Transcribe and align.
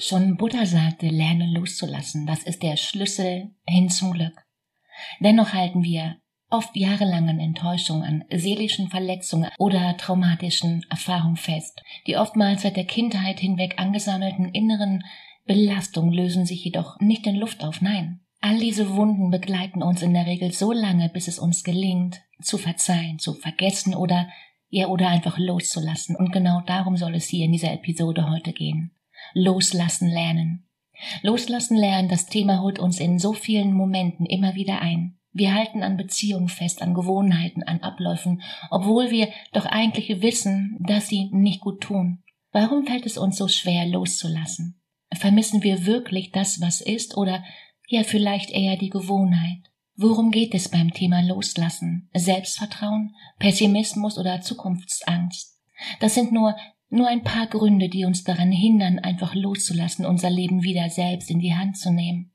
Schon 0.00 0.36
Buddha 0.36 0.64
sagte, 0.64 1.08
lerne 1.08 1.46
loszulassen, 1.52 2.26
das 2.26 2.44
ist 2.44 2.62
der 2.62 2.76
Schlüssel 2.76 3.50
hin 3.66 3.88
zum 3.90 4.12
Glück. 4.12 4.46
Dennoch 5.20 5.52
halten 5.52 5.82
wir 5.82 6.16
oft 6.50 6.76
jahrelangen 6.76 7.40
Enttäuschungen, 7.40 8.24
seelischen 8.30 8.88
Verletzungen 8.88 9.50
oder 9.58 9.96
traumatischen 9.96 10.84
Erfahrungen 10.88 11.36
fest. 11.36 11.82
Die 12.06 12.16
oftmals 12.16 12.62
seit 12.62 12.76
der 12.76 12.84
Kindheit 12.84 13.40
hinweg 13.40 13.74
angesammelten 13.78 14.48
inneren 14.50 15.04
Belastungen 15.46 16.12
lösen 16.12 16.46
sich 16.46 16.64
jedoch 16.64 16.98
nicht 17.00 17.26
in 17.26 17.36
Luft 17.36 17.64
auf, 17.64 17.80
nein. 17.80 18.20
All 18.40 18.58
diese 18.58 18.94
Wunden 18.94 19.30
begleiten 19.30 19.82
uns 19.82 20.02
in 20.02 20.14
der 20.14 20.26
Regel 20.26 20.52
so 20.52 20.72
lange, 20.72 21.08
bis 21.08 21.26
es 21.26 21.38
uns 21.38 21.64
gelingt, 21.64 22.20
zu 22.40 22.56
verzeihen, 22.56 23.18
zu 23.18 23.34
vergessen 23.34 23.94
oder 23.94 24.28
ja 24.68 24.86
oder 24.86 25.08
einfach 25.08 25.38
loszulassen. 25.38 26.14
Und 26.14 26.32
genau 26.32 26.60
darum 26.66 26.96
soll 26.96 27.14
es 27.16 27.26
hier 27.26 27.46
in 27.46 27.52
dieser 27.52 27.72
Episode 27.72 28.30
heute 28.30 28.52
gehen. 28.52 28.92
Loslassen 29.34 30.08
lernen. 30.08 30.68
Loslassen 31.22 31.76
lernen, 31.76 32.08
das 32.08 32.26
Thema 32.26 32.60
holt 32.60 32.78
uns 32.78 32.98
in 32.98 33.18
so 33.18 33.32
vielen 33.32 33.72
Momenten 33.72 34.26
immer 34.26 34.54
wieder 34.54 34.80
ein. 34.80 35.18
Wir 35.32 35.54
halten 35.54 35.82
an 35.82 35.96
Beziehungen 35.96 36.48
fest, 36.48 36.82
an 36.82 36.94
Gewohnheiten, 36.94 37.62
an 37.62 37.80
Abläufen, 37.80 38.42
obwohl 38.70 39.10
wir 39.10 39.28
doch 39.52 39.66
eigentlich 39.66 40.22
wissen, 40.22 40.78
dass 40.80 41.08
sie 41.08 41.28
nicht 41.32 41.60
gut 41.60 41.80
tun. 41.80 42.22
Warum 42.50 42.86
fällt 42.86 43.06
es 43.06 43.18
uns 43.18 43.36
so 43.36 43.46
schwer 43.46 43.86
loszulassen? 43.86 44.80
Vermissen 45.14 45.62
wir 45.62 45.86
wirklich 45.86 46.32
das, 46.32 46.60
was 46.60 46.80
ist, 46.80 47.16
oder 47.16 47.44
ja 47.86 48.02
vielleicht 48.02 48.50
eher 48.50 48.76
die 48.76 48.90
Gewohnheit? 48.90 49.62
Worum 49.96 50.30
geht 50.30 50.54
es 50.54 50.68
beim 50.68 50.92
Thema 50.92 51.22
Loslassen? 51.22 52.08
Selbstvertrauen, 52.14 53.14
Pessimismus 53.38 54.18
oder 54.18 54.40
Zukunftsangst? 54.40 55.58
Das 56.00 56.14
sind 56.14 56.32
nur 56.32 56.56
nur 56.90 57.08
ein 57.08 57.22
paar 57.22 57.46
Gründe, 57.46 57.88
die 57.88 58.04
uns 58.04 58.24
daran 58.24 58.52
hindern, 58.52 58.98
einfach 58.98 59.34
loszulassen, 59.34 60.06
unser 60.06 60.30
Leben 60.30 60.62
wieder 60.62 60.88
selbst 60.88 61.30
in 61.30 61.38
die 61.38 61.54
Hand 61.54 61.76
zu 61.76 61.92
nehmen. 61.92 62.32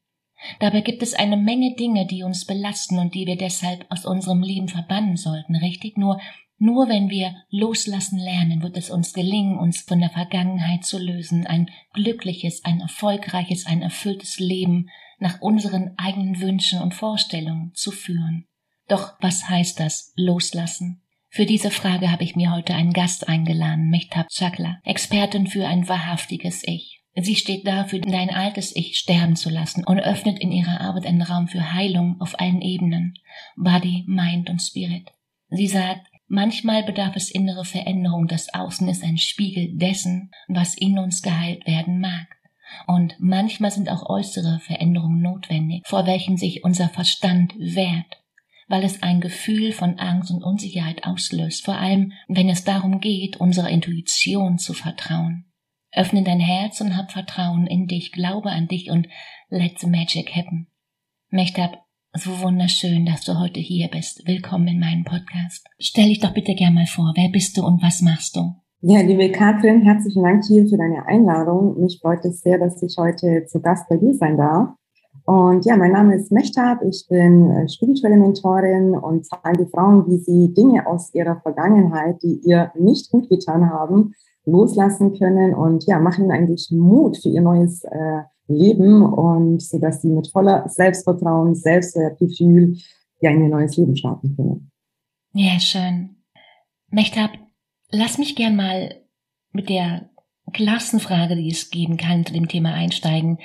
Dabei 0.60 0.82
gibt 0.82 1.02
es 1.02 1.14
eine 1.14 1.38
Menge 1.38 1.76
Dinge, 1.76 2.06
die 2.06 2.23
uns 2.23 2.45
belasten 2.45 3.00
und 3.00 3.16
die 3.16 3.26
wir 3.26 3.38
deshalb 3.38 3.86
aus 3.90 4.06
unserem 4.06 4.44
Leben 4.44 4.68
verbannen 4.68 5.16
sollten, 5.16 5.56
richtig? 5.56 5.98
Nur, 5.98 6.20
nur 6.58 6.89
wenn 6.89 7.10
wir 7.10 7.36
loslassen 7.50 8.20
lernen, 8.20 8.61
wird 8.61 8.77
es 8.77 8.89
uns 8.89 9.14
gelingen, 9.14 9.58
uns 9.58 9.82
von 9.82 10.00
der 10.00 10.10
Vergangenheit 10.10 10.83
zu 10.83 11.00
lösen, 11.00 11.48
ein 11.48 11.70
glückliches, 11.94 12.66
ein 12.66 12.82
erfolgreiches, 12.82 13.66
ein 13.66 13.82
erfülltes 13.82 14.39
Leben 14.39 14.89
nach 15.20 15.42
unseren 15.42 15.94
eigenen 15.98 16.42
Wünschen 16.42 16.82
und 16.82 16.94
Vorstellungen 16.94 17.72
zu 17.73 17.92
führen. 17.92 18.45
Doch 18.88 19.14
was 19.22 19.48
heißt 19.48 19.80
das 19.80 20.11
loslassen? 20.16 21.02
Für 21.36 21.48
diese 21.48 21.71
Frage 21.71 22.11
habe 22.11 22.23
ich 22.23 22.36
mir 22.36 22.52
heute 22.52 22.76
einen 22.76 22.94
Gast 22.94 23.27
eingeladen, 23.27 23.89
Mehtab 23.89 24.27
Chakla, 24.30 24.77
Expertin 24.83 25.48
für 25.48 25.67
ein 25.67 25.89
wahrhaftiges 25.89 26.61
Ich. 26.64 27.02
Sie 27.16 27.36
steht 27.36 27.66
dafür, 27.66 28.02
dein 28.02 28.30
altes 28.30 28.76
Ich 28.76 28.99
sterben 28.99 29.36
zu 29.36 29.49
lassen 29.49 29.83
und 29.83 29.99
öffnet 29.99 30.39
in 30.39 30.52
ihrer 30.52 30.80
Arbeit 30.80 31.08
einen 31.08 31.23
Raum 31.23 31.48
für 31.48 31.73
Heilung 31.73 32.17
auf 32.21 32.39
allen 32.39 32.61
Ebenen, 32.61 33.16
Body, 33.55 34.04
Mind 34.05 34.52
und 34.52 34.61
Spirit. 34.61 35.10
Sie 35.49 35.66
sagt, 35.66 36.05
manchmal 36.27 36.83
bedarf 36.83 37.16
es 37.16 37.32
innere 37.32 37.65
Veränderung, 37.65 38.27
das 38.27 38.54
Außen 38.54 38.88
ist 38.88 39.04
ein 39.04 39.17
Spiegel 39.17 39.76
dessen, 39.76 40.30
was 40.48 40.76
in 40.76 41.00
uns 41.00 41.23
geheilt 41.23 41.65
werden 41.65 42.00
mag. 42.00 42.27
Und 42.86 43.15
manchmal 43.17 43.71
sind 43.71 43.89
auch 43.89 44.08
äußere 44.08 44.60
Veränderungen 44.60 45.23
notwendig, 45.23 45.82
vor 45.88 46.05
welchen 46.05 46.38
sich 46.38 46.64
unser 46.64 46.89
Verstand 46.89 47.55
wehrt 47.58 48.23
weil 48.68 48.84
es 48.84 49.04
ein 49.04 49.22
Gefühl 49.22 49.72
von 49.72 50.00
Angst 50.00 50.32
und 50.32 50.44
Unsicherheit 50.44 51.06
auslöst, 51.06 51.66
vor 51.66 51.78
allem 51.78 52.14
wenn 52.28 52.50
es 52.50 52.64
darum 52.64 53.00
geht, 53.00 53.38
unserer 53.38 53.70
Intuition 53.70 54.58
zu 54.58 54.74
vertrauen. 54.74 55.46
Öffne 55.92 56.24
dein 56.24 56.40
Herz 56.40 56.82
und 56.82 56.98
hab 56.98 57.12
Vertrauen 57.12 57.68
in 57.68 57.88
dich, 57.88 58.12
glaube 58.12 58.50
an 58.50 58.68
dich 58.68 58.90
und 58.90 59.08
let 59.50 59.80
the 59.80 59.88
magic 59.88 60.36
happen. 60.36 60.68
Mechtab, 61.30 61.84
so 62.14 62.42
wunderschön, 62.42 63.06
dass 63.06 63.22
du 63.22 63.40
heute 63.40 63.60
hier 63.60 63.90
bist. 63.90 64.28
Willkommen 64.28 64.68
in 64.68 64.80
meinem 64.80 65.04
Podcast. 65.04 65.68
Stell 65.80 66.10
dich 66.10 66.20
doch 66.20 66.34
bitte 66.34 66.56
gern 66.56 66.74
mal 66.74 66.88
vor, 66.88 67.14
wer 67.16 67.30
bist 67.30 67.58
du 67.58 67.66
und 67.66 67.82
was 67.84 68.02
machst 68.02 68.36
du? 68.36 68.56
Ja, 68.82 69.00
liebe 69.02 69.32
Katrin, 69.32 69.82
herzlichen 69.82 70.24
Dank 70.24 70.44
hier 70.45 70.68
für 70.68 70.78
deine 70.78 71.06
Einladung. 71.06 71.80
Mich 71.80 72.00
freut 72.02 72.26
es 72.26 72.42
sehr, 72.42 72.60
dass 72.60 72.84
ich 72.84 72.98
heute 72.98 73.45
zu 73.45 73.62
Gast 73.62 73.88
bei 73.88 73.98
dir 73.98 74.14
sein 74.14 74.36
darf. 74.36 74.76
Und 75.26 75.66
ja, 75.66 75.78
mein 75.78 75.94
Name 75.94 76.16
ist 76.16 76.32
Mechtab, 76.32 76.82
ich 76.84 77.06
bin 77.10 77.50
äh, 77.50 77.70
spirituelle 77.70 78.17
Mentorin 78.17 78.94
und 78.94 79.26
zeige 79.26 79.67
Frauen, 79.67 80.06
wie 80.08 80.17
sie 80.17 80.54
Dinge 80.54 80.86
aus 80.86 81.14
ihrer 81.14 81.39
Vergangenheit, 81.39 82.22
die 82.22 82.42
ihr 82.44 82.72
nicht 82.78 83.10
gut 83.10 83.30
getan 83.30 83.70
haben, 83.70 84.14
loslassen 84.45 85.17
können 85.17 85.54
und 85.54 85.86
ja, 85.86 86.00
machen 86.00 86.30
eigentlich 86.30 86.70
Mut 86.72 87.17
für 87.17 87.30
ihr 87.30 87.42
neues 87.42 87.86
äh, 87.86 88.23
Leben 88.48 89.02
und 89.02 89.62
so 89.62 89.80
dass 89.80 90.02
sie 90.02 90.10
mit 90.10 90.28
voller 90.28 90.67
Selbstvertrauen, 90.67 91.56
Selbstwertgefühl 91.56 92.78
ja 93.22 93.32
in 93.32 93.44
ihr 93.44 93.50
neues 93.50 93.78
Leben 93.78 93.95
starten 93.95 94.36
können. 94.36 94.72
Ja, 95.33 95.58
schön. 95.60 96.17
Mechtab, 96.89 97.32
lass 97.89 98.17
mich 98.17 98.36
gern 98.36 98.58
mal 98.58 99.02
mit 99.54 99.70
der 99.70 100.10
klarsten 100.52 101.00
Frage, 101.00 101.38
die 101.38 101.50
es 101.50 101.72
geben 101.72 101.95
kann, 101.95 102.26
zu 102.26 102.33
dem 102.33 102.50
Thema 102.50 102.73
einsteigen. 102.73 103.39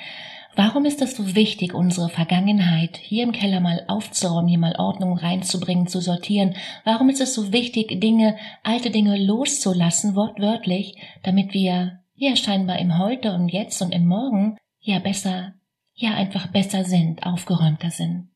Warum 0.55 0.85
ist 0.85 1.01
es 1.01 1.15
so 1.15 1.35
wichtig, 1.35 1.73
unsere 1.73 2.09
Vergangenheit 2.09 2.97
hier 2.97 3.23
im 3.23 3.31
Keller 3.31 3.59
mal 3.59 3.85
aufzuräumen, 3.87 4.47
hier 4.47 4.59
mal 4.59 4.75
Ordnung 4.77 5.17
reinzubringen, 5.17 5.87
zu 5.87 6.01
sortieren? 6.01 6.55
Warum 6.85 7.09
ist 7.09 7.21
es 7.21 7.33
so 7.33 7.53
wichtig, 7.53 8.01
Dinge, 8.01 8.35
alte 8.63 8.89
Dinge 8.89 9.23
loszulassen, 9.23 10.15
wortwörtlich, 10.15 10.97
damit 11.23 11.53
wir 11.53 11.99
ja 12.15 12.35
scheinbar 12.35 12.79
im 12.79 12.97
Heute 12.97 13.33
und 13.33 13.49
Jetzt 13.49 13.81
und 13.81 13.93
im 13.93 14.07
Morgen 14.07 14.57
ja 14.79 14.99
besser, 14.99 15.53
ja 15.93 16.15
einfach 16.15 16.47
besser 16.47 16.83
sind, 16.83 17.25
aufgeräumter 17.25 17.91
sind? 17.91 18.29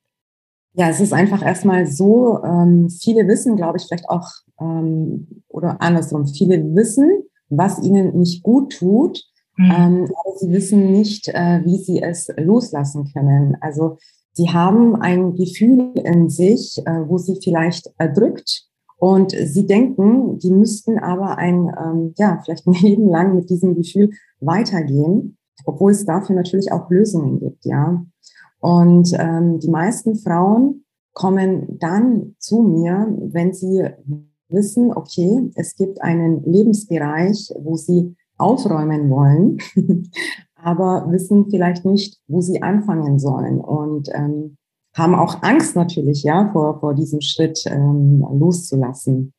Ja, 0.75 0.89
es 0.89 0.99
ist 0.99 1.13
einfach 1.13 1.43
erstmal 1.43 1.85
so, 1.85 2.43
ähm, 2.43 2.89
viele 2.89 3.27
wissen, 3.27 3.55
glaube 3.55 3.77
ich, 3.77 3.85
vielleicht 3.85 4.09
auch, 4.09 4.27
ähm, 4.59 5.43
oder 5.47 5.81
andersrum, 5.81 6.27
viele 6.27 6.63
wissen, 6.75 7.23
was 7.49 7.83
ihnen 7.83 8.17
nicht 8.17 8.43
gut 8.43 8.77
tut, 8.77 9.23
Mhm. 9.57 9.71
Ähm, 9.71 10.03
aber 10.03 10.37
sie 10.37 10.51
wissen 10.51 10.91
nicht, 10.91 11.27
äh, 11.29 11.61
wie 11.63 11.77
sie 11.77 12.01
es 12.01 12.29
loslassen 12.37 13.11
können. 13.13 13.57
Also 13.61 13.97
sie 14.33 14.49
haben 14.49 14.95
ein 14.95 15.35
Gefühl 15.35 15.91
in 15.95 16.29
sich, 16.29 16.81
äh, 16.85 17.07
wo 17.07 17.17
sie 17.17 17.39
vielleicht 17.41 17.91
erdrückt 17.97 18.67
und 18.97 19.31
sie 19.31 19.67
denken, 19.67 20.39
die 20.39 20.51
müssten 20.51 20.97
aber 20.97 21.37
ein, 21.37 21.69
ähm, 21.77 22.13
ja, 22.17 22.39
vielleicht 22.43 22.65
ein 22.67 22.73
Leben 22.81 23.09
lang 23.09 23.35
mit 23.35 23.49
diesem 23.49 23.75
Gefühl 23.75 24.11
weitergehen, 24.39 25.37
obwohl 25.65 25.91
es 25.91 26.05
dafür 26.05 26.35
natürlich 26.35 26.71
auch 26.71 26.89
Lösungen 26.89 27.39
gibt, 27.39 27.65
ja. 27.65 28.03
Und 28.59 29.11
ähm, 29.19 29.59
die 29.59 29.69
meisten 29.69 30.15
Frauen 30.15 30.85
kommen 31.13 31.77
dann 31.79 32.35
zu 32.39 32.61
mir, 32.61 33.13
wenn 33.19 33.53
sie 33.53 33.89
wissen, 34.47 34.93
okay, 34.93 35.51
es 35.55 35.75
gibt 35.75 36.01
einen 36.01 36.43
Lebensbereich, 36.43 37.53
wo 37.59 37.75
sie 37.75 38.15
aufräumen 38.37 39.09
wollen, 39.09 39.57
aber 40.55 41.05
wissen 41.09 41.49
vielleicht 41.49 41.85
nicht, 41.85 42.19
wo 42.27 42.41
sie 42.41 42.61
anfangen 42.61 43.19
sollen 43.19 43.59
und 43.59 44.09
ähm, 44.13 44.57
haben 44.95 45.15
auch 45.15 45.41
Angst 45.41 45.75
natürlich, 45.75 46.23
ja, 46.23 46.51
vor, 46.51 46.79
vor 46.79 46.93
diesem 46.93 47.21
Schritt 47.21 47.63
ähm, 47.67 48.25
loszulassen. 48.31 49.33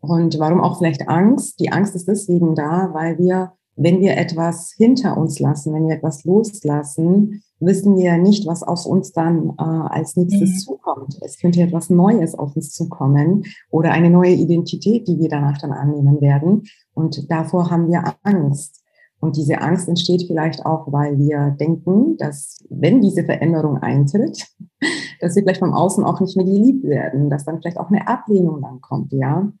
Und 0.00 0.38
warum 0.38 0.60
auch 0.60 0.78
vielleicht 0.78 1.08
Angst? 1.08 1.60
Die 1.60 1.70
Angst 1.72 1.94
ist 1.94 2.08
deswegen 2.08 2.54
da, 2.54 2.90
weil 2.94 3.18
wir, 3.18 3.52
wenn 3.76 4.00
wir 4.00 4.16
etwas 4.16 4.72
hinter 4.76 5.18
uns 5.18 5.38
lassen, 5.38 5.74
wenn 5.74 5.86
wir 5.86 5.96
etwas 5.96 6.24
loslassen, 6.24 7.42
wissen 7.60 7.96
wir 7.96 8.04
ja 8.04 8.18
nicht, 8.18 8.46
was 8.46 8.62
auf 8.62 8.86
uns 8.86 9.12
dann 9.12 9.50
äh, 9.58 9.62
als 9.62 10.16
nächstes 10.16 10.50
mhm. 10.50 10.58
zukommt. 10.58 11.18
Es 11.22 11.38
könnte 11.38 11.60
etwas 11.60 11.90
Neues 11.90 12.34
auf 12.34 12.56
uns 12.56 12.72
zukommen 12.72 13.44
oder 13.70 13.92
eine 13.92 14.10
neue 14.10 14.32
Identität, 14.32 15.06
die 15.06 15.18
wir 15.18 15.28
danach 15.28 15.58
dann 15.58 15.72
annehmen 15.72 16.20
werden. 16.20 16.64
Und 16.94 17.30
davor 17.30 17.70
haben 17.70 17.88
wir 17.88 18.16
Angst. 18.22 18.80
Und 19.20 19.36
diese 19.36 19.60
Angst 19.60 19.86
entsteht 19.86 20.24
vielleicht 20.26 20.64
auch, 20.64 20.90
weil 20.90 21.18
wir 21.18 21.54
denken, 21.60 22.16
dass 22.16 22.64
wenn 22.70 23.02
diese 23.02 23.24
Veränderung 23.24 23.76
eintritt, 23.76 24.46
dass 25.20 25.36
wir 25.36 25.42
vielleicht 25.42 25.60
vom 25.60 25.74
Außen 25.74 26.04
auch 26.04 26.20
nicht 26.20 26.36
mehr 26.36 26.46
geliebt 26.46 26.84
werden, 26.84 27.28
dass 27.28 27.44
dann 27.44 27.60
vielleicht 27.60 27.78
auch 27.78 27.90
eine 27.90 28.08
Ablehnung 28.08 28.62
dann 28.62 28.80
kommt, 28.80 29.12
ja. 29.12 29.52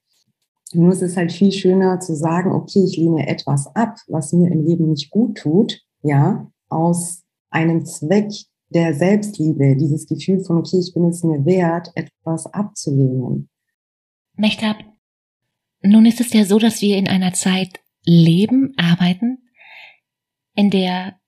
Nur 0.72 0.92
ist 0.92 1.02
es 1.02 1.16
halt 1.16 1.32
viel 1.32 1.50
schöner 1.50 1.98
zu 1.98 2.14
sagen, 2.14 2.52
okay, 2.52 2.84
ich 2.84 2.96
lehne 2.96 3.26
etwas 3.26 3.74
ab, 3.74 3.96
was 4.06 4.32
mir 4.32 4.50
im 4.50 4.64
Leben 4.64 4.88
nicht 4.88 5.10
gut 5.10 5.36
tut, 5.36 5.82
ja, 6.02 6.46
aus 6.68 7.24
einem 7.50 7.84
Zweck 7.84 8.30
der 8.68 8.94
Selbstliebe, 8.94 9.76
dieses 9.76 10.06
Gefühl 10.06 10.42
von, 10.44 10.58
okay, 10.58 10.78
ich 10.78 10.94
bin 10.94 11.04
es 11.04 11.22
mir 11.24 11.44
wert, 11.44 11.88
etwas 11.94 12.46
abzulehnen. 12.46 13.48
Mechtab, 14.34 14.76
nun 15.82 16.06
ist 16.06 16.20
es 16.20 16.32
ja 16.32 16.44
so, 16.44 16.58
dass 16.58 16.80
wir 16.80 16.96
in 16.96 17.08
einer 17.08 17.32
Zeit 17.32 17.80
leben, 18.04 18.72
arbeiten, 18.76 19.38
in 20.54 20.70
der 20.70 21.18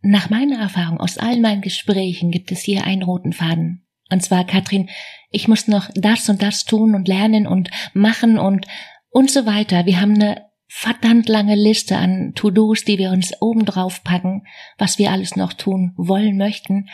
nach 0.00 0.30
meiner 0.30 0.58
Erfahrung 0.58 0.98
aus 0.98 1.18
all 1.18 1.40
meinen 1.40 1.60
Gesprächen 1.60 2.30
gibt 2.30 2.50
es 2.50 2.60
hier 2.60 2.84
einen 2.84 3.02
roten 3.02 3.32
Faden. 3.32 3.86
Und 4.10 4.22
zwar, 4.22 4.44
Katrin, 4.44 4.90
ich 5.30 5.48
muss 5.48 5.68
noch 5.68 5.90
das 5.94 6.28
und 6.28 6.42
das 6.42 6.64
tun 6.64 6.94
und 6.94 7.08
lernen 7.08 7.46
und 7.46 7.70
machen 7.94 8.38
und 8.38 8.66
und 9.10 9.30
so 9.30 9.46
weiter. 9.46 9.86
Wir 9.86 10.00
haben 10.00 10.14
eine 10.14 10.51
verdammt 10.74 11.28
lange 11.28 11.54
Liste 11.54 11.98
an 11.98 12.32
To-Dos, 12.34 12.84
die 12.84 12.96
wir 12.96 13.10
uns 13.10 13.34
oben 13.42 13.66
drauf 13.66 14.02
packen, 14.02 14.44
was 14.78 14.98
wir 14.98 15.12
alles 15.12 15.36
noch 15.36 15.52
tun 15.52 15.92
wollen 15.96 16.38
möchten, 16.38 16.88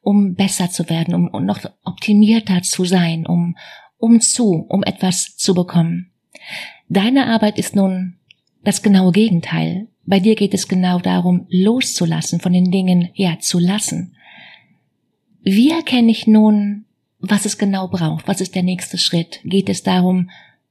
um 0.00 0.34
besser 0.34 0.70
zu 0.70 0.88
werden, 0.88 1.14
um 1.14 1.44
noch 1.44 1.60
optimierter 1.84 2.62
zu 2.62 2.86
sein, 2.86 3.26
um, 3.26 3.56
um 3.98 4.22
zu, 4.22 4.64
um 4.68 4.82
etwas 4.82 5.36
zu 5.36 5.54
bekommen. 5.54 6.10
Deine 6.88 7.26
Arbeit 7.26 7.58
ist 7.58 7.76
nun 7.76 8.16
das 8.64 8.82
genaue 8.82 9.12
Gegenteil. 9.12 9.88
Bei 10.06 10.18
dir 10.18 10.34
geht 10.34 10.54
es 10.54 10.66
genau 10.66 10.98
darum, 10.98 11.46
loszulassen, 11.50 12.40
von 12.40 12.54
den 12.54 12.70
Dingen, 12.70 13.10
ja, 13.14 13.38
zu 13.38 13.58
lassen. 13.58 14.16
Wie 15.42 15.70
erkenne 15.70 16.10
ich 16.10 16.26
nun, 16.26 16.86
was 17.18 17.44
es 17.44 17.58
genau 17.58 17.86
braucht? 17.86 18.26
Was 18.26 18.40
ist 18.40 18.54
der 18.54 18.62
nächste 18.62 18.96
Schritt? 18.96 19.40
Geht 19.44 19.68
es 19.68 19.82
darum, 19.82 20.30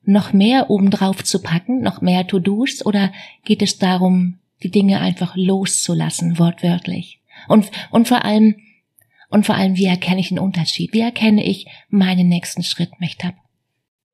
noch 0.10 0.34
mehr 0.34 0.70
obendrauf 0.70 1.24
zu 1.24 1.42
packen, 1.42 1.82
noch 1.82 2.02
mehr 2.02 2.26
To-Dos, 2.26 2.86
oder 2.86 3.12
geht 3.46 3.62
es 3.62 3.78
darum, 3.78 4.40
die 4.64 4.72
Dinge 4.72 5.00
einfach 5.00 5.36
loszulassen, 5.36 6.40
wortwörtlich? 6.40 7.22
Und, 7.48 7.70
und 7.92 8.08
vor 8.08 8.26
allem, 8.26 8.56
und 9.30 9.46
vor 9.46 9.56
allem, 9.56 9.78
wie 9.78 9.86
erkenne 9.86 10.20
ich 10.20 10.30
den 10.30 10.40
Unterschied? 10.40 10.94
Wie 10.94 11.02
erkenne 11.02 11.46
ich 11.46 11.68
meinen 11.90 12.28
nächsten 12.28 12.64
Schritt, 12.64 13.00
Mechtab? 13.00 13.36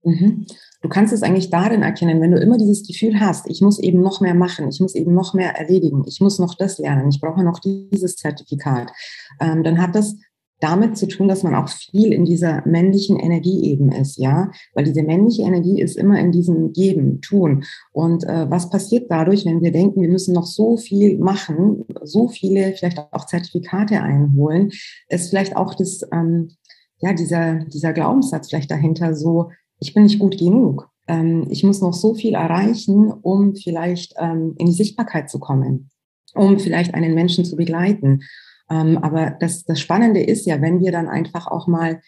Mhm. 0.04 0.46
Du 0.82 0.90
kannst 0.90 1.14
es 1.14 1.24
eigentlich 1.24 1.50
darin 1.50 1.82
erkennen, 1.82 2.22
wenn 2.22 2.32
du 2.32 2.40
immer 2.40 2.58
dieses 2.58 2.86
Gefühl 2.86 3.20
hast, 3.20 3.50
ich 3.50 3.62
muss 3.62 3.80
eben 3.80 4.02
noch 4.02 4.22
mehr 4.22 4.36
machen, 4.36 4.70
ich 4.70 4.80
muss 4.80 4.94
eben 4.94 5.16
noch 5.16 5.34
mehr 5.34 5.56
erledigen, 5.56 6.04
ich 6.06 6.20
muss 6.20 6.38
noch 6.38 6.54
das 6.56 6.78
lernen, 6.78 7.10
ich 7.10 7.20
brauche 7.20 7.44
noch 7.44 7.60
dieses 7.60 8.18
Zertifikat, 8.18 8.92
ähm, 9.40 9.64
dann 9.64 9.82
hat 9.82 9.96
das 9.96 10.16
damit 10.60 10.98
zu 10.98 11.07
tun, 11.07 11.28
dass 11.28 11.44
man 11.44 11.54
auch 11.54 11.68
viel 11.68 12.13
in 12.13 12.25
dieser 12.25 12.66
männlichen 12.66 13.19
Energie 13.19 13.66
eben 13.66 13.92
ist, 13.92 14.18
ja, 14.18 14.52
weil 14.74 14.86
diese 14.86 15.04
männliche 15.04 15.44
Energie 15.44 15.81
ist 15.81 15.98
immer 15.98 16.19
in 16.19 16.31
diesem 16.31 16.72
Geben, 16.72 17.22
Tun. 17.22 17.66
Und 17.92 18.24
äh, 18.24 18.50
was 18.50 18.69
passiert 18.69 19.10
dadurch, 19.10 19.46
wenn 19.46 19.62
wir 19.62 19.72
denken, 19.72 20.02
wir 20.02 20.10
müssen 20.10 20.34
noch 20.34 20.46
so 20.46 20.78
viel 20.78 21.18
machen, 21.18 21.86
so 22.04 22.28
viele 22.28 22.74
vielleicht 22.74 23.00
auch 23.12 23.25
Zertifikate 23.25 24.02
einholen, 24.02 24.72
ist 25.10 25.30
vielleicht 25.30 25.56
auch 25.56 25.74
das, 25.75 26.02
ähm, 26.12 26.52
ja, 27.00 27.13
dieser, 27.13 27.66
dieser 27.66 27.94
Glaubenssatz 27.94 28.50
vielleicht 28.50 28.72
dahinter 28.72 29.16
so, 29.16 29.50
ich 29.80 29.94
bin 29.94 30.04
nicht 30.04 30.19
gut 30.19 30.38
genug. 30.38 30.90
Ähm, 31.08 31.48
ich 31.50 31.63
muss 31.63 31.81
noch 31.81 31.94
so 31.94 32.13
viel 32.13 32.34
erreichen, 32.34 33.12
um 33.12 33.56
vielleicht 33.56 34.13
ähm, 34.18 34.56
in 34.58 34.68
die 34.68 34.72
Sichtbarkeit 34.72 35.30
zu 35.30 35.40
kommen, 35.40 35.90
um 36.34 36.60
vielleicht 36.60 36.94
einen 36.94 37.13
Menschen 37.13 37.46
zu 37.46 37.56
begleiten. 37.56 38.22
Ähm, 38.70 38.98
aber 38.98 39.32
das, 39.40 39.64
das 39.64 39.80
Spannende 39.80 40.22
ist 40.22 40.46
ja, 40.46 40.62
wenn 40.62 40.80
wir 40.80 40.92
dann 40.92 41.08
einfach 41.08 41.48
auch 41.48 41.68
mal 41.68 42.02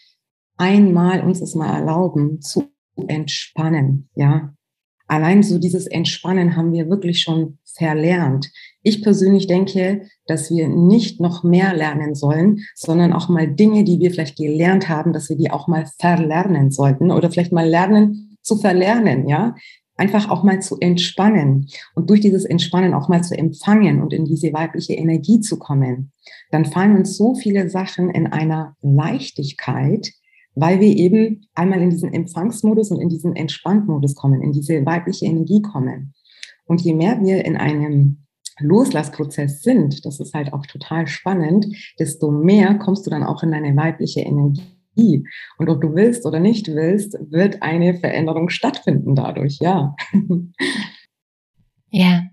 einmal 0.57 1.21
uns 1.21 1.42
es 1.42 1.56
mal 1.56 1.74
erlauben 1.74 2.42
zu 2.42 2.69
entspannen, 3.07 4.09
ja. 4.15 4.54
Allein 5.09 5.42
so 5.42 5.57
dieses 5.57 5.88
Entspannen 5.88 6.57
haben 6.57 6.74
wir 6.74 6.89
wirklich 6.89 7.21
schon 7.21 7.59
verlernt. 7.77 8.51
Ich 8.81 9.01
persönlich 9.01 9.48
denke, 9.48 10.01
dass 10.25 10.50
wir 10.50 10.68
nicht 10.68 11.21
noch 11.21 11.44
mehr 11.45 11.74
lernen 11.74 12.13
sollen, 12.13 12.60
sondern 12.75 13.13
auch 13.13 13.30
mal 13.30 13.48
Dinge, 13.48 13.86
die 13.86 14.01
wir 14.01 14.12
vielleicht 14.12 14.36
gelernt 14.36 14.89
haben, 14.89 15.13
dass 15.13 15.30
wir 15.30 15.38
die 15.38 15.50
auch 15.50 15.69
mal 15.69 15.86
verlernen 15.98 16.71
sollten 16.71 17.12
oder 17.12 17.31
vielleicht 17.31 17.53
mal 17.53 17.69
lernen 17.69 18.38
zu 18.42 18.57
verlernen, 18.57 19.30
ja 19.30 19.56
einfach 19.97 20.29
auch 20.29 20.44
mal 20.44 20.61
zu 20.61 20.77
entspannen 20.79 21.67
und 21.95 22.09
durch 22.09 22.21
dieses 22.21 22.45
Entspannen 22.45 22.94
auch 22.94 23.09
mal 23.09 23.23
zu 23.23 23.38
empfangen 23.38 24.01
und 24.01 24.13
in 24.13 24.25
diese 24.25 24.53
weibliche 24.53 24.94
Energie 24.94 25.41
zu 25.41 25.57
kommen, 25.57 26.11
dann 26.51 26.65
fallen 26.65 26.95
uns 26.95 27.17
so 27.17 27.35
viele 27.35 27.69
Sachen 27.69 28.09
in 28.11 28.27
einer 28.27 28.75
Leichtigkeit, 28.81 30.11
weil 30.55 30.79
wir 30.79 30.95
eben 30.95 31.47
einmal 31.55 31.81
in 31.81 31.89
diesen 31.89 32.13
Empfangsmodus 32.13 32.91
und 32.91 33.01
in 33.01 33.09
diesen 33.09 33.35
Entspanntmodus 33.35 34.15
kommen, 34.15 34.41
in 34.41 34.51
diese 34.51 34.85
weibliche 34.85 35.25
Energie 35.25 35.61
kommen. 35.61 36.13
Und 36.65 36.81
je 36.81 36.93
mehr 36.93 37.19
wir 37.21 37.45
in 37.45 37.57
einem 37.57 38.25
Loslassprozess 38.59 39.61
sind, 39.61 40.05
das 40.05 40.19
ist 40.19 40.33
halt 40.33 40.53
auch 40.53 40.65
total 40.65 41.07
spannend, 41.07 41.67
desto 42.00 42.31
mehr 42.31 42.75
kommst 42.75 43.05
du 43.05 43.09
dann 43.09 43.23
auch 43.23 43.43
in 43.43 43.51
deine 43.51 43.75
weibliche 43.75 44.21
Energie 44.21 44.76
Energie. 44.97 45.23
Und 45.57 45.69
ob 45.69 45.81
du 45.81 45.95
willst 45.95 46.25
oder 46.25 46.39
nicht 46.39 46.67
willst, 46.67 47.17
wird 47.29 47.61
eine 47.61 47.95
Veränderung 47.95 48.49
stattfinden 48.49 49.15
dadurch, 49.15 49.57
ja. 49.59 49.95
Ja. 51.89 52.23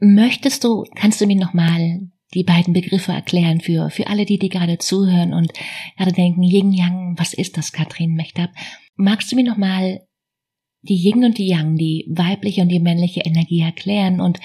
Möchtest 0.00 0.64
du, 0.64 0.84
kannst 0.96 1.20
du 1.20 1.26
mir 1.26 1.36
nochmal 1.36 2.08
die 2.34 2.42
beiden 2.42 2.72
Begriffe 2.72 3.12
erklären 3.12 3.60
für, 3.60 3.90
für 3.90 4.06
alle, 4.06 4.24
die, 4.24 4.38
die 4.38 4.48
gerade 4.48 4.78
zuhören 4.78 5.34
und 5.34 5.52
gerade 5.96 6.12
denken, 6.12 6.42
Yin 6.42 6.72
Yang, 6.72 7.14
was 7.18 7.34
ist 7.34 7.56
das, 7.56 7.72
Katrin 7.72 8.14
Mechtab? 8.14 8.50
Magst 8.96 9.30
du 9.30 9.36
mir 9.36 9.44
nochmal 9.44 10.00
die 10.82 10.96
Yin 10.96 11.24
und 11.24 11.38
die 11.38 11.48
Yang, 11.48 11.76
die 11.76 12.06
weibliche 12.10 12.62
und 12.62 12.68
die 12.68 12.80
männliche 12.80 13.20
Energie 13.20 13.60
erklären 13.60 14.20
und 14.20 14.40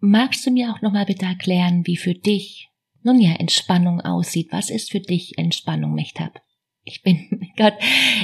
magst 0.00 0.46
du 0.46 0.50
mir 0.50 0.72
auch 0.72 0.80
nochmal 0.80 1.04
bitte 1.04 1.26
erklären, 1.26 1.82
wie 1.86 1.96
für 1.96 2.14
dich 2.14 2.69
nun 3.02 3.20
ja, 3.20 3.32
Entspannung 3.32 4.00
aussieht. 4.00 4.48
Was 4.50 4.70
ist 4.70 4.90
für 4.90 5.00
dich 5.00 5.38
Entspannung, 5.38 5.94
Mechtab? 5.94 6.40
Ich 6.84 7.02
bin, 7.02 7.18
Gott, 7.56 7.74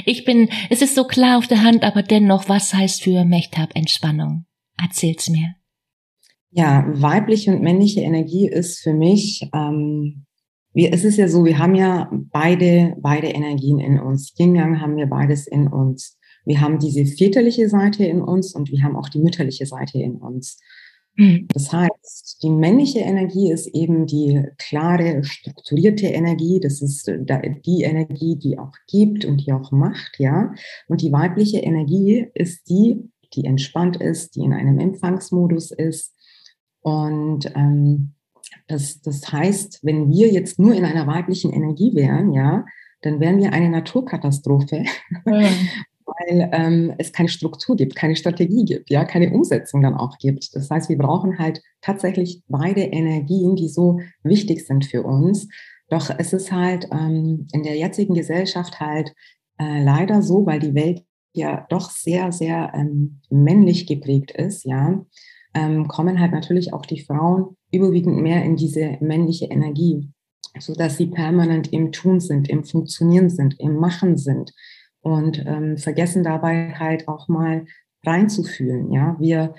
ich 0.05 0.25
bin, 0.25 0.49
es 0.69 0.81
ist 0.81 0.95
so 0.95 1.05
klar 1.05 1.37
auf 1.37 1.47
der 1.47 1.63
Hand, 1.63 1.83
aber 1.83 2.03
dennoch, 2.03 2.49
was 2.49 2.73
heißt 2.73 3.03
für 3.03 3.25
Mechtab 3.25 3.75
Entspannung? 3.75 4.45
Erzähl's 4.81 5.29
mir. 5.29 5.55
Ja, 6.51 6.85
weibliche 6.87 7.51
und 7.51 7.61
männliche 7.61 8.01
Energie 8.01 8.47
ist 8.47 8.79
für 8.81 8.93
mich, 8.93 9.49
ähm, 9.53 10.25
wir, 10.73 10.93
es 10.93 11.03
ist 11.03 11.17
ja 11.17 11.27
so, 11.27 11.43
wir 11.43 11.57
haben 11.57 11.75
ja 11.75 12.09
beide, 12.31 12.95
beide 13.01 13.27
Energien 13.27 13.79
in 13.79 13.99
uns. 13.99 14.33
Yin 14.37 14.55
Yang 14.55 14.79
haben 14.79 14.95
wir 14.95 15.07
beides 15.07 15.47
in 15.47 15.67
uns. 15.67 16.17
Wir 16.45 16.61
haben 16.61 16.79
diese 16.79 17.05
väterliche 17.05 17.67
Seite 17.67 18.05
in 18.05 18.21
uns 18.21 18.55
und 18.55 18.71
wir 18.71 18.83
haben 18.83 18.95
auch 18.95 19.09
die 19.09 19.19
mütterliche 19.19 19.65
Seite 19.65 19.97
in 19.99 20.15
uns. 20.17 20.59
Mhm. 21.17 21.47
Das 21.53 21.73
heißt, 21.73 22.39
die 22.43 22.49
männliche 22.49 22.99
Energie 22.99 23.51
ist 23.51 23.67
eben 23.67 24.05
die 24.05 24.43
klare, 24.57 25.23
strukturierte 25.23 26.07
Energie. 26.07 26.59
Das 26.59 26.81
ist 26.81 27.07
äh, 27.07 27.19
die 27.65 27.81
Energie, 27.83 28.37
die 28.37 28.57
auch 28.57 28.73
gibt 28.87 29.25
und 29.25 29.45
die 29.45 29.51
auch 29.51 29.71
macht, 29.71 30.19
ja. 30.19 30.53
Und 30.87 31.01
die 31.01 31.11
weibliche 31.11 31.59
Energie 31.59 32.27
ist 32.33 32.69
die, 32.69 33.09
die 33.33 33.45
entspannt 33.45 33.97
ist, 33.97 34.35
die 34.35 34.41
in 34.41 34.53
einem 34.53 34.79
Empfangsmodus 34.79 35.71
ist. 35.71 36.13
Und 36.81 37.51
ähm, 37.55 38.13
das, 38.67 39.01
das 39.01 39.31
heißt, 39.31 39.79
wenn 39.83 40.09
wir 40.09 40.29
jetzt 40.29 40.59
nur 40.59 40.73
in 40.73 40.85
einer 40.85 41.07
weiblichen 41.07 41.51
Energie 41.51 41.95
wären, 41.95 42.31
ja, 42.31 42.65
dann 43.01 43.19
wären 43.19 43.39
wir 43.39 43.53
eine 43.53 43.69
Naturkatastrophe. 43.69 44.83
Mhm. 45.25 45.69
weil 46.19 46.49
ähm, 46.51 46.93
es 46.97 47.11
keine 47.11 47.29
Struktur 47.29 47.75
gibt, 47.75 47.95
keine 47.95 48.15
Strategie 48.15 48.65
gibt, 48.65 48.89
ja, 48.89 49.05
keine 49.05 49.31
Umsetzung 49.31 49.81
dann 49.81 49.95
auch 49.95 50.17
gibt. 50.17 50.55
Das 50.55 50.69
heißt, 50.69 50.89
wir 50.89 50.97
brauchen 50.97 51.37
halt 51.37 51.61
tatsächlich 51.81 52.41
beide 52.47 52.81
Energien, 52.81 53.55
die 53.55 53.69
so 53.69 53.99
wichtig 54.23 54.65
sind 54.65 54.85
für 54.85 55.03
uns. 55.03 55.47
Doch 55.89 56.09
es 56.17 56.33
ist 56.33 56.51
halt 56.51 56.87
ähm, 56.91 57.47
in 57.53 57.63
der 57.63 57.77
jetzigen 57.77 58.13
Gesellschaft 58.13 58.79
halt 58.79 59.13
äh, 59.59 59.83
leider 59.83 60.21
so, 60.21 60.45
weil 60.45 60.59
die 60.59 60.75
Welt 60.75 61.03
ja 61.33 61.65
doch 61.69 61.91
sehr, 61.91 62.31
sehr 62.31 62.71
ähm, 62.73 63.21
männlich 63.29 63.85
geprägt 63.85 64.31
ist, 64.31 64.65
ja, 64.65 65.05
ähm, 65.53 65.87
kommen 65.87 66.19
halt 66.19 66.31
natürlich 66.31 66.73
auch 66.73 66.85
die 66.85 67.01
Frauen 67.01 67.55
überwiegend 67.71 68.17
mehr 68.17 68.43
in 68.43 68.55
diese 68.55 68.97
männliche 69.01 69.45
Energie, 69.45 70.09
so 70.59 70.73
dass 70.73 70.97
sie 70.97 71.07
permanent 71.07 71.71
im 71.71 71.91
Tun 71.91 72.19
sind, 72.19 72.49
im 72.49 72.63
Funktionieren 72.63 73.29
sind, 73.29 73.59
im 73.59 73.75
Machen 73.75 74.17
sind 74.17 74.51
und 75.07 75.41
ähm, 75.45 75.77
vergessen 75.77 76.23
dabei 76.23 76.73
halt 76.77 77.07
auch 77.07 77.29
mal 77.29 77.65
reinzufühlen. 78.05 78.91
Ja, 78.91 79.15
wir 79.19 79.53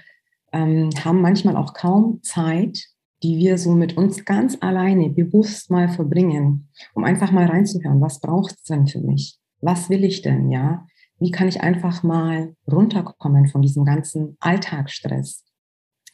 ähm, 0.52 0.90
haben 1.02 1.22
manchmal 1.22 1.56
auch 1.56 1.72
kaum 1.72 2.22
Zeit, 2.22 2.84
die 3.22 3.38
wir 3.38 3.56
so 3.56 3.72
mit 3.72 3.96
uns 3.96 4.26
ganz 4.26 4.58
alleine 4.60 5.08
bewusst 5.08 5.70
mal 5.70 5.88
verbringen, 5.88 6.68
um 6.92 7.04
einfach 7.04 7.32
mal 7.32 7.46
reinzuhören, 7.46 8.00
was 8.02 8.20
braucht 8.20 8.56
es 8.56 8.64
denn 8.64 8.86
für 8.86 9.00
mich? 9.00 9.38
Was 9.60 9.88
will 9.88 10.04
ich 10.04 10.20
denn, 10.20 10.50
ja? 10.50 10.86
Wie 11.18 11.30
kann 11.30 11.48
ich 11.48 11.62
einfach 11.62 12.02
mal 12.02 12.54
runterkommen 12.70 13.48
von 13.48 13.62
diesem 13.62 13.84
ganzen 13.86 14.36
Alltagsstress? 14.40 15.44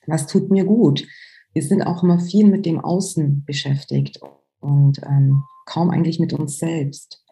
Was 0.06 0.26
tut 0.28 0.50
mir 0.50 0.64
gut? 0.64 1.06
Wir 1.52 1.62
sind 1.62 1.82
auch 1.82 2.04
immer 2.04 2.20
viel 2.20 2.46
mit 2.46 2.66
dem 2.66 2.80
Außen 2.80 3.44
beschäftigt 3.44 4.20
und 4.60 5.00
ähm, 5.04 5.42
kaum 5.66 5.90
eigentlich 5.90 6.20
mit 6.20 6.32
uns 6.32 6.58
selbst. 6.58 7.24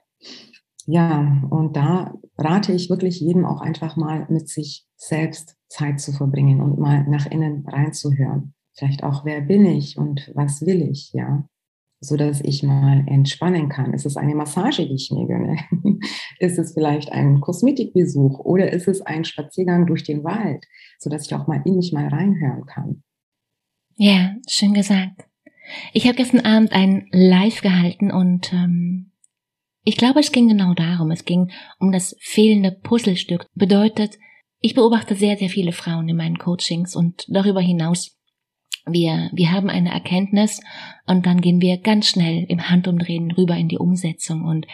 Ja, 0.86 1.42
und 1.50 1.76
da 1.76 2.14
rate 2.38 2.72
ich 2.72 2.90
wirklich 2.90 3.20
jedem 3.20 3.44
auch 3.44 3.60
einfach 3.60 3.96
mal 3.96 4.26
mit 4.28 4.48
sich 4.48 4.86
selbst 4.96 5.56
Zeit 5.68 6.00
zu 6.00 6.12
verbringen 6.12 6.60
und 6.60 6.78
mal 6.78 7.04
nach 7.08 7.26
innen 7.26 7.66
reinzuhören. 7.66 8.54
Vielleicht 8.74 9.02
auch, 9.04 9.24
wer 9.24 9.40
bin 9.40 9.66
ich 9.66 9.96
und 9.96 10.30
was 10.34 10.62
will 10.62 10.82
ich, 10.82 11.12
ja? 11.12 11.46
So 12.00 12.16
dass 12.16 12.40
ich 12.40 12.64
mal 12.64 13.04
entspannen 13.06 13.68
kann. 13.68 13.94
Ist 13.94 14.06
es 14.06 14.16
eine 14.16 14.34
Massage, 14.34 14.88
die 14.88 14.94
ich 14.94 15.10
mir 15.12 15.26
gönne? 15.26 15.56
ist 16.40 16.58
es 16.58 16.74
vielleicht 16.74 17.12
ein 17.12 17.40
Kosmetikbesuch 17.40 18.40
oder 18.40 18.72
ist 18.72 18.88
es 18.88 19.02
ein 19.02 19.24
Spaziergang 19.24 19.86
durch 19.86 20.02
den 20.02 20.24
Wald, 20.24 20.64
so 20.98 21.10
dass 21.10 21.26
ich 21.26 21.34
auch 21.34 21.46
mal 21.46 21.62
in 21.64 21.76
mich 21.76 21.92
mal 21.92 22.08
reinhören 22.08 22.66
kann? 22.66 23.04
Ja, 23.94 24.34
schön 24.48 24.74
gesagt. 24.74 25.28
Ich 25.92 26.06
habe 26.06 26.16
gestern 26.16 26.40
Abend 26.40 26.72
ein 26.72 27.06
Live 27.12 27.60
gehalten 27.60 28.10
und 28.10 28.52
ähm, 28.52 29.11
ich 29.84 29.96
glaube, 29.96 30.20
es 30.20 30.32
ging 30.32 30.48
genau 30.48 30.74
darum. 30.74 31.10
Es 31.10 31.24
ging 31.24 31.50
um 31.78 31.92
das 31.92 32.16
fehlende 32.20 32.72
Puzzlestück. 32.72 33.46
Bedeutet, 33.54 34.18
ich 34.60 34.74
beobachte 34.74 35.16
sehr, 35.16 35.36
sehr 35.36 35.48
viele 35.48 35.72
Frauen 35.72 36.08
in 36.08 36.16
meinen 36.16 36.38
Coachings 36.38 36.94
und 36.94 37.24
darüber 37.28 37.60
hinaus 37.60 38.18
wir, 38.86 39.30
wir 39.32 39.52
haben 39.52 39.70
eine 39.70 39.90
Erkenntnis 39.90 40.60
und 41.06 41.26
dann 41.26 41.40
gehen 41.40 41.60
wir 41.60 41.78
ganz 41.78 42.08
schnell 42.08 42.44
im 42.48 42.68
Handumdrehen 42.68 43.30
rüber 43.30 43.56
in 43.56 43.68
die 43.68 43.78
Umsetzung 43.78 44.44
und 44.44 44.66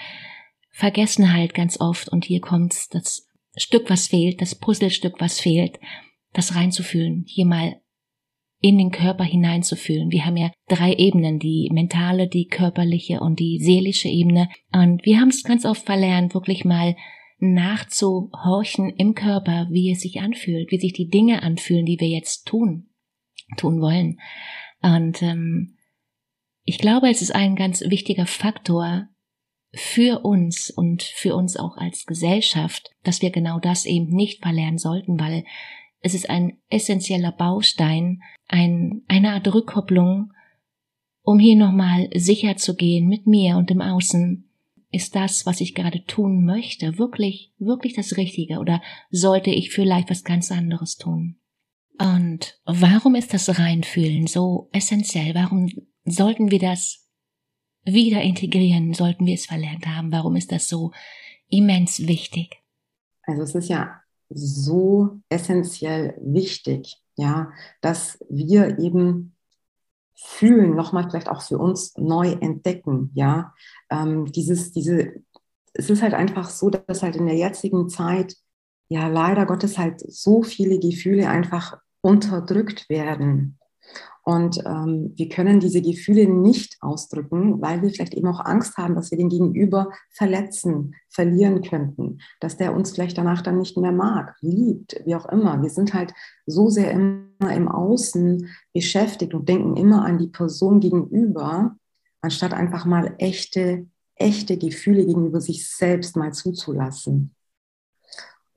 vergessen 0.71 1.33
halt 1.33 1.55
ganz 1.55 1.81
oft 1.81 2.09
und 2.09 2.25
hier 2.25 2.41
kommt 2.41 2.95
das 2.95 3.29
Stück, 3.57 3.91
was 3.91 4.07
fehlt, 4.07 4.41
das 4.41 4.55
Puzzlestück, 4.55 5.21
was 5.21 5.41
fehlt, 5.41 5.79
das 6.33 6.55
reinzufühlen, 6.55 7.25
hier 7.27 7.45
mal 7.45 7.81
in 8.61 8.79
den 8.79 8.91
Körper 8.91 9.25
hineinzufühlen. 9.25 10.11
Wir 10.11 10.27
haben 10.27 10.37
ja 10.37 10.51
drei 10.69 10.93
Ebenen, 10.95 11.39
die 11.39 11.69
mentale, 11.73 12.29
die 12.29 12.47
körperliche 12.47 13.21
und 13.21 13.39
die 13.39 13.59
seelische 13.61 14.09
Ebene. 14.09 14.49
Und 14.73 15.05
wir 15.05 15.21
haben 15.21 15.29
es 15.29 15.45
ganz 15.45 15.65
oft 15.65 15.85
verlernt, 15.85 16.35
wirklich 16.35 16.65
mal 16.65 16.97
nachzuhorchen 17.39 18.91
im 18.97 19.15
Körper, 19.15 19.69
wie 19.71 19.93
es 19.93 20.01
sich 20.01 20.21
anfühlt, 20.21 20.73
wie 20.73 20.81
sich 20.81 20.93
die 20.93 21.09
Dinge 21.09 21.43
anfühlen, 21.43 21.87
die 21.87 22.01
wir 22.01 22.09
jetzt 22.09 22.47
tun 22.47 22.89
tun 23.57 23.81
wollen. 23.81 24.19
Und 24.83 25.23
ähm, 25.23 25.77
ich 26.65 26.79
glaube, 26.79 27.09
es 27.09 27.23
ist 27.23 27.35
ein 27.35 27.57
ganz 27.57 27.81
wichtiger 27.81 28.27
Faktor 28.27 29.09
für 29.73 30.25
uns 30.25 30.71
und 30.71 31.03
für 31.03 31.35
uns 31.35 31.57
auch 31.57 31.77
als 31.77 32.07
Gesellschaft, 32.07 32.91
dass 33.05 33.23
wir 33.23 33.31
genau 33.31 33.59
das 33.59 33.87
eben 33.87 34.09
nicht 34.09 34.43
verlernen 34.43 34.79
sollten, 34.79 35.19
weil 35.19 35.45
es 36.01 36.15
ist 36.15 36.31
ein 36.31 36.59
essentieller 36.69 37.33
Baustein, 37.33 38.23
ein, 38.47 39.03
eine 39.09 39.33
Art 39.33 39.53
Rückkopplung, 39.53 40.33
um 41.23 41.39
hier 41.39 41.57
nochmal 41.57 42.09
sicher 42.15 42.57
zu 42.57 42.75
gehen 42.75 43.09
mit 43.09 43.27
mir 43.27 43.57
und 43.57 43.71
im 43.71 43.81
Außen. 43.81 44.45
Ist 44.91 45.15
das, 45.15 45.45
was 45.45 45.61
ich 45.61 45.75
gerade 45.75 46.03
tun 46.05 46.47
möchte, 46.47 46.97
wirklich, 46.97 47.53
wirklich 47.59 47.93
das 47.93 48.17
Richtige 48.17 48.59
oder 48.59 48.81
sollte 49.11 49.51
ich 49.51 49.71
vielleicht 49.71 50.09
was 50.09 50.25
ganz 50.25 50.51
anderes 50.51 50.97
tun? 50.97 51.37
Und 51.99 52.59
warum 52.65 53.15
ist 53.15 53.35
das 53.35 53.59
Reinfühlen 53.59 54.27
so 54.27 54.71
essentiell? 54.73 55.35
Warum 55.35 55.69
sollten 56.05 56.51
wir 56.51 56.59
das 56.59 57.07
wieder 57.85 58.23
integrieren? 58.23 58.95
Sollten 58.95 59.27
wir 59.27 59.35
es 59.35 59.45
verlernt 59.45 59.87
haben? 59.87 60.11
Warum 60.11 60.37
ist 60.37 60.53
das 60.53 60.69
so 60.69 60.93
immens 61.51 62.07
wichtig? 62.07 62.63
Also 63.25 63.43
es 63.43 63.55
ist 63.55 63.69
ja 63.69 64.01
so 64.31 65.21
essentiell 65.29 66.17
wichtig, 66.21 66.97
ja, 67.17 67.53
dass 67.81 68.19
wir 68.29 68.79
eben 68.79 69.35
fühlen, 70.17 70.75
nochmal 70.75 71.09
vielleicht 71.09 71.29
auch 71.29 71.43
für 71.43 71.59
uns 71.59 71.97
neu 71.97 72.33
entdecken, 72.33 73.11
ja. 73.15 73.55
Ähm, 73.91 74.27
dieses, 74.27 74.73
diese, 74.73 75.13
es 75.75 75.91
ist 75.91 76.03
halt 76.03 76.15
einfach 76.15 76.51
so, 76.51 76.71
dass 76.71 77.03
halt 77.03 77.17
in 77.17 77.27
der 77.27 77.37
jetzigen 77.37 77.89
Zeit 77.89 78.37
ja 78.89 79.07
leider 79.09 79.47
Gottes 79.47 79.79
halt 79.79 80.01
so 80.01 80.43
viele 80.43 80.79
Gefühle 80.79 81.29
einfach 81.29 81.79
unterdrückt 82.01 82.89
werden. 82.89 83.58
Und 84.29 84.59
ähm, 84.67 85.15
wir 85.17 85.31
können 85.31 85.59
diese 85.59 85.81
Gefühle 85.81 86.29
nicht 86.29 86.77
ausdrücken, 86.83 87.63
weil 87.63 87.81
wir 87.81 87.89
vielleicht 87.89 88.13
eben 88.13 88.29
auch 88.29 88.45
Angst 88.45 88.77
haben, 88.77 88.95
dass 88.95 89.11
wir 89.11 89.17
den 89.17 89.31
Gegenüber 89.31 89.91
verletzen, 90.11 90.95
verlieren 91.09 91.63
könnten, 91.63 92.19
dass 92.41 92.59
der 92.59 92.75
uns 92.75 92.91
vielleicht 92.91 93.17
danach 93.17 93.41
dann 93.41 93.57
nicht 93.57 93.79
mehr 93.79 93.91
mag, 93.91 94.37
liebt, 94.43 95.01
wie 95.07 95.15
auch 95.15 95.27
immer. 95.31 95.63
Wir 95.63 95.71
sind 95.71 95.95
halt 95.95 96.13
so 96.45 96.69
sehr 96.69 96.91
immer 96.91 97.55
im 97.55 97.69
Außen 97.69 98.51
beschäftigt 98.75 99.33
und 99.33 99.49
denken 99.49 99.79
immer 99.79 100.05
an 100.05 100.19
die 100.19 100.29
Person 100.29 100.81
gegenüber, 100.81 101.77
anstatt 102.21 102.53
einfach 102.53 102.85
mal 102.85 103.15
echte, 103.17 103.87
echte 104.15 104.59
Gefühle 104.59 105.07
gegenüber 105.07 105.41
sich 105.41 105.75
selbst 105.75 106.19
mal 106.19 106.35
zuzulassen. 106.35 107.35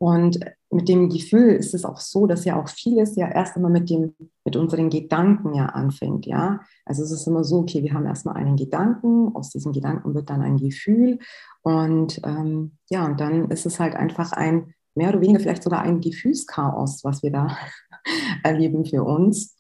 Und 0.01 0.39
mit 0.71 0.89
dem 0.89 1.09
Gefühl 1.09 1.51
ist 1.51 1.75
es 1.75 1.85
auch 1.85 1.99
so, 1.99 2.25
dass 2.25 2.43
ja 2.43 2.59
auch 2.59 2.67
vieles 2.67 3.15
ja 3.15 3.27
erst 3.27 3.55
einmal 3.55 3.69
mit 3.69 3.87
dem, 3.91 4.15
mit 4.43 4.55
unseren 4.55 4.89
Gedanken 4.89 5.53
ja 5.53 5.67
anfängt, 5.67 6.25
ja. 6.25 6.61
Also 6.87 7.03
es 7.03 7.11
ist 7.11 7.27
immer 7.27 7.43
so, 7.43 7.59
okay, 7.59 7.83
wir 7.83 7.93
haben 7.93 8.07
erstmal 8.07 8.35
einen 8.35 8.55
Gedanken, 8.55 9.35
aus 9.35 9.51
diesem 9.51 9.73
Gedanken 9.73 10.15
wird 10.15 10.31
dann 10.31 10.41
ein 10.41 10.57
Gefühl 10.57 11.19
und 11.61 12.19
ähm, 12.25 12.79
ja, 12.89 13.05
und 13.05 13.19
dann 13.19 13.51
ist 13.51 13.67
es 13.67 13.79
halt 13.79 13.95
einfach 13.95 14.31
ein, 14.31 14.73
mehr 14.95 15.09
oder 15.09 15.21
weniger 15.21 15.39
vielleicht 15.39 15.61
sogar 15.61 15.83
ein 15.83 16.01
Gefühlschaos, 16.01 17.03
was 17.03 17.21
wir 17.21 17.29
da 17.29 17.55
erleben 18.43 18.83
für 18.85 19.03
uns. 19.03 19.55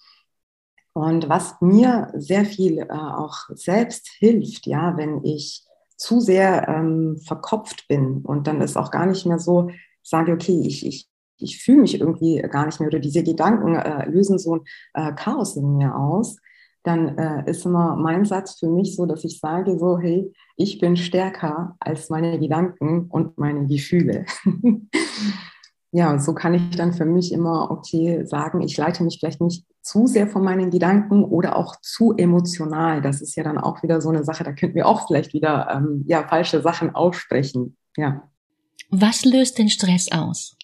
Und 0.93 1.29
was 1.29 1.61
mir 1.61 2.11
sehr 2.15 2.45
viel 2.45 2.79
äh, 2.79 2.87
auch 2.89 3.37
selbst 3.53 4.09
hilft, 4.17 4.65
ja, 4.65 4.97
wenn 4.97 5.23
ich 5.23 5.67
zu 5.97 6.19
sehr 6.19 6.67
ähm, 6.67 7.19
verkopft 7.27 7.87
bin 7.87 8.23
und 8.23 8.47
dann 8.47 8.59
ist 8.59 8.75
auch 8.75 8.89
gar 8.89 9.05
nicht 9.05 9.27
mehr 9.27 9.37
so, 9.37 9.69
sage, 10.03 10.33
okay, 10.33 10.61
ich, 10.65 10.85
ich, 10.85 11.09
ich 11.37 11.63
fühle 11.63 11.81
mich 11.81 11.99
irgendwie 11.99 12.41
gar 12.49 12.65
nicht 12.65 12.79
mehr 12.79 12.87
oder 12.87 12.99
diese 12.99 13.23
Gedanken 13.23 13.75
äh, 13.75 14.09
lösen 14.09 14.37
so 14.39 14.55
ein 14.55 14.61
äh, 14.93 15.13
Chaos 15.13 15.55
in 15.55 15.77
mir 15.77 15.95
aus, 15.95 16.37
dann 16.83 17.17
äh, 17.17 17.49
ist 17.49 17.65
immer 17.65 17.95
mein 17.95 18.25
Satz 18.25 18.59
für 18.59 18.69
mich 18.69 18.95
so, 18.95 19.05
dass 19.05 19.23
ich 19.23 19.39
sage 19.39 19.77
so, 19.77 19.99
hey, 19.99 20.33
ich 20.55 20.79
bin 20.79 20.97
stärker 20.97 21.75
als 21.79 22.09
meine 22.09 22.39
Gedanken 22.39 23.07
und 23.09 23.37
meine 23.37 23.67
Gefühle. 23.67 24.25
ja, 25.91 26.11
und 26.11 26.23
so 26.23 26.33
kann 26.33 26.53
ich 26.53 26.75
dann 26.75 26.93
für 26.93 27.05
mich 27.05 27.31
immer, 27.31 27.69
okay, 27.69 28.25
sagen, 28.25 28.61
ich 28.61 28.77
leite 28.77 29.03
mich 29.03 29.19
vielleicht 29.19 29.41
nicht 29.41 29.65
zu 29.83 30.07
sehr 30.07 30.27
von 30.27 30.43
meinen 30.43 30.71
Gedanken 30.71 31.23
oder 31.23 31.55
auch 31.55 31.75
zu 31.81 32.13
emotional. 32.17 33.01
Das 33.01 33.21
ist 33.21 33.35
ja 33.35 33.43
dann 33.43 33.57
auch 33.57 33.83
wieder 33.83 34.01
so 34.01 34.09
eine 34.09 34.23
Sache, 34.23 34.43
da 34.43 34.51
könnten 34.51 34.75
wir 34.75 34.87
auch 34.87 35.07
vielleicht 35.07 35.33
wieder 35.33 35.69
ähm, 35.71 36.03
ja, 36.07 36.27
falsche 36.27 36.61
Sachen 36.61 36.95
aussprechen. 36.95 37.77
Ja. 37.95 38.23
Was 38.89 39.25
löst 39.25 39.57
den 39.57 39.69
Stress 39.69 40.11
aus? 40.11 40.57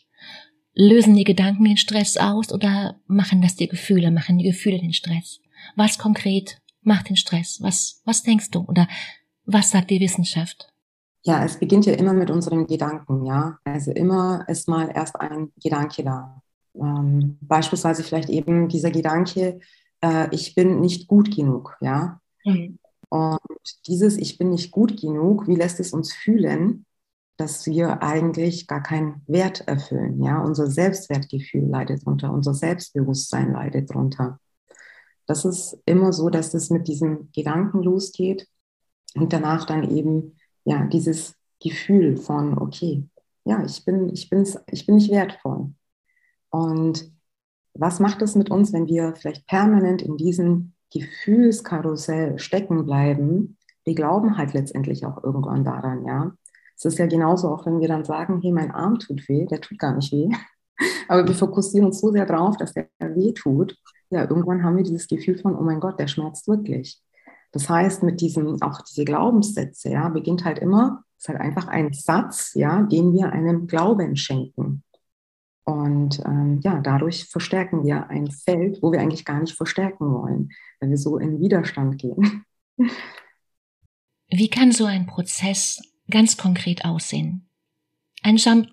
Lösen 0.74 1.16
die 1.16 1.24
Gedanken 1.24 1.64
den 1.64 1.78
Stress 1.78 2.18
aus 2.18 2.52
oder 2.52 3.00
machen 3.08 3.42
das 3.42 3.56
die 3.56 3.68
Gefühle, 3.68 4.12
machen 4.12 4.38
die 4.38 4.44
Gefühle 4.44 4.80
den 4.80 4.94
Stress? 4.94 5.40
Was 5.76 5.98
konkret 5.98 6.62
macht 6.82 7.10
den 7.10 7.18
Stress? 7.18 7.60
Was, 7.62 8.02
was 8.06 8.24
denkst 8.24 8.52
du 8.52 8.62
oder 8.62 8.88
was 9.46 9.72
sagt 9.72 9.90
die 9.90 10.00
Wissenschaft? 10.00 10.72
Ja, 11.24 11.44
es 11.44 11.58
beginnt 11.58 11.86
ja 11.86 11.94
immer 11.94 12.14
mit 12.14 12.30
unseren 12.30 12.68
Gedanken, 12.68 13.26
ja. 13.26 13.58
Also 13.64 13.92
immer 13.92 14.48
ist 14.48 14.68
mal 14.68 14.92
erst 14.94 15.20
ein 15.20 15.52
Gedanke 15.62 16.04
da. 16.04 16.42
Ähm, 16.76 17.38
beispielsweise 17.42 18.04
vielleicht 18.04 18.30
eben 18.30 18.70
dieser 18.70 18.92
Gedanke, 18.92 19.60
äh, 20.02 20.34
ich 20.34 20.54
bin 20.56 20.80
nicht 20.80 21.08
gut 21.08 21.36
genug, 21.36 21.78
ja. 21.82 22.22
Mhm. 22.46 22.78
Und 23.10 23.40
dieses 23.88 24.18
Ich 24.18 24.38
bin 24.38 24.50
nicht 24.50 24.72
gut 24.72 25.00
genug, 25.00 25.48
wie 25.48 25.56
lässt 25.56 25.80
es 25.80 25.94
uns 25.94 26.14
fühlen? 26.14 26.86
Dass 27.38 27.67
wir 27.67 28.01
eigentlich 28.01 28.67
gar 28.67 28.82
keinen 28.82 29.22
Wert 29.27 29.67
erfüllen. 29.67 30.22
Ja, 30.22 30.41
unser 30.41 30.67
Selbstwertgefühl 30.67 31.67
leidet 31.67 32.01
darunter, 32.06 32.34
unser 32.34 32.53
Selbstbewusstsein 32.53 33.53
leidet 33.53 33.91
darunter. 33.91 34.39
Das 35.27 35.46
ist 35.46 35.77
immer 35.86 36.13
so, 36.13 36.29
dass 36.29 36.53
es 36.53 36.70
mit 36.70 36.88
diesem 36.88 37.29
Gedanken 37.34 37.84
losgeht 37.84 38.48
und 39.15 39.34
danach 39.34 39.65
dann 39.65 39.89
eben 39.89 40.38
ja 40.65 40.86
dieses 40.88 41.36
Gefühl 41.62 42.17
von 42.17 42.58
okay, 42.58 43.08
ja, 43.46 43.63
ich 43.63 43.86
bin 43.86 44.10
ich 44.10 44.29
bin's, 44.29 44.58
ich 44.72 44.86
bin 44.86 44.96
nicht 44.96 45.12
wertvoll. 45.12 45.74
Und 46.50 47.12
was 47.74 48.00
macht 48.00 48.22
es 48.22 48.36
mit 48.36 48.50
uns, 48.50 48.74
wenn 48.74 48.88
wir 48.88 49.15
vielleicht 49.15 49.46
permanent 49.48 50.01
in 50.01 50.17
diesem 50.17 50.74
Gefühlskarussell 50.91 52.39
stecken 52.39 52.86
bleiben? 52.86 53.58
Wir 53.84 53.96
glauben 53.96 54.38
halt 54.38 54.53
letztendlich 54.53 55.06
auch 55.06 55.24
irgendwann 55.24 55.63
daran, 55.63 56.06
ja. 56.06 56.32
Es 56.77 56.86
ist 56.86 57.00
ja 57.00 57.07
genauso, 57.07 57.50
auch 57.50 57.65
wenn 57.65 57.79
wir 57.79 57.88
dann 57.88 58.05
sagen, 58.05 58.39
hey, 58.41 58.51
mein 58.51 58.72
Arm 58.72 59.00
tut 59.00 59.27
weh, 59.27 59.46
der 59.46 59.62
tut 59.62 59.79
gar 59.79 59.96
nicht 59.96 60.12
weh. 60.12 60.29
Aber 61.07 61.27
wir 61.27 61.34
fokussieren 61.34 61.88
uns 61.88 62.00
so 62.00 62.12
sehr 62.12 62.25
drauf, 62.25 62.55
dass 62.57 62.74
der 62.74 62.88
weh 63.00 63.34
tut, 63.34 63.75
ja, 64.10 64.22
irgendwann 64.29 64.63
haben 64.63 64.77
wir 64.77 64.84
dieses 64.84 65.07
Gefühl 65.07 65.38
von, 65.38 65.55
oh 65.55 65.62
mein 65.62 65.79
Gott, 65.79 66.00
der 66.00 66.07
schmerzt 66.07 66.48
wirklich. 66.48 67.01
Das 67.51 67.69
heißt, 67.69 68.03
mit 68.03 68.22
diesem, 68.22 68.62
auch 68.62 68.81
diese 68.81 69.05
Glaubenssätze, 69.05 69.89
ja, 69.89 70.07
beginnt 70.10 70.46
halt 70.46 70.60
immer, 70.60 71.03
ist 71.17 71.27
halt 71.27 71.39
einfach 71.39 71.67
ein 71.67 71.93
Satz, 71.93 72.53
ja, 72.53 72.84
den 72.84 73.13
wir 73.13 73.31
einem 73.31 73.67
Glauben 73.67 74.15
schenken. 74.15 74.84
Und 75.63 76.19
ähm, 76.25 76.62
ja, 76.63 76.79
dadurch 76.79 77.25
verstärken 77.25 77.84
wir 77.84 78.10
ein 78.10 78.31
Feld, 78.31 78.81
wo 78.81 78.91
wir 78.91 79.01
eigentlich 79.01 79.25
gar 79.25 79.41
nicht 79.41 79.55
verstärken 79.55 80.13
wollen, 80.13 80.50
wenn 80.79 80.91
wir 80.91 80.98
so 80.98 81.17
in 81.17 81.41
Widerstand 81.41 81.98
gehen. 81.98 82.46
Wie 84.29 84.50
kann 84.50 84.72
so 84.72 84.86
ein 84.86 85.07
Prozess 85.07 85.81
ganz 86.10 86.38
konkret 86.38 86.86
aussehen? 86.86 87.48
Ein 88.24 88.38
Jump 88.38 88.70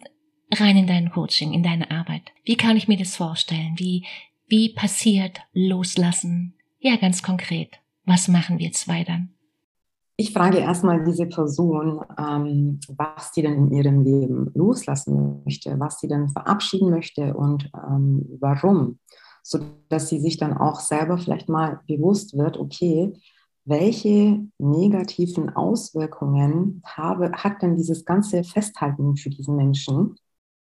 rein 0.52 0.76
in 0.76 0.86
dein 0.86 1.10
Coaching, 1.10 1.52
in 1.52 1.62
deine 1.62 1.90
Arbeit. 1.90 2.22
Wie 2.44 2.56
kann 2.56 2.76
ich 2.76 2.88
mir 2.88 2.98
das 2.98 3.16
vorstellen? 3.16 3.74
Wie, 3.76 4.04
wie 4.46 4.74
passiert 4.74 5.40
loslassen? 5.52 6.54
Ja, 6.78 6.96
ganz 6.96 7.22
konkret. 7.22 7.78
Was 8.04 8.28
machen 8.28 8.58
wir 8.58 8.72
zwei 8.72 9.04
dann? 9.04 9.30
Ich 10.16 10.32
frage 10.32 10.58
erstmal 10.58 11.02
diese 11.04 11.26
Person, 11.26 12.00
ähm, 12.16 12.78
was 12.88 13.34
sie 13.34 13.42
denn 13.42 13.66
in 13.66 13.72
ihrem 13.72 14.04
Leben 14.04 14.50
loslassen 14.54 15.42
möchte, 15.44 15.78
was 15.80 15.98
sie 15.98 16.06
denn 16.06 16.28
verabschieden 16.28 16.90
möchte 16.90 17.34
und 17.34 17.68
ähm, 17.74 18.24
warum, 18.38 19.00
so 19.42 19.58
dass 19.88 20.08
sie 20.08 20.20
sich 20.20 20.36
dann 20.36 20.56
auch 20.56 20.78
selber 20.78 21.18
vielleicht 21.18 21.48
mal 21.48 21.80
bewusst 21.88 22.38
wird, 22.38 22.58
okay, 22.58 23.12
welche 23.64 24.46
negativen 24.58 25.50
Auswirkungen 25.50 26.82
habe, 26.84 27.32
hat 27.32 27.62
denn 27.62 27.76
dieses 27.76 28.04
ganze 28.04 28.44
Festhalten 28.44 29.16
für 29.16 29.30
diesen 29.30 29.56
Menschen? 29.56 30.16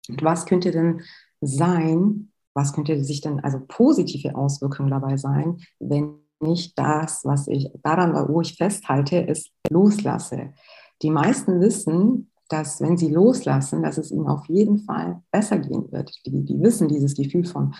Und 0.07 0.23
was 0.23 0.45
könnte 0.45 0.71
denn 0.71 1.01
sein, 1.41 2.31
was 2.53 2.73
könnte 2.73 3.03
sich 3.03 3.21
denn 3.21 3.39
also 3.41 3.59
positive 3.67 4.35
Auswirkungen 4.35 4.89
dabei 4.89 5.17
sein, 5.17 5.57
wenn 5.79 6.19
nicht 6.39 6.77
das, 6.77 7.23
was 7.23 7.47
ich 7.47 7.71
daran, 7.83 8.13
wo 8.29 8.41
ich 8.41 8.55
festhalte, 8.55 9.17
ist 9.17 9.51
loslasse. 9.69 10.53
Die 11.01 11.09
meisten 11.09 11.59
wissen, 11.59 12.31
dass 12.49 12.81
wenn 12.81 12.97
sie 12.97 13.09
loslassen, 13.09 13.83
dass 13.83 13.97
es 13.97 14.11
ihnen 14.11 14.27
auf 14.27 14.45
jeden 14.47 14.79
Fall 14.79 15.21
besser 15.31 15.57
gehen 15.57 15.91
wird. 15.91 16.11
Die, 16.25 16.43
die 16.43 16.61
wissen 16.61 16.87
dieses 16.87 17.15
Gefühl 17.15 17.45
von, 17.45 17.73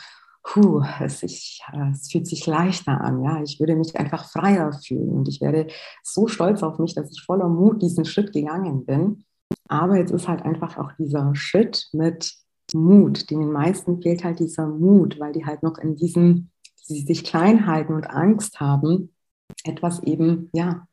puh, 0.46 0.84
es, 1.02 1.24
ich, 1.24 1.62
es 1.92 2.12
fühlt 2.12 2.28
sich 2.28 2.46
leichter 2.46 3.02
an. 3.02 3.24
Ja, 3.24 3.42
ich 3.42 3.60
würde 3.60 3.76
mich 3.76 3.96
einfach 3.98 4.30
freier 4.30 4.72
fühlen 4.72 5.10
und 5.10 5.28
ich 5.28 5.42
werde 5.42 5.68
so 6.04 6.28
stolz 6.28 6.64
auf 6.64 6.80
mich, 6.80 6.94
dass 6.94 7.12
ich 7.12 7.24
voller 7.26 7.50
Mut 7.50 7.82
diesen 7.82 8.06
Schritt 8.06 8.32
gegangen 8.32 8.86
bin. 8.86 9.26
Aber 9.68 9.98
jetzt 9.98 10.12
ist 10.12 10.28
halt 10.28 10.44
einfach 10.44 10.78
auch 10.78 10.92
dieser 10.94 11.34
Schritt 11.36 11.90
mit 11.92 12.34
Mut. 12.74 13.30
Den 13.32 13.52
meisten 13.52 14.02
fehlt 14.02 14.24
halt 14.24 14.40
dieser 14.40 14.68
Mut, 14.68 15.20
weil 15.20 15.34
die 15.34 15.46
halt 15.46 15.64
noch 15.64 15.78
in 15.78 15.96
diesem 15.96 16.52
sie 16.76 17.02
sich 17.02 17.24
klein 17.24 17.66
halten 17.66 17.94
und 17.94 18.10
Angst 18.10 18.60
haben, 18.60 19.16
etwas 19.64 20.04
eben 20.04 20.52
ja 20.54 20.88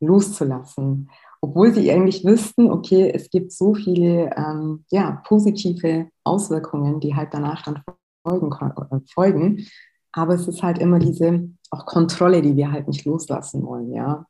loszulassen. 0.00 1.10
Obwohl 1.40 1.72
sie 1.72 1.90
eigentlich 1.90 2.24
wüssten, 2.24 2.70
okay, 2.70 3.10
es 3.14 3.30
gibt 3.30 3.52
so 3.52 3.72
viele 3.74 4.30
ähm, 4.36 4.84
ja, 4.90 5.22
positive 5.26 6.10
Auswirkungen, 6.24 7.00
die 7.00 7.14
halt 7.14 7.32
danach 7.32 7.62
dann 7.62 7.82
folgen, 8.28 8.52
äh, 8.52 9.00
folgen. 9.12 9.66
Aber 10.12 10.34
es 10.34 10.48
ist 10.48 10.62
halt 10.62 10.78
immer 10.78 10.98
diese 10.98 11.48
auch 11.70 11.86
Kontrolle, 11.86 12.42
die 12.42 12.56
wir 12.56 12.72
halt 12.72 12.88
nicht 12.88 13.04
loslassen 13.04 13.62
wollen, 13.64 13.92
ja. 13.92 14.26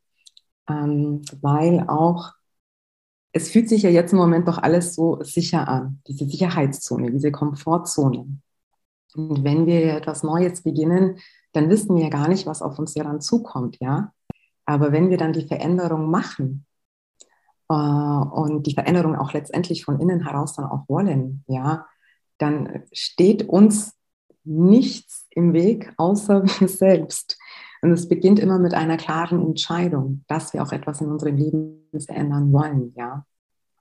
Ähm, 0.69 1.23
weil 1.41 1.85
auch 1.89 2.33
es 3.33 3.51
fühlt 3.51 3.69
sich 3.69 3.83
ja 3.83 3.91
jetzt 3.91 4.13
im 4.13 4.19
Moment 4.19 4.49
doch 4.49 4.59
alles 4.59 4.95
so 4.95 5.23
sicher 5.23 5.69
an, 5.69 6.01
diese 6.07 6.27
Sicherheitszone, 6.27 7.11
diese 7.11 7.31
Komfortzone. 7.31 8.41
Und 9.15 9.45
wenn 9.45 9.67
wir 9.67 9.97
etwas 9.97 10.23
Neues 10.23 10.63
beginnen, 10.63 11.19
dann 11.53 11.69
wissen 11.71 11.95
wir 11.97 12.05
ja 12.05 12.11
gar 12.11 12.29
nicht, 12.29 12.47
was 12.47 12.63
auf 12.63 12.79
uns 12.79 12.95
ja 12.95 13.05
dann 13.05 13.21
zukommt, 13.21 13.79
ja. 13.81 14.13
Aber 14.67 14.93
wenn 14.93 15.09
wir 15.11 15.17
dann 15.17 15.33
die 15.33 15.47
Veränderung 15.47 16.11
machen 16.11 16.67
äh, 17.69 17.75
und 17.75 18.67
die 18.67 18.75
Veränderung 18.75 19.17
auch 19.17 19.33
letztendlich 19.33 19.85
von 19.85 20.01
innen 20.01 20.25
heraus 20.25 20.55
dann 20.55 20.67
auch 20.67 20.89
wollen, 20.89 21.45
ja, 21.47 21.87
dann 22.39 22.85
steht 22.93 23.49
uns 23.49 23.95
nichts 24.45 25.27
im 25.31 25.53
Weg 25.53 25.93
außer 25.97 26.45
wir 26.61 26.69
selbst. 26.69 27.39
Und 27.81 27.93
es 27.93 28.09
beginnt 28.09 28.41
immer 28.41 28.59
mit 28.59 28.75
einer 28.75 28.97
klaren 28.97 29.41
Entscheidung, 29.41 30.25
dass 30.27 30.53
wir 30.53 30.63
auch 30.63 30.73
etwas 30.73 31.01
in 31.01 31.09
unserem 31.09 31.37
Leben 31.37 31.89
verändern 31.99 32.53
wollen, 32.53 32.93
ja. 32.97 33.25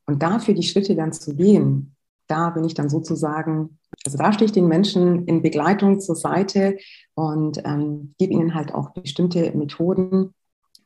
Und 0.06 0.24
dafür 0.24 0.54
die 0.54 0.64
Schritte 0.64 0.96
dann 0.96 1.12
zu 1.12 1.36
gehen, 1.36 1.96
da 2.28 2.50
bin 2.50 2.64
ich 2.64 2.74
dann 2.74 2.90
sozusagen, 2.90 3.80
also 4.06 4.18
da 4.18 4.32
stehe 4.32 4.46
ich 4.46 4.52
den 4.52 4.68
Menschen 4.68 5.26
in 5.26 5.42
Begleitung 5.42 6.00
zur 6.00 6.16
Seite 6.16 6.78
und 7.16 7.60
ähm, 7.66 8.14
gebe 8.18 8.34
ihnen 8.34 8.54
halt 8.54 8.74
auch 8.74 8.92
bestimmte 8.92 9.52
Methoden 9.58 10.34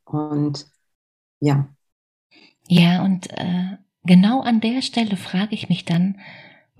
und 0.06 0.68
ja. 1.40 1.68
Ja, 2.68 3.04
und 3.04 3.30
äh, 3.32 3.78
genau 4.04 4.42
an 4.42 4.62
der 4.62 4.82
Stelle 4.82 5.18
frage 5.18 5.54
ich 5.54 5.70
mich 5.70 5.86
dann, 5.86 6.20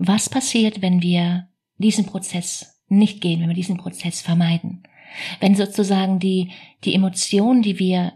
was 0.06 0.28
passiert, 0.28 0.82
wenn 0.82 1.02
wir 1.02 1.48
diesen 1.78 2.06
Prozess 2.06 2.80
nicht 2.88 3.20
gehen, 3.20 3.40
wenn 3.40 3.48
wir 3.48 3.54
diesen 3.54 3.76
Prozess 3.76 4.20
vermeiden? 4.20 4.82
Wenn 5.40 5.54
sozusagen 5.54 6.18
die, 6.18 6.50
die 6.84 6.94
Emotionen, 6.94 7.62
die 7.62 7.78
wir, 7.78 8.14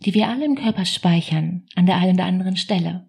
die 0.00 0.14
wir 0.14 0.28
alle 0.28 0.44
im 0.44 0.54
Körper 0.56 0.84
speichern, 0.84 1.66
an 1.74 1.86
der 1.86 1.96
einen 1.96 2.14
oder 2.14 2.24
anderen 2.24 2.56
Stelle, 2.56 3.08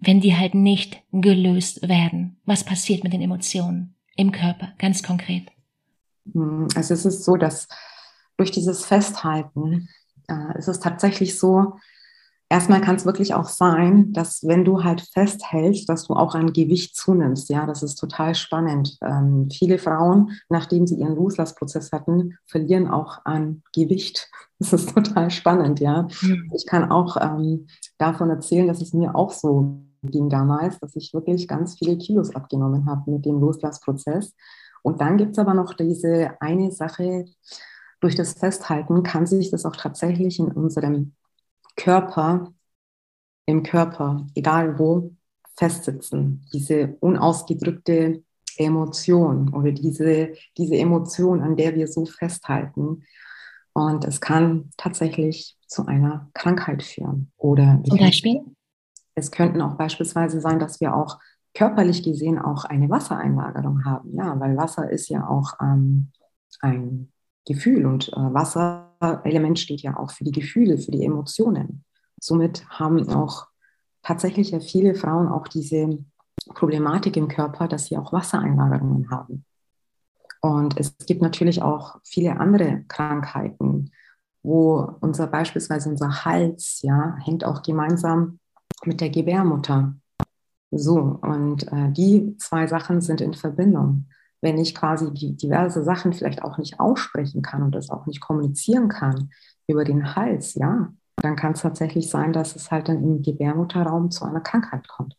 wenn 0.00 0.20
die 0.20 0.36
halt 0.36 0.54
nicht 0.54 1.02
gelöst 1.12 1.88
werden? 1.88 2.40
Was 2.44 2.64
passiert 2.64 3.04
mit 3.04 3.12
den 3.12 3.22
Emotionen 3.22 3.94
im 4.16 4.32
Körper, 4.32 4.72
ganz 4.78 5.02
konkret? 5.02 5.50
Hm, 6.32 6.68
also 6.74 6.94
es 6.94 7.04
ist 7.04 7.24
so, 7.24 7.36
dass 7.36 7.68
durch 8.36 8.50
dieses 8.50 8.84
Festhalten 8.84 9.88
äh, 10.28 10.58
ist 10.58 10.68
es 10.68 10.80
tatsächlich 10.80 11.38
so, 11.38 11.74
erstmal 12.48 12.80
kann 12.80 12.96
es 12.96 13.06
wirklich 13.06 13.34
auch 13.34 13.48
sein, 13.48 14.12
dass 14.12 14.46
wenn 14.46 14.64
du 14.64 14.84
halt 14.84 15.00
festhältst, 15.00 15.88
dass 15.88 16.06
du 16.06 16.14
auch 16.14 16.34
an 16.34 16.52
Gewicht 16.52 16.96
zunimmst. 16.96 17.48
Ja, 17.50 17.66
das 17.66 17.82
ist 17.82 17.96
total 17.96 18.34
spannend. 18.34 18.96
Ähm, 19.02 19.48
viele 19.52 19.78
Frauen, 19.78 20.30
nachdem 20.48 20.86
sie 20.86 20.96
ihren 20.96 21.16
Loslassprozess 21.16 21.92
hatten, 21.92 22.38
verlieren 22.46 22.88
auch 22.88 23.24
an 23.24 23.62
Gewicht. 23.74 24.30
Das 24.60 24.72
ist 24.72 24.92
total 24.92 25.30
spannend, 25.30 25.78
ja. 25.78 26.08
Ich 26.52 26.66
kann 26.66 26.90
auch 26.90 27.16
ähm, 27.20 27.68
davon 27.96 28.28
erzählen, 28.28 28.66
dass 28.66 28.82
es 28.82 28.92
mir 28.92 29.14
auch 29.14 29.30
so 29.30 29.84
ging 30.02 30.28
damals, 30.28 30.80
dass 30.80 30.96
ich 30.96 31.14
wirklich 31.14 31.46
ganz 31.46 31.78
viele 31.78 31.96
Kilos 31.96 32.34
abgenommen 32.34 32.86
habe 32.86 33.08
mit 33.08 33.24
dem 33.24 33.38
Loslassprozess. 33.38 34.34
Und 34.82 35.00
dann 35.00 35.16
gibt 35.16 35.30
es 35.30 35.38
aber 35.38 35.54
noch 35.54 35.74
diese 35.74 36.32
eine 36.40 36.72
Sache, 36.72 37.26
durch 38.00 38.14
das 38.14 38.32
Festhalten 38.32 39.02
kann 39.02 39.26
sich 39.26 39.50
das 39.50 39.64
auch 39.64 39.76
tatsächlich 39.76 40.38
in 40.38 40.46
unserem 40.52 41.14
Körper, 41.78 42.52
im 43.46 43.62
Körper, 43.62 44.26
egal 44.34 44.78
wo, 44.78 45.12
festsitzen. 45.56 46.44
Diese 46.52 46.96
unausgedrückte 47.00 48.22
Emotion 48.58 49.54
oder 49.54 49.72
diese, 49.72 50.34
diese 50.56 50.76
Emotion, 50.76 51.40
an 51.40 51.56
der 51.56 51.74
wir 51.74 51.86
so 51.86 52.04
festhalten. 52.04 53.04
Und 53.72 54.04
es 54.04 54.20
kann 54.20 54.70
tatsächlich 54.76 55.56
zu 55.66 55.86
einer 55.86 56.28
Krankheit 56.34 56.82
führen. 56.82 57.32
Oder 57.36 57.80
Zum 57.86 57.98
Beispiel? 57.98 58.40
Es 59.14 59.30
könnten 59.30 59.62
auch 59.62 59.76
beispielsweise 59.76 60.40
sein, 60.40 60.58
dass 60.58 60.80
wir 60.80 60.94
auch 60.94 61.18
körperlich 61.54 62.02
gesehen 62.02 62.38
auch 62.38 62.64
eine 62.64 62.90
Wassereinlagerung 62.90 63.84
haben. 63.84 64.14
Ja, 64.14 64.38
weil 64.38 64.56
Wasser 64.56 64.90
ist 64.90 65.08
ja 65.08 65.26
auch 65.26 65.54
ähm, 65.60 66.10
ein 66.60 67.12
Gefühl 67.46 67.86
und 67.86 68.08
äh, 68.08 68.16
Wasserelement 69.00 69.58
steht 69.58 69.82
ja 69.82 69.96
auch 69.96 70.10
für 70.10 70.24
die 70.24 70.32
Gefühle, 70.32 70.78
für 70.78 70.90
die 70.90 71.04
Emotionen. 71.04 71.84
Somit 72.20 72.68
haben 72.68 73.08
auch 73.08 73.46
tatsächlich 74.02 74.50
ja 74.50 74.60
viele 74.60 74.94
Frauen 74.94 75.28
auch 75.28 75.48
diese 75.48 75.98
Problematik 76.54 77.16
im 77.16 77.28
Körper, 77.28 77.68
dass 77.68 77.86
sie 77.86 77.96
auch 77.96 78.12
Wassereinlagerungen 78.12 79.10
haben. 79.10 79.44
Und 80.40 80.78
es 80.78 80.96
gibt 81.06 81.20
natürlich 81.20 81.62
auch 81.62 81.98
viele 82.04 82.38
andere 82.38 82.84
Krankheiten, 82.88 83.90
wo 84.42 84.96
unser 85.00 85.26
beispielsweise 85.26 85.88
unser 85.88 86.24
Hals 86.24 86.80
ja 86.82 87.16
hängt 87.24 87.44
auch 87.44 87.62
gemeinsam 87.62 88.38
mit 88.84 89.00
der 89.00 89.10
Gebärmutter. 89.10 89.94
So, 90.70 91.18
und 91.22 91.66
äh, 91.72 91.90
die 91.90 92.36
zwei 92.38 92.66
Sachen 92.66 93.00
sind 93.00 93.20
in 93.20 93.34
Verbindung. 93.34 94.06
Wenn 94.40 94.58
ich 94.58 94.74
quasi 94.74 95.12
diverse 95.12 95.82
Sachen 95.82 96.12
vielleicht 96.12 96.42
auch 96.42 96.58
nicht 96.58 96.78
aussprechen 96.80 97.42
kann 97.42 97.62
und 97.62 97.74
das 97.74 97.90
auch 97.90 98.06
nicht 98.06 98.20
kommunizieren 98.20 98.88
kann 98.88 99.30
über 99.66 99.84
den 99.84 100.14
Hals, 100.14 100.54
ja, 100.54 100.92
dann 101.16 101.36
kann 101.36 101.52
es 101.52 101.62
tatsächlich 101.62 102.08
sein, 102.08 102.32
dass 102.32 102.56
es 102.56 102.70
halt 102.70 102.88
dann 102.88 103.02
im 103.02 103.22
Gebärmutterraum 103.22 104.10
zu 104.10 104.24
einer 104.24 104.40
Krankheit 104.40 104.86
kommt. 104.88 105.16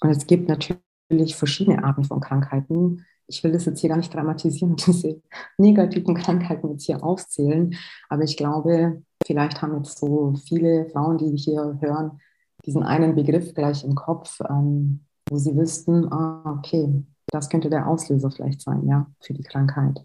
Und 0.00 0.10
es 0.10 0.26
gibt 0.26 0.48
natürlich 0.48 1.36
verschiedene 1.36 1.84
Arten 1.84 2.04
von 2.04 2.20
Krankheiten. 2.20 3.04
Ich 3.26 3.44
will 3.44 3.52
das 3.52 3.66
jetzt 3.66 3.80
hier 3.80 3.90
gar 3.90 3.96
nicht 3.96 4.12
dramatisieren, 4.12 4.76
diese 4.86 5.22
negativen 5.56 6.14
Krankheiten 6.14 6.70
jetzt 6.70 6.86
hier 6.86 7.02
aufzählen. 7.02 7.74
Aber 8.08 8.22
ich 8.22 8.36
glaube, 8.36 9.02
vielleicht 9.24 9.62
haben 9.62 9.76
jetzt 9.76 9.98
so 9.98 10.34
viele 10.46 10.88
Frauen, 10.90 11.18
die 11.18 11.36
hier 11.36 11.78
hören, 11.80 12.20
diesen 12.66 12.82
einen 12.82 13.14
Begriff 13.14 13.54
gleich 13.54 13.84
im 13.84 13.94
Kopf, 13.94 14.40
ähm, 14.48 15.04
wo 15.30 15.36
sie 15.36 15.56
wüssten, 15.56 16.10
ah, 16.12 16.56
okay, 16.58 17.04
das 17.30 17.48
könnte 17.48 17.70
der 17.70 17.86
Auslöser 17.86 18.30
vielleicht 18.30 18.60
sein, 18.60 18.86
ja, 18.86 19.06
für 19.20 19.34
die 19.34 19.42
Krankheit. 19.42 20.00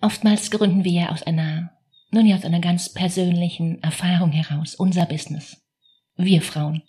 Oftmals 0.00 0.50
gründen 0.50 0.84
wir 0.84 0.92
ja 0.92 1.08
aus 1.10 1.22
einer, 1.22 1.72
nun 2.10 2.26
ja, 2.26 2.36
aus 2.36 2.44
einer 2.44 2.60
ganz 2.60 2.92
persönlichen 2.92 3.82
Erfahrung 3.82 4.30
heraus 4.30 4.74
unser 4.74 5.06
Business. 5.06 5.62
Wir 6.16 6.42
Frauen. 6.42 6.82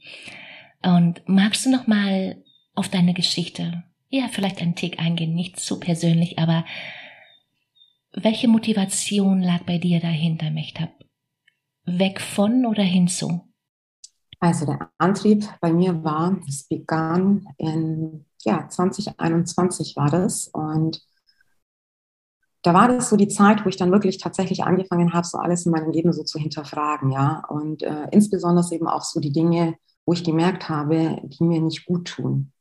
Und 0.83 1.21
magst 1.27 1.65
du 1.65 1.71
noch 1.71 1.87
mal 1.87 2.43
auf 2.75 2.89
deine 2.89 3.13
Geschichte, 3.13 3.83
ja, 4.09 4.27
vielleicht 4.29 4.61
einen 4.61 4.75
Tick 4.75 4.99
eingehen, 4.99 5.33
nicht 5.33 5.59
zu 5.59 5.79
persönlich, 5.79 6.39
aber 6.39 6.65
welche 8.13 8.47
Motivation 8.47 9.41
lag 9.41 9.63
bei 9.63 9.77
dir 9.77 9.99
dahinter, 9.99 10.49
Mechtab? 10.49 10.89
Weg 11.85 12.21
von 12.21 12.65
oder 12.65 12.83
hinzu? 12.83 13.41
Also 14.39 14.65
der 14.65 14.91
Antrieb 14.97 15.45
bei 15.61 15.71
mir 15.71 16.03
war, 16.03 16.37
es 16.47 16.67
begann 16.67 17.47
in 17.57 18.25
ja, 18.47 18.67
2021 18.69 19.95
war 19.97 20.09
das 20.09 20.47
und 20.47 21.01
da 22.63 22.73
war 22.73 22.87
das 22.87 23.09
so 23.09 23.17
die 23.17 23.27
Zeit, 23.27 23.63
wo 23.63 23.69
ich 23.69 23.77
dann 23.77 23.91
wirklich 23.91 24.17
tatsächlich 24.17 24.63
angefangen 24.63 25.13
habe, 25.13 25.27
so 25.27 25.37
alles 25.37 25.65
in 25.65 25.71
meinem 25.71 25.91
Leben 25.91 26.11
so 26.11 26.23
zu 26.23 26.39
hinterfragen, 26.39 27.11
ja. 27.11 27.43
Und 27.49 27.83
äh, 27.83 28.07
insbesondere 28.11 28.65
eben 28.73 28.87
auch 28.87 29.03
so 29.03 29.19
die 29.19 29.31
Dinge, 29.31 29.75
wo 30.05 30.13
ich 30.13 30.23
gemerkt 30.23 30.67
habe, 30.67 31.21
die 31.23 31.43
mir 31.43 31.61
nicht 31.61 31.85
gut 31.85 32.07
tun. 32.07 32.51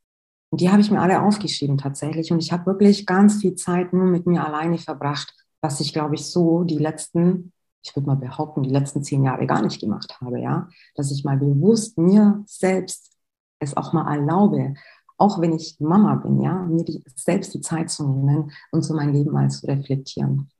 Und 0.50 0.60
die 0.60 0.70
habe 0.70 0.80
ich 0.80 0.90
mir 0.90 1.00
alle 1.00 1.22
aufgeschrieben 1.22 1.78
tatsächlich. 1.78 2.30
Und 2.30 2.40
ich 2.40 2.52
habe 2.52 2.66
wirklich 2.66 3.06
ganz 3.06 3.40
viel 3.40 3.56
Zeit 3.56 3.92
nur 3.92 4.06
mit 4.06 4.26
mir 4.26 4.44
alleine 4.44 4.78
verbracht, 4.78 5.34
was 5.60 5.80
ich, 5.80 5.92
glaube 5.92 6.14
ich, 6.14 6.26
so 6.26 6.62
die 6.62 6.78
letzten, 6.78 7.52
ich 7.82 7.96
würde 7.96 8.06
mal 8.06 8.16
behaupten, 8.16 8.62
die 8.62 8.70
letzten 8.70 9.02
zehn 9.02 9.24
Jahre 9.24 9.46
gar 9.46 9.62
nicht 9.62 9.80
gemacht 9.80 10.18
habe, 10.20 10.40
ja. 10.40 10.68
Dass 10.94 11.10
ich 11.10 11.24
mal 11.24 11.36
bewusst 11.36 11.98
mir 11.98 12.44
selbst 12.46 13.12
es 13.58 13.76
auch 13.76 13.92
mal 13.92 14.14
erlaube, 14.14 14.74
auch 15.18 15.40
wenn 15.40 15.52
ich 15.52 15.76
Mama 15.80 16.16
bin, 16.16 16.40
ja, 16.40 16.62
mir 16.62 16.84
die, 16.84 17.02
selbst 17.14 17.54
die 17.54 17.60
Zeit 17.60 17.90
zu 17.90 18.06
nehmen 18.06 18.50
und 18.70 18.82
so 18.82 18.94
mein 18.94 19.12
Leben 19.12 19.32
mal 19.32 19.50
zu 19.50 19.66
reflektieren. 19.66 20.50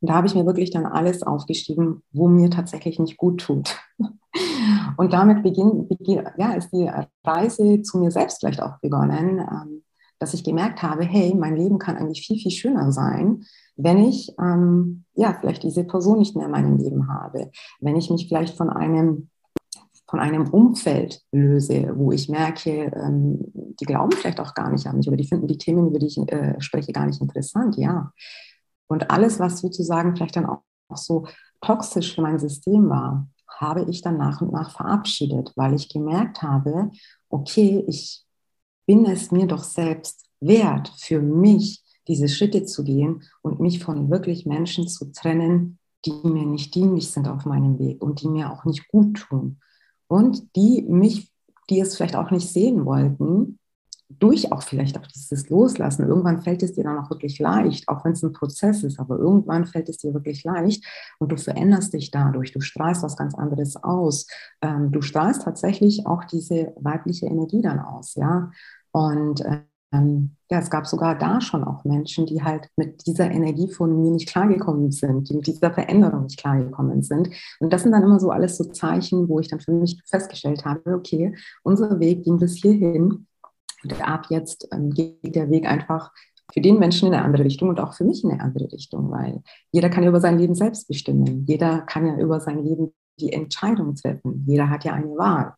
Und 0.00 0.08
da 0.08 0.14
habe 0.14 0.26
ich 0.26 0.34
mir 0.34 0.46
wirklich 0.46 0.70
dann 0.70 0.86
alles 0.86 1.22
aufgeschrieben, 1.22 2.02
wo 2.12 2.28
mir 2.28 2.50
tatsächlich 2.50 2.98
nicht 2.98 3.16
gut 3.16 3.40
tut. 3.40 3.76
Und 4.96 5.12
damit 5.12 5.42
beginn, 5.42 5.88
beginn, 5.88 6.24
ja, 6.36 6.52
ist 6.52 6.70
die 6.72 6.90
Reise 7.24 7.82
zu 7.82 7.98
mir 7.98 8.10
selbst 8.10 8.40
vielleicht 8.40 8.62
auch 8.62 8.78
begonnen, 8.80 9.40
ähm, 9.40 9.82
dass 10.18 10.34
ich 10.34 10.44
gemerkt 10.44 10.82
habe, 10.82 11.04
hey, 11.04 11.34
mein 11.34 11.56
Leben 11.56 11.78
kann 11.78 11.96
eigentlich 11.96 12.26
viel, 12.26 12.38
viel 12.38 12.50
schöner 12.50 12.92
sein, 12.92 13.44
wenn 13.76 13.98
ich 13.98 14.34
ähm, 14.38 15.04
ja 15.14 15.36
vielleicht 15.38 15.62
diese 15.62 15.84
Person 15.84 16.18
nicht 16.18 16.36
mehr 16.36 16.46
in 16.46 16.52
meinem 16.52 16.76
Leben 16.76 17.08
habe, 17.08 17.50
wenn 17.80 17.96
ich 17.96 18.10
mich 18.10 18.28
vielleicht 18.28 18.56
von 18.56 18.70
einem 18.70 19.30
von 20.10 20.18
einem 20.18 20.48
Umfeld 20.48 21.22
löse, 21.30 21.92
wo 21.94 22.10
ich 22.10 22.28
merke, 22.28 22.90
ähm, 22.96 23.38
die 23.54 23.84
glauben 23.84 24.10
vielleicht 24.10 24.40
auch 24.40 24.54
gar 24.54 24.68
nicht 24.68 24.84
an 24.88 24.96
mich 24.96 25.06
oder 25.06 25.16
die 25.16 25.26
finden 25.26 25.46
die 25.46 25.56
Themen, 25.56 25.86
über 25.86 26.00
die 26.00 26.08
ich 26.08 26.18
äh, 26.18 26.60
spreche, 26.60 26.92
gar 26.92 27.06
nicht 27.06 27.20
interessant, 27.20 27.76
ja. 27.76 28.12
Und 28.88 29.08
alles, 29.12 29.38
was 29.38 29.60
sozusagen 29.60 30.16
vielleicht 30.16 30.34
dann 30.34 30.46
auch, 30.46 30.62
auch 30.88 30.96
so 30.96 31.26
toxisch 31.60 32.12
für 32.12 32.22
mein 32.22 32.40
System 32.40 32.90
war, 32.90 33.28
habe 33.56 33.86
ich 33.88 34.02
dann 34.02 34.18
nach 34.18 34.40
und 34.40 34.52
nach 34.52 34.72
verabschiedet, 34.72 35.52
weil 35.54 35.74
ich 35.74 35.88
gemerkt 35.88 36.42
habe, 36.42 36.90
okay, 37.28 37.84
ich 37.86 38.24
bin 38.86 39.06
es 39.06 39.30
mir 39.30 39.46
doch 39.46 39.62
selbst 39.62 40.26
wert, 40.40 40.92
für 40.98 41.20
mich 41.20 41.84
diese 42.08 42.26
Schritte 42.26 42.64
zu 42.64 42.82
gehen 42.82 43.22
und 43.42 43.60
mich 43.60 43.84
von 43.84 44.10
wirklich 44.10 44.44
Menschen 44.44 44.88
zu 44.88 45.12
trennen, 45.12 45.78
die 46.04 46.14
mir 46.24 46.46
nicht 46.46 46.74
dienlich 46.74 47.12
sind 47.12 47.28
auf 47.28 47.44
meinem 47.44 47.78
Weg 47.78 48.02
und 48.02 48.22
die 48.22 48.28
mir 48.28 48.50
auch 48.50 48.64
nicht 48.64 48.88
gut 48.88 49.18
tun 49.18 49.60
und 50.10 50.56
die 50.56 50.82
mich, 50.88 51.32
die 51.70 51.78
es 51.78 51.96
vielleicht 51.96 52.16
auch 52.16 52.32
nicht 52.32 52.48
sehen 52.48 52.84
wollten, 52.84 53.60
durch 54.08 54.50
auch 54.50 54.62
vielleicht 54.62 54.98
auch 54.98 55.06
dieses 55.06 55.48
Loslassen. 55.50 56.08
Irgendwann 56.08 56.42
fällt 56.42 56.64
es 56.64 56.72
dir 56.72 56.82
dann 56.82 56.98
auch 56.98 57.08
wirklich 57.10 57.38
leicht, 57.38 57.88
auch 57.88 58.04
wenn 58.04 58.10
es 58.12 58.24
ein 58.24 58.32
Prozess 58.32 58.82
ist, 58.82 58.98
aber 58.98 59.18
irgendwann 59.18 59.66
fällt 59.66 59.88
es 59.88 59.98
dir 59.98 60.12
wirklich 60.12 60.42
leicht 60.42 60.84
und 61.20 61.30
du 61.30 61.36
veränderst 61.36 61.94
dich 61.94 62.10
dadurch. 62.10 62.50
Du 62.50 62.60
strahlst 62.60 63.04
was 63.04 63.16
ganz 63.16 63.36
anderes 63.36 63.76
aus. 63.76 64.26
Ähm, 64.62 64.90
du 64.90 65.00
strahlst 65.00 65.42
tatsächlich 65.42 66.08
auch 66.08 66.24
diese 66.24 66.72
weibliche 66.80 67.26
Energie 67.26 67.62
dann 67.62 67.78
aus, 67.78 68.16
ja. 68.16 68.50
Und 68.90 69.44
ähm, 69.92 70.36
ja, 70.50 70.58
es 70.58 70.70
gab 70.70 70.86
sogar 70.86 71.16
da 71.18 71.40
schon 71.40 71.64
auch 71.64 71.84
Menschen, 71.84 72.26
die 72.26 72.42
halt 72.42 72.68
mit 72.76 73.06
dieser 73.06 73.30
Energie 73.30 73.68
von 73.68 74.00
mir 74.00 74.10
nicht 74.10 74.28
klargekommen 74.28 74.92
sind, 74.92 75.28
die 75.28 75.34
mit 75.34 75.46
dieser 75.46 75.72
Veränderung 75.72 76.24
nicht 76.24 76.38
klargekommen 76.38 77.02
sind. 77.02 77.30
Und 77.58 77.72
das 77.72 77.82
sind 77.82 77.92
dann 77.92 78.02
immer 78.02 78.20
so 78.20 78.30
alles 78.30 78.56
so 78.56 78.64
Zeichen, 78.64 79.28
wo 79.28 79.40
ich 79.40 79.48
dann 79.48 79.60
für 79.60 79.72
mich 79.72 80.00
festgestellt 80.06 80.64
habe, 80.64 80.94
okay, 80.94 81.34
unser 81.62 81.98
Weg 82.00 82.24
ging 82.24 82.38
bis 82.38 82.56
hierhin. 82.56 83.26
Und 83.82 84.08
ab 84.08 84.26
jetzt 84.28 84.68
ähm, 84.72 84.90
geht 84.90 85.34
der 85.34 85.50
Weg 85.50 85.66
einfach 85.66 86.12
für 86.52 86.60
den 86.60 86.78
Menschen 86.78 87.08
in 87.08 87.14
eine 87.14 87.24
andere 87.24 87.44
Richtung 87.44 87.68
und 87.68 87.80
auch 87.80 87.94
für 87.94 88.04
mich 88.04 88.24
in 88.24 88.30
eine 88.30 88.42
andere 88.42 88.70
Richtung, 88.72 89.10
weil 89.10 89.42
jeder 89.72 89.88
kann 89.88 90.02
ja 90.02 90.08
über 90.08 90.20
sein 90.20 90.38
Leben 90.38 90.54
selbst 90.54 90.88
bestimmen. 90.88 91.44
Jeder 91.46 91.82
kann 91.82 92.06
ja 92.06 92.18
über 92.18 92.40
sein 92.40 92.64
Leben 92.64 92.92
die 93.20 93.32
Entscheidung 93.32 93.94
treffen. 93.94 94.44
Jeder 94.46 94.68
hat 94.68 94.84
ja 94.84 94.94
eine 94.94 95.16
Wahl. 95.16 95.54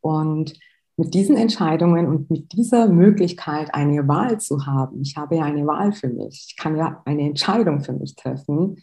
Und 0.00 0.54
mit 1.00 1.14
diesen 1.14 1.36
Entscheidungen 1.36 2.06
und 2.06 2.30
mit 2.30 2.52
dieser 2.52 2.86
Möglichkeit, 2.86 3.74
eine 3.74 4.06
Wahl 4.06 4.38
zu 4.38 4.66
haben, 4.66 5.00
ich 5.00 5.16
habe 5.16 5.36
ja 5.36 5.44
eine 5.44 5.66
Wahl 5.66 5.92
für 5.92 6.08
mich, 6.08 6.48
ich 6.48 6.56
kann 6.56 6.76
ja 6.76 7.00
eine 7.06 7.22
Entscheidung 7.22 7.80
für 7.80 7.94
mich 7.94 8.14
treffen, 8.16 8.76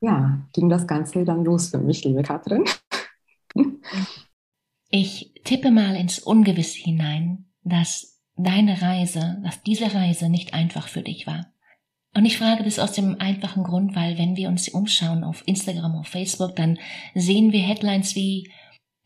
ja, 0.00 0.44
ging 0.52 0.68
das 0.68 0.88
Ganze 0.88 1.24
dann 1.24 1.44
los 1.44 1.68
für 1.68 1.78
mich, 1.78 2.04
liebe 2.04 2.22
Katrin. 2.22 2.64
Ich 4.92 5.32
tippe 5.44 5.70
mal 5.70 5.94
ins 5.94 6.18
Ungewisse 6.18 6.80
hinein, 6.80 7.44
dass 7.62 8.20
deine 8.36 8.82
Reise, 8.82 9.40
dass 9.44 9.62
diese 9.62 9.94
Reise 9.94 10.28
nicht 10.28 10.52
einfach 10.52 10.88
für 10.88 11.02
dich 11.02 11.28
war. 11.28 11.52
Und 12.12 12.24
ich 12.24 12.38
frage 12.38 12.64
das 12.64 12.80
aus 12.80 12.90
dem 12.90 13.20
einfachen 13.20 13.62
Grund, 13.62 13.94
weil 13.94 14.18
wenn 14.18 14.34
wir 14.34 14.48
uns 14.48 14.68
umschauen 14.68 15.22
auf 15.22 15.44
Instagram, 15.46 15.94
auf 15.94 16.08
Facebook, 16.08 16.56
dann 16.56 16.76
sehen 17.14 17.52
wir 17.52 17.60
Headlines 17.60 18.16
wie 18.16 18.50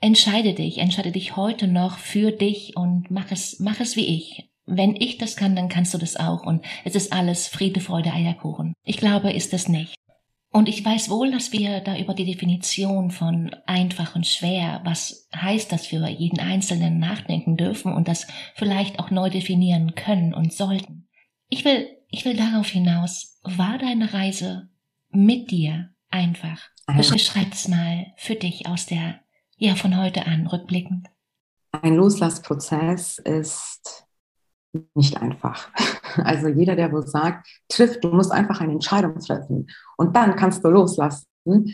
Entscheide 0.04 0.52
dich, 0.52 0.76
entscheide 0.76 1.12
dich 1.12 1.34
heute 1.34 1.66
noch 1.66 1.96
für 1.96 2.30
dich 2.30 2.76
und 2.76 3.10
mach 3.10 3.30
es, 3.30 3.58
mach 3.58 3.80
es 3.80 3.96
wie 3.96 4.04
ich. 4.04 4.50
Wenn 4.66 4.96
ich 4.96 5.16
das 5.16 5.34
kann, 5.34 5.56
dann 5.56 5.70
kannst 5.70 5.94
du 5.94 5.98
das 5.98 6.16
auch 6.16 6.44
und 6.44 6.62
es 6.84 6.94
ist 6.94 7.10
alles 7.10 7.48
Friede, 7.48 7.80
Freude, 7.80 8.12
Eierkuchen. 8.12 8.74
Ich 8.84 8.98
glaube, 8.98 9.32
ist 9.32 9.54
es 9.54 9.66
nicht. 9.66 9.94
Und 10.50 10.68
ich 10.68 10.84
weiß 10.84 11.08
wohl, 11.08 11.30
dass 11.30 11.52
wir 11.52 11.80
da 11.80 11.96
über 11.96 12.12
die 12.12 12.26
Definition 12.26 13.12
von 13.12 13.56
einfach 13.64 14.14
und 14.14 14.26
schwer, 14.26 14.82
was 14.84 15.26
heißt 15.34 15.72
das 15.72 15.86
für 15.86 16.06
jeden 16.06 16.38
Einzelnen 16.38 16.98
nachdenken 16.98 17.56
dürfen 17.56 17.90
und 17.90 18.06
das 18.06 18.26
vielleicht 18.56 18.98
auch 18.98 19.10
neu 19.10 19.30
definieren 19.30 19.94
können 19.94 20.34
und 20.34 20.52
sollten. 20.52 21.08
Ich 21.48 21.64
will, 21.64 21.88
ich 22.10 22.26
will 22.26 22.36
darauf 22.36 22.68
hinaus, 22.68 23.40
war 23.42 23.78
deine 23.78 24.12
Reise 24.12 24.68
mit 25.08 25.50
dir 25.50 25.94
einfach? 26.10 26.60
Beschreib's 26.94 27.68
mal 27.68 28.12
für 28.18 28.34
dich 28.34 28.66
aus 28.66 28.84
der 28.84 29.23
ja, 29.64 29.74
von 29.74 29.98
heute 29.98 30.26
an, 30.26 30.46
rückblickend? 30.46 31.08
Ein 31.72 31.94
Loslassprozess 31.96 33.18
ist 33.18 34.06
nicht 34.94 35.20
einfach. 35.20 35.70
Also 36.16 36.46
jeder, 36.46 36.76
der 36.76 36.92
wohl 36.92 37.04
sagt, 37.04 37.48
trifft, 37.68 38.04
du 38.04 38.08
musst 38.08 38.30
einfach 38.30 38.60
eine 38.60 38.70
Entscheidung 38.70 39.18
treffen 39.18 39.66
und 39.96 40.14
dann 40.14 40.36
kannst 40.36 40.64
du 40.64 40.68
loslassen. 40.68 41.26
Nein, 41.44 41.66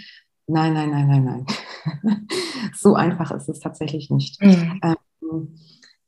nein, 0.46 0.90
nein, 0.90 1.08
nein, 1.08 1.24
nein. 1.24 2.26
so 2.74 2.94
einfach 2.94 3.32
ist 3.32 3.50
es 3.50 3.60
tatsächlich 3.60 4.08
nicht. 4.08 4.40
Mhm. 4.40 4.80
Ähm, 4.82 5.58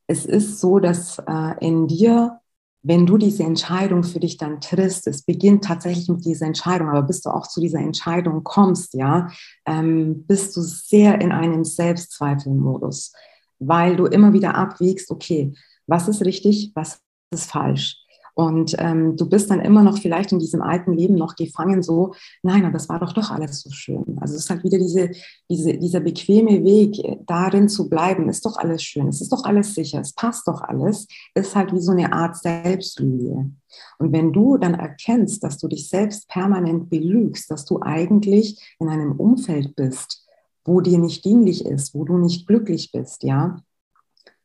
es 0.07 0.25
ist 0.25 0.61
so, 0.61 0.79
dass 0.79 1.18
äh, 1.18 1.59
in 1.61 1.88
dir 1.88 2.40
wenn 2.83 3.07
du 3.07 3.16
diese 3.16 3.45
Entscheidung 3.45 4.03
für 4.03 4.18
dich 4.18 4.37
dann 4.37 4.61
triffst, 4.61 5.07
es 5.07 5.23
beginnt 5.23 5.64
tatsächlich 5.64 6.09
mit 6.09 6.25
dieser 6.25 6.47
Entscheidung, 6.47 6.88
aber 6.88 7.03
bis 7.03 7.21
du 7.21 7.31
auch 7.31 7.47
zu 7.47 7.61
dieser 7.61 7.79
Entscheidung 7.79 8.42
kommst, 8.42 8.95
ja, 8.95 9.29
ähm, 9.66 10.25
bist 10.27 10.57
du 10.57 10.62
sehr 10.62 11.21
in 11.21 11.31
einem 11.31 11.64
Selbstzweifelmodus, 11.64 13.12
weil 13.61 13.97
du 13.97 14.07
immer 14.07 14.33
wieder 14.33 14.57
abwägst, 14.57 15.11
okay, 15.11 15.53
was 15.87 16.09
ist 16.09 16.25
richtig, 16.25 16.73
was 16.75 16.99
ist 17.33 17.51
falsch? 17.51 18.02
Und 18.35 18.75
ähm, 18.79 19.16
du 19.16 19.29
bist 19.29 19.51
dann 19.51 19.61
immer 19.61 19.83
noch 19.83 19.99
vielleicht 19.99 20.33
in 20.33 20.38
diesem 20.38 20.62
alten 20.62 20.92
Leben 20.92 21.14
noch 21.16 21.37
gefangen, 21.37 21.83
so, 21.83 22.14
nein, 22.42 22.64
aber 22.64 22.77
es 22.77 22.88
war 22.88 22.99
doch 22.99 23.12
doch 23.12 23.31
alles 23.31 23.61
so 23.61 23.71
schön. 23.71 24.16
Also 24.21 24.35
es 24.35 24.45
ist 24.45 24.51
halt 24.51 24.64
wieder 24.64 24.79
diese, 24.79 25.11
diese, 25.51 25.77
dieser 25.77 26.01
bequeme 26.01 26.64
Weg, 26.64 26.99
äh, 26.99 27.18
darin 27.27 27.68
zu 27.68 27.90
bleiben, 27.90 28.29
ist 28.29 28.47
doch 28.47 28.57
alles 28.57 28.83
schön, 28.83 29.09
es 29.09 29.21
ist 29.21 29.33
doch 29.33 29.45
alles 29.45 29.75
sicher, 29.75 30.01
es 30.01 30.14
passt 30.14 30.49
doch 30.49 30.62
alles, 30.62 31.07
ist 31.35 31.55
halt 31.55 31.75
wie 31.75 31.81
so 31.81 31.92
eine 31.92 32.12
Art 32.12 32.37
Selbstlüge. 32.37 33.51
Und 33.99 34.12
wenn 34.12 34.33
du 34.33 34.57
dann 34.57 34.75
erkennst, 34.75 35.45
dass 35.45 35.59
du 35.59 35.68
dich 35.68 35.88
selbst 35.88 36.29
permanent 36.29 36.88
belügst, 36.88 37.51
dass 37.51 37.64
du 37.64 37.81
eigentlich 37.83 38.77
in 38.79 38.88
einem 38.88 39.12
Umfeld 39.12 39.77
bist, 39.77 40.27
wo 40.64 40.81
dir 40.81 40.99
nicht 40.99 41.25
dienlich 41.25 41.66
ist, 41.66 41.95
wo 41.95 42.05
du 42.05 42.16
nicht 42.16 42.47
glücklich 42.47 42.92
bist, 42.92 43.25
ja, 43.25 43.61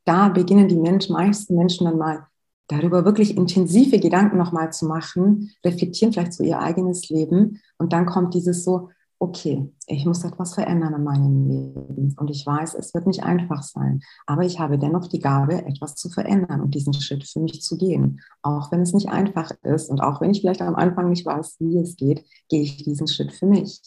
da 0.03 0.29
beginnen 0.29 0.67
die 0.67 0.77
Menschen, 0.77 1.13
meisten 1.13 1.55
Menschen 1.55 1.85
dann 1.85 1.97
mal 1.97 2.27
darüber 2.67 3.05
wirklich 3.05 3.37
intensive 3.37 3.99
Gedanken 3.99 4.37
nochmal 4.37 4.71
zu 4.73 4.85
machen, 4.85 5.51
reflektieren 5.63 6.13
vielleicht 6.13 6.33
so 6.33 6.43
ihr 6.43 6.59
eigenes 6.59 7.09
Leben 7.09 7.61
und 7.77 7.93
dann 7.93 8.05
kommt 8.05 8.33
dieses 8.33 8.63
so, 8.63 8.89
okay, 9.19 9.73
ich 9.87 10.05
muss 10.05 10.23
etwas 10.23 10.53
verändern 10.53 10.93
in 10.93 11.03
meinem 11.03 11.47
Leben. 11.47 12.15
Und 12.17 12.29
ich 12.29 12.45
weiß, 12.45 12.75
es 12.75 12.93
wird 12.93 13.07
nicht 13.07 13.23
einfach 13.23 13.63
sein. 13.63 14.01
Aber 14.27 14.43
ich 14.43 14.59
habe 14.59 14.77
dennoch 14.77 15.07
die 15.07 15.19
Gabe, 15.19 15.65
etwas 15.65 15.95
zu 15.95 16.09
verändern 16.09 16.61
und 16.61 16.75
diesen 16.75 16.93
Schritt 16.93 17.27
für 17.27 17.39
mich 17.39 17.61
zu 17.61 17.77
gehen. 17.77 18.21
Auch 18.43 18.71
wenn 18.71 18.81
es 18.81 18.93
nicht 18.93 19.09
einfach 19.09 19.51
ist 19.63 19.89
und 19.89 20.01
auch 20.01 20.21
wenn 20.21 20.31
ich 20.31 20.41
vielleicht 20.41 20.61
am 20.61 20.75
Anfang 20.75 21.09
nicht 21.09 21.25
weiß, 21.25 21.55
wie 21.59 21.79
es 21.79 21.95
geht, 21.95 22.25
gehe 22.49 22.61
ich 22.61 22.83
diesen 22.83 23.07
Schritt 23.07 23.31
für 23.33 23.47
mich. 23.47 23.81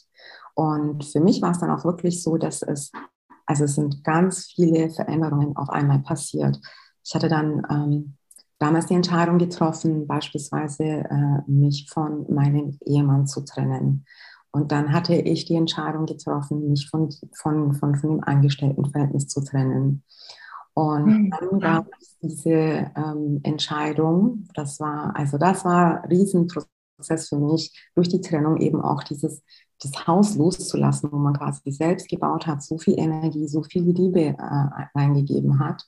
Und 0.54 1.04
für 1.04 1.20
mich 1.20 1.40
war 1.42 1.52
es 1.52 1.58
dann 1.58 1.70
auch 1.70 1.84
wirklich 1.84 2.22
so, 2.22 2.36
dass 2.36 2.62
es, 2.62 2.90
also 3.46 3.64
es 3.64 3.76
sind 3.76 4.02
ganz 4.02 4.46
viele 4.46 4.90
Veränderungen 4.90 5.56
auf 5.56 5.70
einmal 5.70 6.00
passiert. 6.00 6.58
Ich 7.04 7.14
hatte 7.14 7.28
dann 7.28 7.62
ähm, 7.70 8.16
damals 8.60 8.86
die 8.86 8.94
Entscheidung 8.94 9.38
getroffen, 9.38 10.06
beispielsweise 10.06 10.84
äh, 10.84 11.50
mich 11.50 11.88
von 11.90 12.32
meinem 12.32 12.78
Ehemann 12.84 13.26
zu 13.26 13.40
trennen. 13.40 14.04
Und 14.52 14.70
dann 14.70 14.92
hatte 14.92 15.14
ich 15.14 15.46
die 15.46 15.56
Entscheidung 15.56 16.06
getroffen, 16.06 16.68
mich 16.68 16.88
von, 16.88 17.10
von, 17.34 17.72
von, 17.74 17.94
von 17.96 18.10
dem 18.10 18.24
Angestelltenverhältnis 18.24 19.28
zu 19.28 19.42
trennen. 19.42 20.04
Und 20.74 21.06
mhm. 21.06 21.30
dann 21.30 21.60
gab 21.60 21.86
es 22.00 22.18
diese 22.20 22.90
ähm, 22.96 23.40
Entscheidung, 23.42 24.46
das 24.54 24.78
war, 24.78 25.16
also 25.16 25.38
das 25.38 25.64
war 25.64 26.02
ein 26.02 26.08
Riesenprozess 26.10 27.28
für 27.28 27.38
mich, 27.38 27.90
durch 27.94 28.08
die 28.08 28.20
Trennung 28.20 28.58
eben 28.58 28.80
auch 28.80 29.02
dieses 29.02 29.42
das 29.82 30.06
Haus 30.06 30.36
loszulassen, 30.36 31.10
wo 31.10 31.16
man 31.16 31.32
quasi 31.32 31.72
selbst 31.72 32.08
gebaut 32.08 32.46
hat, 32.46 32.62
so 32.62 32.76
viel 32.76 32.98
Energie, 32.98 33.48
so 33.48 33.62
viel 33.62 33.82
Liebe 33.82 34.20
äh, 34.20 34.86
eingegeben 34.92 35.58
hat, 35.58 35.86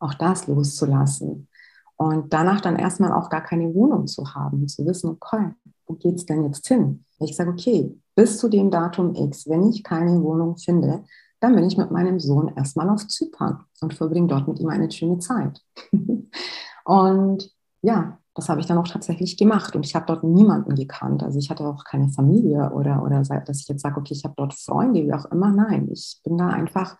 auch 0.00 0.14
das 0.14 0.48
loszulassen. 0.48 1.48
Und 1.96 2.32
danach 2.32 2.60
dann 2.60 2.76
erstmal 2.76 3.12
auch 3.12 3.30
gar 3.30 3.42
keine 3.42 3.72
Wohnung 3.72 4.06
zu 4.06 4.34
haben, 4.34 4.66
zu 4.66 4.84
wissen, 4.84 5.10
okay, 5.10 5.50
wo 5.86 5.94
geht 5.94 6.16
es 6.16 6.26
denn 6.26 6.44
jetzt 6.44 6.66
hin? 6.66 7.04
Ich 7.20 7.36
sage, 7.36 7.50
okay, 7.50 7.96
bis 8.14 8.38
zu 8.38 8.48
dem 8.48 8.70
Datum 8.70 9.14
X, 9.14 9.48
wenn 9.48 9.68
ich 9.68 9.84
keine 9.84 10.22
Wohnung 10.22 10.56
finde, 10.56 11.04
dann 11.40 11.54
bin 11.54 11.64
ich 11.64 11.76
mit 11.76 11.90
meinem 11.90 12.18
Sohn 12.18 12.52
erstmal 12.56 12.88
auf 12.88 13.06
Zypern 13.06 13.64
und 13.80 13.94
verbringe 13.94 14.28
dort 14.28 14.48
mit 14.48 14.58
ihm 14.58 14.68
eine 14.68 14.90
schöne 14.90 15.18
Zeit. 15.18 15.60
und 16.84 17.50
ja, 17.82 18.18
das 18.34 18.48
habe 18.48 18.60
ich 18.60 18.66
dann 18.66 18.78
auch 18.78 18.88
tatsächlich 18.88 19.36
gemacht 19.36 19.76
und 19.76 19.86
ich 19.86 19.94
habe 19.94 20.06
dort 20.06 20.24
niemanden 20.24 20.74
gekannt. 20.74 21.22
Also 21.22 21.38
ich 21.38 21.50
hatte 21.50 21.64
auch 21.64 21.84
keine 21.84 22.08
Familie 22.08 22.72
oder, 22.72 23.02
oder 23.02 23.22
dass 23.22 23.60
ich 23.60 23.68
jetzt 23.68 23.82
sage, 23.82 24.00
okay, 24.00 24.14
ich 24.14 24.24
habe 24.24 24.34
dort 24.36 24.54
Freunde, 24.54 25.04
wie 25.04 25.12
auch 25.12 25.26
immer. 25.26 25.52
Nein, 25.52 25.88
ich 25.92 26.20
bin 26.24 26.36
da 26.36 26.48
einfach 26.48 26.96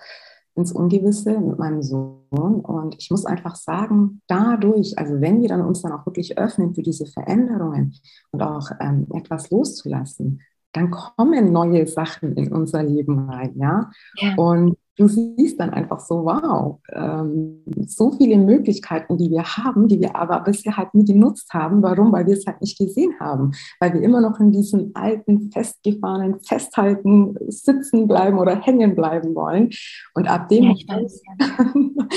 ins 0.54 0.72
Ungewisse 0.72 1.38
mit 1.40 1.58
meinem 1.58 1.82
Sohn. 1.82 2.60
Und 2.60 2.96
ich 2.98 3.10
muss 3.10 3.26
einfach 3.26 3.56
sagen, 3.56 4.22
dadurch, 4.26 4.98
also 4.98 5.20
wenn 5.20 5.42
wir 5.42 5.48
dann 5.48 5.62
uns 5.62 5.82
dann 5.82 5.92
auch 5.92 6.06
wirklich 6.06 6.38
öffnen 6.38 6.74
für 6.74 6.82
diese 6.82 7.06
Veränderungen 7.06 7.94
und 8.30 8.42
auch 8.42 8.70
ähm, 8.80 9.06
etwas 9.12 9.50
loszulassen, 9.50 10.40
dann 10.72 10.90
kommen 10.90 11.52
neue 11.52 11.86
Sachen 11.86 12.36
in 12.36 12.52
unser 12.52 12.82
Leben 12.82 13.28
rein, 13.30 13.52
ja. 13.56 13.90
ja. 14.16 14.34
Und 14.36 14.76
du 14.96 15.08
siehst 15.08 15.58
dann 15.58 15.70
einfach 15.70 16.00
so, 16.00 16.24
wow, 16.24 16.78
ähm, 16.92 17.62
so 17.86 18.12
viele 18.12 18.38
Möglichkeiten, 18.38 19.18
die 19.18 19.30
wir 19.30 19.42
haben, 19.42 19.88
die 19.88 20.00
wir 20.00 20.14
aber 20.14 20.40
bisher 20.40 20.76
halt 20.76 20.94
nie 20.94 21.04
genutzt 21.04 21.52
haben. 21.52 21.82
Warum? 21.82 22.12
Weil 22.12 22.26
wir 22.26 22.34
es 22.34 22.46
halt 22.46 22.60
nicht 22.60 22.78
gesehen 22.78 23.14
haben. 23.18 23.52
Weil 23.80 23.94
wir 23.94 24.02
immer 24.02 24.20
noch 24.20 24.38
in 24.38 24.52
diesem 24.52 24.92
alten, 24.94 25.50
festgefahrenen 25.50 26.40
Festhalten 26.40 27.36
sitzen 27.48 28.06
bleiben 28.06 28.38
oder 28.38 28.60
hängen 28.60 28.94
bleiben 28.94 29.34
wollen. 29.34 29.70
Und 30.14 30.28
ab 30.28 30.48
dem, 30.48 30.64
ja, 30.64 30.74
Moment, 30.88 31.12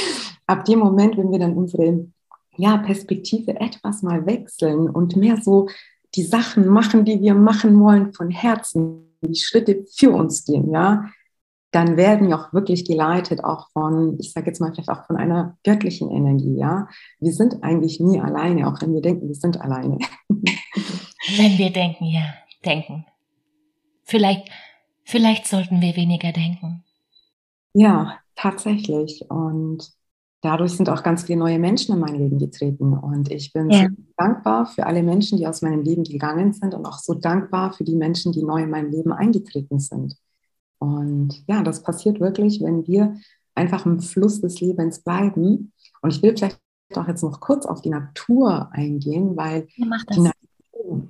ab 0.48 0.66
dem 0.66 0.80
Moment, 0.80 1.18
wenn 1.18 1.32
wir 1.32 1.40
dann 1.40 1.58
unsere 1.58 2.08
ja, 2.58 2.78
Perspektive 2.78 3.60
etwas 3.60 4.04
mal 4.04 4.26
wechseln 4.26 4.90
und 4.90 5.16
mehr 5.16 5.38
so 5.42 5.68
die 6.16 6.24
Sachen 6.24 6.68
machen, 6.68 7.06
die 7.06 7.22
wir 7.22 7.36
machen 7.36 7.80
wollen 7.80 8.14
von 8.14 8.30
Herzen, 8.30 9.14
die 9.22 9.36
Schritte 9.36 9.86
für 9.96 10.12
uns 10.12 10.46
gehen, 10.46 10.72
ja, 10.72 11.06
dann 11.72 11.98
werden 11.98 12.30
wir 12.30 12.40
auch 12.40 12.54
wirklich 12.54 12.86
geleitet, 12.86 13.44
auch 13.44 13.70
von, 13.72 14.18
ich 14.20 14.32
sage 14.32 14.48
jetzt 14.48 14.62
mal 14.62 14.72
vielleicht 14.74 14.90
auch 14.90 15.06
von 15.06 15.18
einer 15.18 15.58
göttlichen 15.64 16.10
Energie, 16.10 16.56
ja. 16.56 16.88
Wir 17.20 17.34
sind 17.34 17.64
eigentlich 17.64 18.00
nie 18.00 18.20
alleine, 18.20 18.68
auch 18.68 18.82
wenn 18.82 18.94
wir 18.94 19.02
denken, 19.02 19.28
wir 19.28 19.36
sind 19.36 19.60
alleine. 19.60 19.98
Wenn 21.36 21.58
wir 21.58 21.72
denken, 21.72 22.06
ja, 22.06 22.34
denken. 22.66 23.06
Vielleicht, 24.04 24.50
vielleicht 25.04 25.46
sollten 25.46 25.82
wir 25.82 25.98
weniger 25.98 26.32
denken. 26.32 26.86
Ja, 27.74 28.20
tatsächlich. 28.36 29.26
Und 29.30 29.92
dadurch 30.42 30.72
sind 30.78 30.90
auch 30.90 31.04
ganz 31.04 31.24
viele 31.24 31.40
neue 31.40 31.60
Menschen 31.60 31.94
in 31.96 32.00
mein 32.00 32.16
Leben 32.16 32.40
getreten. 32.40 32.94
Und 32.94 33.30
ich 33.30 33.52
bin 33.52 33.70
ja. 33.70 33.90
so 33.90 34.04
dankbar 34.16 34.68
für 34.68 34.86
alle 34.86 35.04
Menschen, 35.04 35.38
die 35.38 35.48
aus 35.48 35.62
meinem 35.62 35.82
Leben 35.82 36.06
gegangen 36.06 36.54
sind 36.54 36.74
und 36.74 36.86
auch 36.86 37.00
so 37.00 37.14
dankbar 37.14 37.74
für 37.74 37.84
die 37.84 37.96
Menschen, 37.96 38.32
die 38.32 38.44
neu 38.44 38.64
in 38.64 38.70
mein 38.70 38.90
Leben 38.90 39.12
eingetreten 39.12 39.80
sind. 39.80 40.16
Und 40.80 41.44
ja, 41.48 41.64
das 41.64 41.84
passiert 41.84 42.20
wirklich, 42.20 42.62
wenn 42.62 42.86
wir 42.88 43.16
einfach 43.56 43.86
im 43.86 44.00
Fluss 44.00 44.42
des 44.42 44.62
Lebens 44.62 45.00
bleiben. 45.00 45.74
Und 46.02 46.14
ich 46.14 46.22
will 46.22 46.36
vielleicht 46.36 46.60
auch 46.96 47.08
jetzt 47.08 47.24
noch 47.24 47.40
kurz 47.40 47.66
auf 47.66 47.82
die 47.82 47.90
Natur 47.90 48.70
eingehen, 48.72 49.36
weil 49.36 49.68
die 49.78 49.86
Natur, 49.86 51.08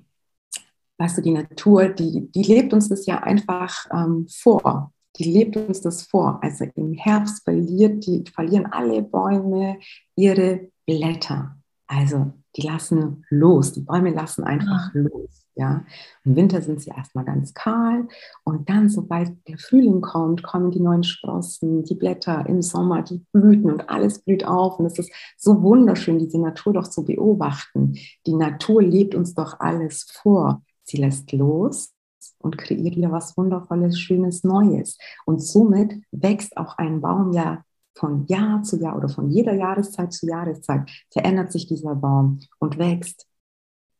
weißt 0.97 1.17
du, 1.17 1.21
die 1.21 1.32
Natur, 1.32 1.89
die, 1.89 2.32
die 2.32 2.43
lebt 2.43 2.73
uns 2.73 2.89
das 2.89 3.06
ja 3.06 3.21
einfach 3.21 3.86
ähm, 3.91 4.27
vor. 4.30 4.93
Die 5.17 5.32
lebt 5.32 5.58
uns 5.58 5.82
das 5.82 6.03
vor. 6.03 6.39
Also 6.41 6.65
im 6.75 6.93
Herbst 6.93 7.43
verliert 7.43 8.06
die, 8.06 8.23
verlieren 8.34 8.67
alle 8.67 9.01
Bäume 9.01 9.77
ihre 10.15 10.69
Blätter. 10.86 11.58
Also 11.88 12.34
die 12.58 12.67
lassen 12.67 13.26
los, 13.30 13.72
die 13.72 13.82
Bäume 13.82 14.12
lassen 14.12 14.43
einfach 14.43 14.93
ja. 14.93 15.02
los. 15.02 15.43
Ja, 15.56 15.84
im 16.24 16.36
Winter 16.36 16.62
sind 16.62 16.82
sie 16.82 16.91
erstmal 16.91 17.26
ganz 17.26 17.52
kahl 17.56 18.08
und 18.43 18.70
dann, 18.70 18.89
sobald 18.89 19.32
der 19.48 19.58
Frühling 19.58 20.02
kommt, 20.02 20.43
kommen 20.43 20.70
die 20.70 20.80
neuen 20.80 21.04
Sprossen, 21.04 21.84
die 21.84 21.96
Blätter 21.96 22.46
im 22.48 22.62
Sommer, 22.62 23.02
die 23.02 23.26
Blüten 23.32 23.72
und 23.72 23.89
alles 23.89 24.20
blüht 24.20 24.46
auf. 24.46 24.78
Und 24.78 24.86
es 24.86 25.00
ist 25.00 25.12
so 25.36 25.63
wunderschön, 25.63 26.20
diese 26.20 26.39
Natur 26.39 26.74
doch 26.74 26.88
zu 26.88 27.04
beobachten. 27.04 27.98
Die 28.28 28.36
Natur 28.36 28.84
lebt 28.84 29.15
uns 29.15 29.34
doch 29.34 29.60
alles 29.60 30.06
vor. 30.22 30.62
Sie 30.84 30.98
lässt 30.98 31.32
los 31.32 31.91
und 32.38 32.60
kreiert 32.60 32.96
wieder 32.96 33.12
was 33.12 33.36
Wundervolles, 33.36 34.00
Schönes, 34.00 34.43
Neues. 34.43 35.00
Und 35.26 35.41
somit 35.41 35.96
wächst 36.12 36.56
auch 36.58 36.78
ein 36.78 37.02
Baum 37.02 37.34
ja 37.34 37.63
von 37.97 38.25
Jahr 38.27 38.63
zu 38.63 38.77
Jahr 38.77 38.95
oder 38.95 39.10
von 39.10 39.29
jeder 39.29 39.53
Jahreszeit 39.53 40.13
zu 40.13 40.27
Jahreszeit, 40.27 40.89
verändert 41.12 41.51
sich 41.51 41.67
dieser 41.67 41.95
Baum 41.95 42.39
und 42.60 42.77
wächst. 42.77 43.27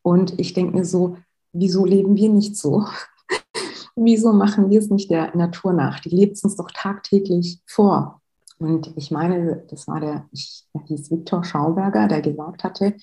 Und 0.02 0.40
ich 0.40 0.54
denke 0.54 0.78
mir 0.78 0.86
so, 0.86 1.18
wieso 1.52 1.86
leben 1.86 2.16
wir 2.16 2.30
nicht 2.30 2.56
so? 2.56 2.86
wieso 3.96 4.32
machen 4.32 4.70
wir 4.70 4.80
es 4.80 4.90
nicht 4.90 5.10
der 5.10 5.36
Natur 5.36 5.74
nach? 5.74 6.00
Die 6.00 6.10
lebt 6.10 6.38
es 6.38 6.44
uns 6.44 6.56
doch 6.56 6.72
tagtäglich 6.72 7.60
vor. 7.66 8.22
Und 8.60 8.94
ich 8.96 9.12
meine, 9.12 9.64
das 9.70 9.88
war 9.88 10.00
der, 10.00 10.26
ich, 10.32 10.66
der 10.74 10.82
hieß 10.84 11.12
Viktor 11.12 11.44
Schauberger, 11.44 12.08
der 12.08 12.22
gesagt 12.22 12.64
hatte, 12.64 12.96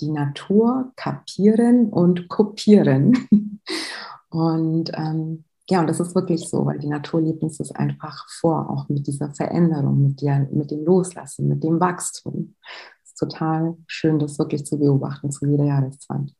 die 0.00 0.10
Natur 0.10 0.92
kapieren 0.96 1.90
und 1.90 2.28
kopieren. 2.28 3.28
und 4.30 4.90
ähm, 4.94 5.44
ja, 5.72 5.80
und 5.80 5.86
das 5.86 6.00
ist 6.00 6.14
wirklich 6.14 6.50
so, 6.50 6.66
weil 6.66 6.78
die 6.78 6.88
Natur 6.88 7.22
lebt 7.22 7.42
uns 7.42 7.56
das 7.56 7.72
einfach 7.72 8.28
vor, 8.28 8.68
auch 8.68 8.90
mit 8.90 9.06
dieser 9.06 9.32
Veränderung, 9.32 10.02
mit, 10.02 10.20
der, 10.20 10.40
mit 10.52 10.70
dem 10.70 10.84
Loslassen, 10.84 11.48
mit 11.48 11.64
dem 11.64 11.80
Wachstum. 11.80 12.56
Es 13.02 13.12
ist 13.12 13.18
total 13.18 13.78
schön, 13.86 14.18
das 14.18 14.38
wirklich 14.38 14.66
zu 14.66 14.78
beobachten 14.78 15.30
zu 15.30 15.46
jeder 15.46 15.64
Jahreszeit. 15.64 16.34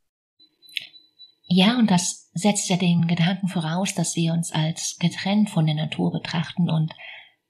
Ja, 1.45 1.79
und 1.79 1.91
das 1.91 2.31
setzt 2.35 2.69
ja 2.69 2.77
den 2.77 3.07
Gedanken 3.07 3.49
voraus, 3.49 3.95
dass 3.95 4.17
wir 4.17 4.35
uns 4.35 4.53
als 4.53 4.99
getrennt 5.01 5.49
von 5.49 5.65
der 5.65 5.77
Natur 5.77 6.13
betrachten 6.13 6.69
und 6.69 6.93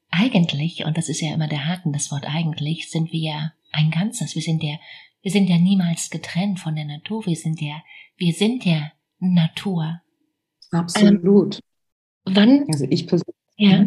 eigentlich, 0.09 0.85
und 0.85 0.97
das 0.97 1.09
ist 1.09 1.21
ja 1.21 1.35
immer 1.35 1.49
der 1.49 1.67
Haken, 1.67 1.93
das 1.93 2.13
Wort 2.13 2.27
eigentlich, 2.33 2.91
sind 2.91 3.11
wir 3.11 3.21
ja 3.21 3.53
ein 3.73 3.91
Ganzes. 3.91 4.37
Wir 4.37 4.43
sind 4.43 4.63
ja, 4.63 4.77
wir 5.23 5.33
sind 5.33 5.49
ja 5.49 5.59
niemals 5.59 6.11
getrennt 6.11 6.61
von 6.61 6.77
der 6.77 6.85
Natur. 6.85 7.27
Wir 7.27 7.35
sind 7.35 7.61
ja, 7.61 7.83
wir 8.19 8.35
sind 8.35 8.65
ja 8.65 8.93
Natur. 9.19 10.01
Absolut. 10.71 11.57
Ähm, 11.57 11.72
wann? 12.25 12.67
Also 12.73 12.87
ich 12.89 13.07
persönlich, 13.07 13.37
ja. 13.57 13.87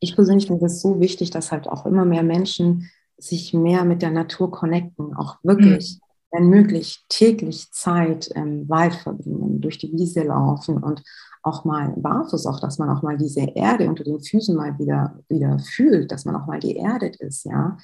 ich 0.00 0.14
persönlich 0.14 0.46
finde 0.46 0.66
es 0.66 0.80
so 0.80 1.00
wichtig, 1.00 1.30
dass 1.30 1.52
halt 1.52 1.68
auch 1.68 1.86
immer 1.86 2.04
mehr 2.04 2.22
Menschen 2.22 2.90
sich 3.18 3.54
mehr 3.54 3.84
mit 3.84 4.02
der 4.02 4.10
Natur 4.10 4.50
connecten, 4.50 5.14
auch 5.14 5.36
wirklich. 5.42 5.94
Mhm 5.94 6.12
wenn 6.32 6.48
möglich, 6.48 7.04
täglich 7.08 7.70
Zeit 7.72 8.28
im 8.28 8.68
Wald 8.68 8.94
verbringen, 8.94 9.60
durch 9.60 9.78
die 9.78 9.92
Wiese 9.92 10.22
laufen 10.22 10.82
und 10.82 11.02
auch 11.42 11.64
mal 11.64 11.92
barfuß, 11.96 12.46
auch 12.46 12.58
dass 12.58 12.78
man 12.78 12.88
auch 12.88 13.02
mal 13.02 13.18
diese 13.18 13.40
Erde 13.40 13.88
unter 13.88 14.04
den 14.04 14.20
Füßen 14.20 14.56
mal 14.56 14.78
wieder, 14.78 15.20
wieder 15.28 15.58
fühlt, 15.58 16.10
dass 16.10 16.24
man 16.24 16.36
auch 16.36 16.46
mal 16.46 16.58
geerdet 16.58 17.16
ist, 17.16 17.44
ja. 17.44 17.76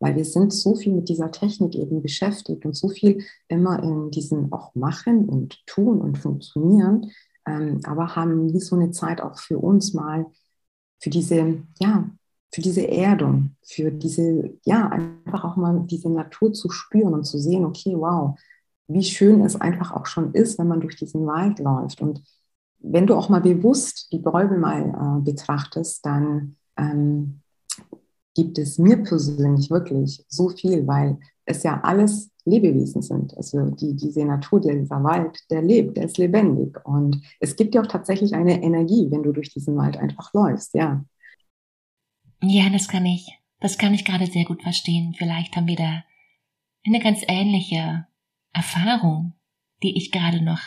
Weil 0.00 0.16
wir 0.16 0.24
sind 0.24 0.52
so 0.52 0.74
viel 0.74 0.94
mit 0.94 1.08
dieser 1.08 1.30
Technik 1.30 1.74
eben 1.74 2.02
beschäftigt 2.02 2.64
und 2.64 2.74
so 2.74 2.88
viel 2.88 3.22
immer 3.48 3.82
in 3.82 4.10
diesen 4.10 4.50
auch 4.50 4.74
machen 4.74 5.28
und 5.28 5.64
tun 5.66 6.00
und 6.00 6.18
funktionieren, 6.18 7.12
ähm, 7.50 7.80
aber 7.84 8.14
haben 8.16 8.46
nie 8.46 8.60
so 8.60 8.76
eine 8.76 8.90
Zeit 8.90 9.20
auch 9.20 9.38
für 9.38 9.58
uns 9.58 9.94
mal, 9.94 10.26
für 11.00 11.10
diese, 11.10 11.62
ja, 11.80 12.08
für 12.52 12.60
diese 12.60 12.86
Erdung, 12.88 13.56
für 13.62 13.90
diese, 13.90 14.54
ja, 14.64 14.88
einfach 14.88 15.44
auch 15.44 15.56
mal 15.56 15.84
diese 15.86 16.10
Natur 16.10 16.52
zu 16.52 16.70
spüren 16.70 17.14
und 17.14 17.24
zu 17.24 17.38
sehen, 17.38 17.64
okay, 17.64 17.94
wow, 17.96 18.38
wie 18.88 19.04
schön 19.04 19.40
es 19.42 19.60
einfach 19.60 19.92
auch 19.92 20.06
schon 20.06 20.34
ist, 20.34 20.58
wenn 20.58 20.68
man 20.68 20.80
durch 20.80 20.96
diesen 20.96 21.26
Wald 21.26 21.60
läuft. 21.60 22.00
Und 22.00 22.22
wenn 22.80 23.06
du 23.06 23.14
auch 23.14 23.28
mal 23.28 23.40
bewusst 23.40 24.08
die 24.12 24.18
Bäume 24.18 24.58
mal 24.58 25.20
äh, 25.20 25.22
betrachtest, 25.22 26.04
dann 26.04 26.56
ähm, 26.76 27.40
gibt 28.34 28.58
es 28.58 28.78
mir 28.78 29.02
persönlich 29.02 29.70
wirklich 29.70 30.24
so 30.28 30.48
viel, 30.48 30.86
weil 30.86 31.18
es 31.44 31.62
ja 31.62 31.80
alles 31.82 32.30
Lebewesen 32.50 33.02
sind. 33.02 33.36
Also 33.36 33.70
die, 33.70 33.94
diese 33.94 34.24
Natur, 34.24 34.60
dieser 34.60 35.02
Wald, 35.02 35.38
der 35.50 35.62
lebt, 35.62 35.96
der 35.96 36.04
ist 36.04 36.18
lebendig. 36.18 36.76
Und 36.84 37.22
es 37.38 37.56
gibt 37.56 37.74
ja 37.74 37.82
auch 37.82 37.86
tatsächlich 37.86 38.34
eine 38.34 38.62
Energie, 38.62 39.10
wenn 39.10 39.22
du 39.22 39.32
durch 39.32 39.50
diesen 39.52 39.76
Wald 39.76 39.96
einfach 39.96 40.32
läufst, 40.34 40.74
ja. 40.74 41.04
Ja, 42.42 42.70
das 42.70 42.88
kann 42.88 43.04
ich, 43.06 43.38
das 43.60 43.78
kann 43.78 43.94
ich 43.94 44.04
gerade 44.04 44.26
sehr 44.26 44.44
gut 44.44 44.62
verstehen. 44.62 45.14
Vielleicht 45.16 45.56
haben 45.56 45.66
wir 45.66 45.76
da 45.76 46.04
eine 46.86 47.00
ganz 47.00 47.20
ähnliche 47.28 48.06
Erfahrung, 48.52 49.34
die 49.82 49.96
ich 49.96 50.10
gerade 50.10 50.42
noch, 50.42 50.60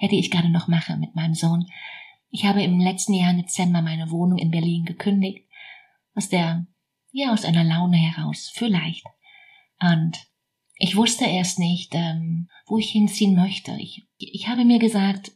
ja, 0.00 0.08
die 0.08 0.18
ich 0.18 0.30
gerade 0.30 0.50
noch 0.50 0.68
mache 0.68 0.96
mit 0.96 1.14
meinem 1.14 1.34
Sohn. 1.34 1.66
Ich 2.30 2.44
habe 2.44 2.62
im 2.62 2.80
letzten 2.80 3.14
Jahr 3.14 3.30
im 3.30 3.38
Dezember 3.38 3.80
meine 3.80 4.10
Wohnung 4.10 4.38
in 4.38 4.50
Berlin 4.50 4.84
gekündigt, 4.84 5.48
aus 6.14 6.28
der, 6.28 6.66
ja, 7.12 7.32
aus 7.32 7.44
einer 7.44 7.64
Laune 7.64 7.96
heraus, 7.96 8.50
vielleicht. 8.52 9.06
Und 9.80 10.26
ich 10.84 10.96
wusste 10.96 11.24
erst 11.24 11.58
nicht, 11.58 11.94
ähm, 11.94 12.48
wo 12.66 12.76
ich 12.76 12.90
hinziehen 12.90 13.34
möchte. 13.34 13.74
Ich, 13.80 14.06
ich 14.18 14.48
habe 14.48 14.66
mir 14.66 14.78
gesagt, 14.78 15.32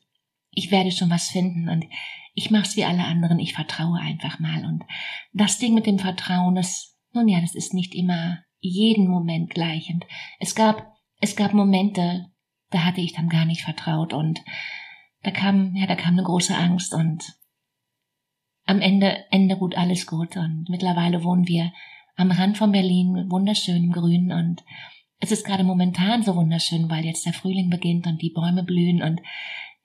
ich 0.50 0.70
werde 0.70 0.92
schon 0.92 1.08
was 1.08 1.30
finden 1.30 1.70
und 1.70 1.86
ich 2.34 2.50
mach's 2.50 2.76
wie 2.76 2.84
alle 2.84 3.04
anderen, 3.04 3.38
ich 3.38 3.54
vertraue 3.54 3.98
einfach 3.98 4.38
mal. 4.40 4.66
Und 4.66 4.84
das 5.32 5.56
Ding 5.56 5.72
mit 5.72 5.86
dem 5.86 5.98
Vertrauen, 5.98 6.54
das, 6.54 6.98
nun 7.14 7.28
ja, 7.28 7.40
das 7.40 7.54
ist 7.54 7.72
nicht 7.72 7.94
immer 7.94 8.40
jeden 8.60 9.08
Moment 9.08 9.48
gleich. 9.48 9.88
Und 9.88 10.04
es 10.38 10.54
gab, 10.54 10.92
es 11.18 11.34
gab 11.34 11.54
Momente, 11.54 12.26
da 12.68 12.84
hatte 12.84 13.00
ich 13.00 13.14
dann 13.14 13.30
gar 13.30 13.46
nicht 13.46 13.62
vertraut 13.62 14.12
und 14.12 14.44
da 15.22 15.30
kam, 15.30 15.74
ja, 15.76 15.86
da 15.86 15.96
kam 15.96 16.12
eine 16.12 16.24
große 16.24 16.54
Angst 16.54 16.92
und 16.92 17.24
am 18.66 18.82
Ende, 18.82 19.24
Ende 19.30 19.56
gut, 19.56 19.78
alles 19.78 20.06
gut. 20.06 20.36
Und 20.36 20.66
mittlerweile 20.68 21.24
wohnen 21.24 21.48
wir 21.48 21.72
am 22.16 22.32
Rand 22.32 22.58
von 22.58 22.70
Berlin, 22.70 23.30
wunderschön 23.30 23.84
im 23.84 23.92
Grün 23.92 24.30
und 24.30 24.62
es 25.20 25.32
ist 25.32 25.44
gerade 25.44 25.64
momentan 25.64 26.22
so 26.22 26.36
wunderschön, 26.36 26.88
weil 26.88 27.04
jetzt 27.04 27.26
der 27.26 27.32
Frühling 27.32 27.70
beginnt 27.70 28.06
und 28.06 28.22
die 28.22 28.30
Bäume 28.30 28.62
blühen 28.62 29.02
und 29.02 29.20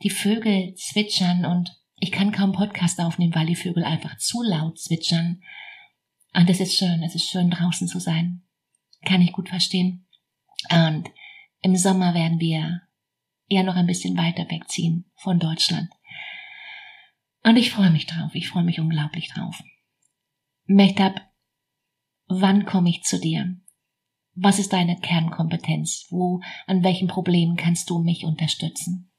die 0.03 0.09
Vögel 0.09 0.73
zwitschern 0.75 1.45
und 1.45 1.75
ich 1.97 2.11
kann 2.11 2.31
kaum 2.31 2.51
Podcast 2.51 2.99
aufnehmen, 2.99 3.33
weil 3.33 3.45
die 3.45 3.55
Vögel 3.55 3.83
einfach 3.83 4.17
zu 4.17 4.43
laut 4.43 4.77
zwitschern. 4.77 5.41
Und 6.33 6.49
es 6.49 6.59
ist 6.59 6.75
schön, 6.75 7.01
es 7.01 7.15
ist 7.15 7.29
schön 7.29 7.49
draußen 7.49 7.87
zu 7.87 7.99
sein. 7.99 8.43
Kann 9.05 9.21
ich 9.21 9.31
gut 9.31 9.49
verstehen. 9.49 10.05
Und 10.69 11.09
im 11.61 11.75
Sommer 11.75 12.13
werden 12.13 12.39
wir 12.39 12.81
eher 13.47 13.63
noch 13.63 13.75
ein 13.75 13.87
bisschen 13.87 14.17
weiter 14.17 14.49
wegziehen 14.49 15.05
von 15.15 15.39
Deutschland. 15.39 15.89
Und 17.43 17.57
ich 17.57 17.71
freue 17.71 17.91
mich 17.91 18.05
drauf, 18.05 18.31
ich 18.33 18.49
freue 18.49 18.63
mich 18.63 18.79
unglaublich 18.79 19.29
drauf. 19.29 19.63
Mechtab, 20.65 21.21
wann 22.27 22.65
komme 22.65 22.89
ich 22.89 23.03
zu 23.03 23.19
dir? 23.19 23.57
Was 24.35 24.57
ist 24.57 24.73
deine 24.73 24.99
Kernkompetenz? 24.99 26.07
Wo, 26.09 26.41
an 26.65 26.83
welchen 26.83 27.07
Problemen 27.07 27.55
kannst 27.55 27.89
du 27.89 27.99
mich 27.99 28.25
unterstützen? 28.25 29.11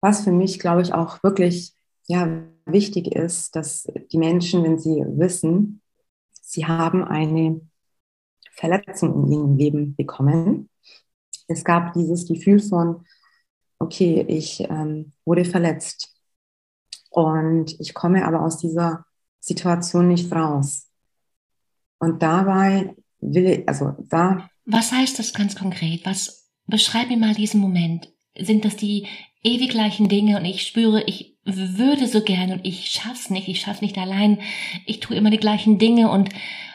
Was 0.00 0.24
für 0.24 0.32
mich, 0.32 0.58
glaube 0.58 0.82
ich, 0.82 0.94
auch 0.94 1.22
wirklich 1.22 1.74
ja, 2.06 2.42
wichtig 2.66 3.14
ist, 3.14 3.56
dass 3.56 3.86
die 4.12 4.18
Menschen, 4.18 4.62
wenn 4.62 4.78
sie 4.78 5.02
wissen, 5.16 5.82
sie 6.40 6.66
haben 6.66 7.04
eine 7.04 7.60
Verletzung 8.52 9.24
in 9.24 9.32
ihrem 9.32 9.56
Leben 9.56 9.96
bekommen. 9.96 10.70
Es 11.46 11.64
gab 11.64 11.92
dieses 11.92 12.26
Gefühl 12.26 12.60
von, 12.60 13.04
okay, 13.78 14.24
ich 14.28 14.60
ähm, 14.60 15.12
wurde 15.24 15.44
verletzt 15.44 16.14
und 17.10 17.78
ich 17.80 17.92
komme 17.92 18.26
aber 18.26 18.42
aus 18.42 18.58
dieser 18.58 19.04
Situation 19.40 20.08
nicht 20.08 20.32
raus. 20.32 20.88
Und 21.98 22.22
dabei 22.22 22.94
will 23.24 23.64
also 23.66 23.92
da. 24.10 24.48
Was 24.66 24.92
heißt 24.92 25.18
das 25.18 25.32
ganz 25.32 25.56
konkret? 25.56 26.04
Was, 26.04 26.44
beschreib 26.66 27.08
mir 27.08 27.16
mal 27.16 27.34
diesen 27.34 27.60
Moment. 27.60 28.08
Sind 28.38 28.64
das 28.64 28.76
die 28.76 29.06
ewig 29.42 29.70
gleichen 29.70 30.08
Dinge 30.08 30.38
und 30.38 30.44
ich 30.44 30.66
spüre, 30.66 31.04
ich 31.06 31.36
würde 31.44 32.08
so 32.08 32.22
gerne 32.22 32.54
und 32.54 32.66
ich 32.66 32.90
schaff's 32.90 33.30
nicht, 33.30 33.48
ich 33.48 33.60
schaff's 33.60 33.82
nicht 33.82 33.98
allein. 33.98 34.40
Ich 34.86 35.00
tue 35.00 35.16
immer 35.16 35.30
die 35.30 35.38
gleichen 35.38 35.78
Dinge 35.78 36.10
und 36.10 36.30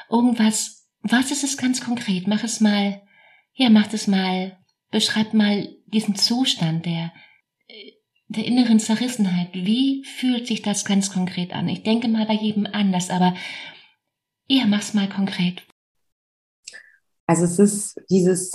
irgendwas, 0.10 0.88
was 1.02 1.32
ist 1.32 1.44
es 1.44 1.58
ganz 1.58 1.82
konkret? 1.82 2.28
Mach 2.28 2.44
es 2.44 2.62
mal, 2.62 3.02
ja, 3.54 3.70
mach 3.70 3.92
es 3.92 4.08
mal, 4.08 4.58
beschreib 4.92 5.34
mal 5.34 5.76
diesen 5.88 6.16
Zustand 6.16 6.86
der, 6.86 7.12
der 8.28 8.46
inneren 8.46 8.80
Zerrissenheit. 8.80 9.50
Wie 9.54 10.04
fühlt 10.06 10.48
sich 10.48 10.62
das 10.62 10.86
ganz 10.86 11.12
konkret 11.12 11.52
an? 11.54 11.68
Ich 11.68 11.84
denke 11.84 12.08
mal 12.08 12.26
bei 12.26 12.36
jedem 12.36 12.68
anders, 12.68 13.10
aber 13.10 13.34
ja, 14.48 14.66
mach's 14.66 14.94
mal 14.94 15.10
konkret. 15.10 15.64
Also 17.30 17.44
es 17.44 17.60
ist 17.60 18.02
dieses, 18.10 18.52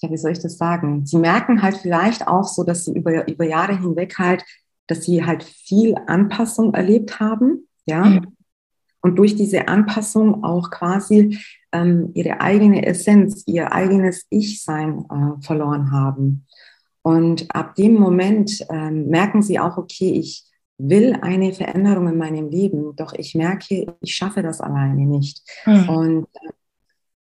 ja, 0.00 0.08
wie 0.08 0.16
soll 0.16 0.30
ich 0.30 0.38
das 0.38 0.56
sagen? 0.56 1.04
Sie 1.04 1.16
merken 1.16 1.60
halt 1.60 1.78
vielleicht 1.78 2.28
auch 2.28 2.44
so, 2.44 2.62
dass 2.62 2.84
sie 2.84 2.92
über, 2.92 3.26
über 3.26 3.44
Jahre 3.44 3.76
hinweg 3.76 4.16
halt, 4.16 4.44
dass 4.86 5.02
sie 5.02 5.24
halt 5.24 5.42
viel 5.42 5.96
Anpassung 6.06 6.72
erlebt 6.72 7.18
haben, 7.18 7.66
ja. 7.84 8.04
Mhm. 8.04 8.36
Und 9.00 9.16
durch 9.16 9.34
diese 9.34 9.66
Anpassung 9.66 10.44
auch 10.44 10.70
quasi 10.70 11.36
ähm, 11.72 12.12
ihre 12.14 12.40
eigene 12.40 12.86
Essenz, 12.86 13.42
ihr 13.46 13.72
eigenes 13.72 14.26
Ich-Sein 14.30 15.04
äh, 15.10 15.44
verloren 15.44 15.90
haben. 15.90 16.46
Und 17.02 17.52
ab 17.52 17.74
dem 17.74 17.94
Moment 17.94 18.64
ähm, 18.70 19.08
merken 19.08 19.42
sie 19.42 19.58
auch, 19.58 19.78
okay, 19.78 20.12
ich 20.12 20.44
will 20.78 21.18
eine 21.22 21.52
Veränderung 21.52 22.06
in 22.06 22.18
meinem 22.18 22.50
Leben, 22.50 22.94
doch 22.94 23.14
ich 23.14 23.34
merke, 23.34 23.96
ich 24.00 24.14
schaffe 24.14 24.42
das 24.42 24.60
alleine 24.60 25.06
nicht. 25.06 25.42
Mhm. 25.66 25.88
Und 25.88 26.26
äh, 26.34 26.52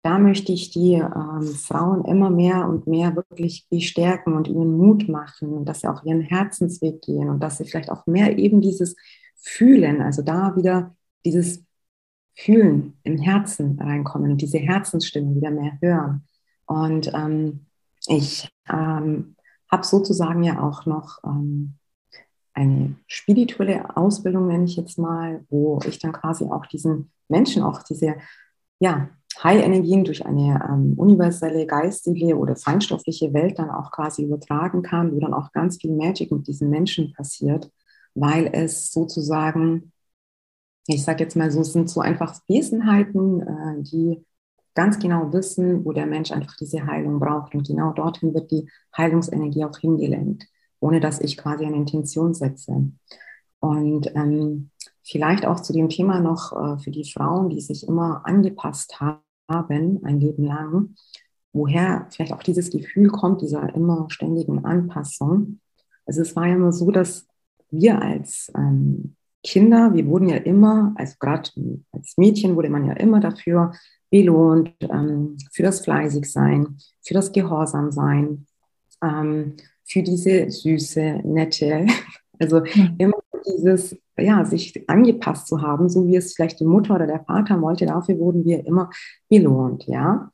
da 0.03 0.17
möchte 0.17 0.51
ich 0.51 0.71
die 0.71 0.93
ähm, 0.95 1.43
Frauen 1.43 2.05
immer 2.05 2.29
mehr 2.29 2.67
und 2.67 2.87
mehr 2.87 3.15
wirklich 3.15 3.67
bestärken 3.69 4.33
und 4.33 4.47
ihnen 4.47 4.77
Mut 4.77 5.07
machen, 5.07 5.63
dass 5.65 5.81
sie 5.81 5.87
auch 5.87 6.03
ihren 6.03 6.21
Herzensweg 6.21 7.01
gehen 7.01 7.29
und 7.29 7.39
dass 7.41 7.57
sie 7.57 7.65
vielleicht 7.65 7.91
auch 7.91 8.07
mehr 8.07 8.37
eben 8.37 8.61
dieses 8.61 8.95
Fühlen, 9.35 10.01
also 10.01 10.23
da 10.23 10.55
wieder 10.55 10.95
dieses 11.23 11.63
Fühlen 12.35 12.97
im 13.03 13.17
Herzen 13.17 13.79
reinkommen, 13.79 14.37
diese 14.37 14.57
Herzensstimme 14.57 15.35
wieder 15.35 15.51
mehr 15.51 15.77
hören. 15.81 16.23
Und 16.65 17.11
ähm, 17.13 17.67
ich 18.07 18.49
ähm, 18.71 19.35
habe 19.71 19.85
sozusagen 19.85 20.43
ja 20.43 20.61
auch 20.63 20.87
noch 20.87 21.19
ähm, 21.23 21.75
eine 22.53 22.95
spirituelle 23.05 23.95
Ausbildung, 23.95 24.47
nenne 24.47 24.65
ich 24.65 24.77
jetzt 24.77 24.97
mal, 24.97 25.45
wo 25.49 25.79
ich 25.85 25.99
dann 25.99 26.11
quasi 26.11 26.45
auch 26.45 26.65
diesen 26.65 27.11
Menschen 27.27 27.61
auch 27.61 27.83
diese 27.83 28.15
ja, 28.81 29.09
High-Energien 29.43 30.03
durch 30.03 30.25
eine 30.25 30.63
ähm, 30.69 30.93
universelle, 30.97 31.65
geistige 31.65 32.37
oder 32.37 32.55
feinstoffliche 32.55 33.33
Welt 33.33 33.59
dann 33.59 33.69
auch 33.69 33.91
quasi 33.91 34.23
übertragen 34.23 34.81
kann, 34.81 35.13
wo 35.13 35.19
dann 35.19 35.33
auch 35.33 35.51
ganz 35.51 35.77
viel 35.77 35.91
Magic 35.91 36.31
mit 36.31 36.47
diesen 36.47 36.69
Menschen 36.69 37.13
passiert, 37.13 37.71
weil 38.13 38.49
es 38.51 38.91
sozusagen, 38.91 39.91
ich 40.87 41.03
sage 41.03 41.23
jetzt 41.23 41.35
mal 41.35 41.51
so, 41.51 41.63
sind 41.63 41.89
so 41.89 42.01
einfach 42.01 42.39
Wesenheiten, 42.47 43.41
äh, 43.41 43.83
die 43.83 44.25
ganz 44.73 44.99
genau 44.99 45.31
wissen, 45.33 45.85
wo 45.85 45.91
der 45.91 46.05
Mensch 46.05 46.31
einfach 46.31 46.55
diese 46.55 46.85
Heilung 46.85 47.19
braucht. 47.19 47.55
Und 47.55 47.67
genau 47.67 47.91
dorthin 47.93 48.33
wird 48.33 48.51
die 48.51 48.69
Heilungsenergie 48.95 49.65
auch 49.65 49.77
hingelenkt, 49.77 50.47
ohne 50.79 50.99
dass 50.99 51.19
ich 51.19 51.37
quasi 51.37 51.65
eine 51.65 51.77
Intention 51.77 52.33
setze. 52.33 52.91
Und 53.59 54.15
ähm, 54.15 54.70
Vielleicht 55.03 55.45
auch 55.45 55.59
zu 55.59 55.73
dem 55.73 55.89
Thema 55.89 56.19
noch 56.19 56.53
äh, 56.53 56.77
für 56.79 56.91
die 56.91 57.09
Frauen, 57.09 57.49
die 57.49 57.61
sich 57.61 57.87
immer 57.87 58.21
angepasst 58.25 58.99
haben, 58.99 59.99
ein 60.03 60.19
Leben 60.19 60.45
lang, 60.45 60.95
woher 61.53 62.07
vielleicht 62.09 62.33
auch 62.33 62.43
dieses 62.43 62.69
Gefühl 62.69 63.09
kommt, 63.09 63.41
dieser 63.41 63.73
immer 63.75 64.07
ständigen 64.09 64.63
Anpassung. 64.63 65.59
Also 66.05 66.21
es 66.21 66.35
war 66.35 66.47
ja 66.47 66.55
immer 66.55 66.71
so, 66.71 66.91
dass 66.91 67.27
wir 67.69 68.01
als 68.01 68.51
ähm, 68.55 69.15
Kinder, 69.43 69.93
wir 69.93 70.05
wurden 70.05 70.29
ja 70.29 70.37
immer, 70.37 70.93
also 70.95 71.15
gerade 71.19 71.49
als 71.91 72.17
Mädchen 72.17 72.55
wurde 72.55 72.69
man 72.69 72.85
ja 72.85 72.93
immer 72.93 73.19
dafür 73.19 73.71
belohnt, 74.11 74.75
ähm, 74.81 75.37
für 75.51 75.63
das 75.63 75.81
Fleißigsein, 75.81 76.77
für 77.01 77.13
das 77.13 77.31
Gehorsamsein, 77.31 78.45
ähm, 79.03 79.55
für 79.85 80.03
diese 80.03 80.49
süße, 80.49 81.21
nette, 81.23 81.87
also 82.39 82.63
hm. 82.63 82.95
immer 82.97 83.17
dieses 83.45 83.97
ja, 84.21 84.45
sich 84.45 84.83
angepasst 84.87 85.47
zu 85.47 85.61
haben, 85.61 85.89
so 85.89 86.07
wie 86.07 86.15
es 86.15 86.33
vielleicht 86.33 86.59
die 86.59 86.65
Mutter 86.65 86.95
oder 86.95 87.07
der 87.07 87.23
Vater 87.23 87.61
wollte, 87.61 87.85
dafür 87.85 88.17
wurden 88.19 88.45
wir 88.45 88.65
immer 88.65 88.89
belohnt, 89.29 89.85
ja. 89.87 90.29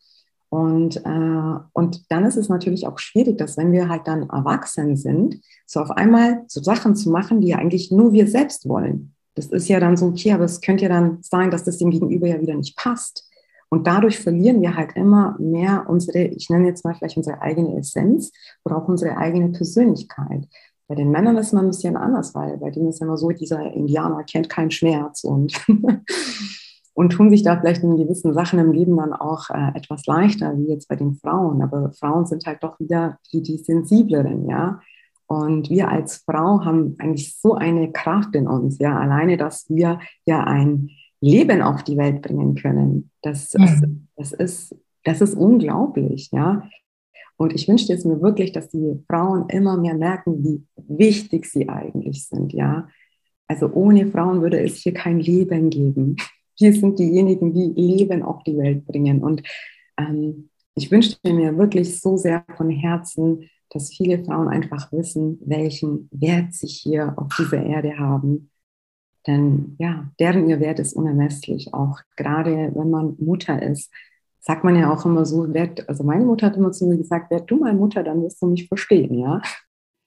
Und, 0.49 0.97
äh, 1.05 1.59
und 1.73 2.09
dann 2.09 2.25
ist 2.25 2.37
es 2.37 2.47
natürlich 2.47 2.87
auch 2.87 2.99
schwierig, 2.99 3.37
dass 3.37 3.57
wenn 3.57 3.73
wir 3.73 3.89
halt 3.89 4.07
dann 4.07 4.29
erwachsen 4.29 4.95
sind, 4.95 5.41
so 5.65 5.81
auf 5.81 5.91
einmal 5.91 6.43
so 6.47 6.61
Sachen 6.61 6.95
zu 6.95 7.09
machen, 7.09 7.41
die 7.41 7.53
eigentlich 7.53 7.91
nur 7.91 8.13
wir 8.13 8.27
selbst 8.27 8.67
wollen. 8.67 9.13
Das 9.35 9.47
ist 9.47 9.67
ja 9.67 9.79
dann 9.79 9.97
so, 9.97 10.07
okay, 10.07 10.31
aber 10.31 10.45
es 10.45 10.61
könnte 10.61 10.83
ja 10.83 10.89
dann 10.89 11.19
sein, 11.21 11.51
dass 11.51 11.65
das 11.65 11.77
dem 11.77 11.91
Gegenüber 11.91 12.27
ja 12.27 12.41
wieder 12.41 12.55
nicht 12.55 12.77
passt. 12.77 13.29
Und 13.69 13.85
dadurch 13.85 14.19
verlieren 14.19 14.61
wir 14.61 14.75
halt 14.75 14.95
immer 14.95 15.35
mehr 15.39 15.85
unsere, 15.89 16.19
ich 16.19 16.49
nenne 16.49 16.67
jetzt 16.67 16.85
mal 16.85 16.95
vielleicht 16.95 17.17
unsere 17.17 17.41
eigene 17.41 17.77
Essenz 17.77 18.31
oder 18.63 18.77
auch 18.77 18.87
unsere 18.87 19.17
eigene 19.17 19.49
Persönlichkeit. 19.49 20.47
Bei 20.87 20.95
den 20.95 21.11
Männern 21.11 21.37
ist 21.37 21.53
man 21.53 21.65
ein 21.65 21.71
bisschen 21.71 21.97
anders, 21.97 22.33
weil 22.33 22.57
bei 22.57 22.69
denen 22.69 22.89
ist 22.89 23.01
immer 23.01 23.17
so, 23.17 23.29
dieser 23.29 23.73
Indianer 23.73 24.23
kennt 24.23 24.49
keinen 24.49 24.71
Schmerz 24.71 25.23
und, 25.23 25.53
und 26.93 27.09
tun 27.09 27.29
sich 27.29 27.43
da 27.43 27.59
vielleicht 27.59 27.83
in 27.83 27.97
gewissen 27.97 28.33
Sachen 28.33 28.59
im 28.59 28.71
Leben 28.71 28.95
dann 28.95 29.13
auch 29.13 29.49
äh, 29.49 29.77
etwas 29.77 30.05
leichter, 30.05 30.57
wie 30.57 30.69
jetzt 30.69 30.87
bei 30.87 30.95
den 30.95 31.15
Frauen. 31.15 31.61
Aber 31.61 31.91
Frauen 31.91 32.25
sind 32.25 32.45
halt 32.45 32.63
doch 32.63 32.79
wieder 32.79 33.19
die, 33.33 33.41
die 33.41 33.57
sensibleren, 33.57 34.47
ja. 34.47 34.79
Und 35.27 35.69
wir 35.69 35.89
als 35.89 36.23
Frau 36.25 36.63
haben 36.63 36.95
eigentlich 36.99 37.37
so 37.37 37.55
eine 37.55 37.91
Kraft 37.91 38.33
in 38.33 38.47
uns, 38.47 38.79
ja, 38.79 38.97
alleine, 38.97 39.35
dass 39.35 39.69
wir 39.69 39.99
ja 40.25 40.45
ein 40.45 40.89
Leben 41.19 41.61
auf 41.61 41.83
die 41.83 41.97
Welt 41.97 42.21
bringen 42.21 42.55
können. 42.55 43.11
Das, 43.21 43.53
mhm. 43.53 44.07
das, 44.15 44.31
ist, 44.31 44.75
das 45.03 45.19
ist 45.19 45.35
unglaublich, 45.35 46.29
ja. 46.31 46.63
Und 47.37 47.53
ich 47.53 47.67
wünschte 47.67 47.93
es 47.93 48.03
mir 48.03 48.21
wirklich, 48.21 48.51
dass 48.51 48.69
die 48.69 48.99
Frauen 49.07 49.47
immer 49.49 49.77
mehr 49.77 49.93
merken, 49.93 50.43
wie 50.43 50.63
wichtig 50.75 51.45
sie 51.45 51.69
eigentlich 51.69 52.25
sind, 52.25 52.51
ja. 52.51 52.87
Also 53.47 53.71
ohne 53.71 54.07
Frauen 54.07 54.41
würde 54.41 54.59
es 54.59 54.77
hier 54.77 54.93
kein 54.93 55.19
Leben 55.19 55.69
geben. 55.69 56.17
Wir 56.59 56.73
sind 56.73 56.99
diejenigen, 56.99 57.53
die 57.53 57.69
Leben 57.81 58.23
auf 58.23 58.43
die 58.43 58.57
Welt 58.57 58.85
bringen. 58.85 59.23
Und 59.23 59.43
ähm, 59.97 60.49
ich 60.75 60.91
wünschte 60.91 61.33
mir 61.33 61.57
wirklich 61.57 62.01
so 62.01 62.17
sehr 62.17 62.43
von 62.57 62.69
Herzen, 62.69 63.49
dass 63.69 63.93
viele 63.93 64.23
Frauen 64.23 64.47
einfach 64.47 64.91
wissen, 64.91 65.39
welchen 65.45 66.09
Wert 66.11 66.53
sie 66.53 66.67
hier 66.67 67.13
auf 67.17 67.29
dieser 67.37 67.63
Erde 67.63 67.97
haben. 67.97 68.49
Denn 69.25 69.75
ja, 69.77 70.09
deren 70.19 70.49
ihr 70.49 70.59
Wert 70.59 70.79
ist 70.79 70.93
unermesslich, 70.93 71.73
auch 71.73 71.99
gerade 72.15 72.71
wenn 72.73 72.89
man 72.89 73.15
Mutter 73.19 73.61
ist 73.61 73.91
sagt 74.47 74.63
man 74.63 74.77
ja 74.77 74.93
auch 74.93 75.05
immer 75.05 75.25
so, 75.25 75.53
werd, 75.53 75.87
also 75.89 76.05
meine 76.05 76.23
Mutter 76.23 76.47
hat 76.47 76.55
immer 76.55 76.71
zu 76.71 76.87
mir 76.87 76.95
gesagt, 76.95 77.29
werd 77.31 77.51
du 77.51 77.57
mal 77.57 77.73
Mutter, 77.73 78.01
dann 78.01 78.23
wirst 78.23 78.41
du 78.41 78.47
mich 78.47 78.65
verstehen, 78.69 79.13
ja. 79.13 79.41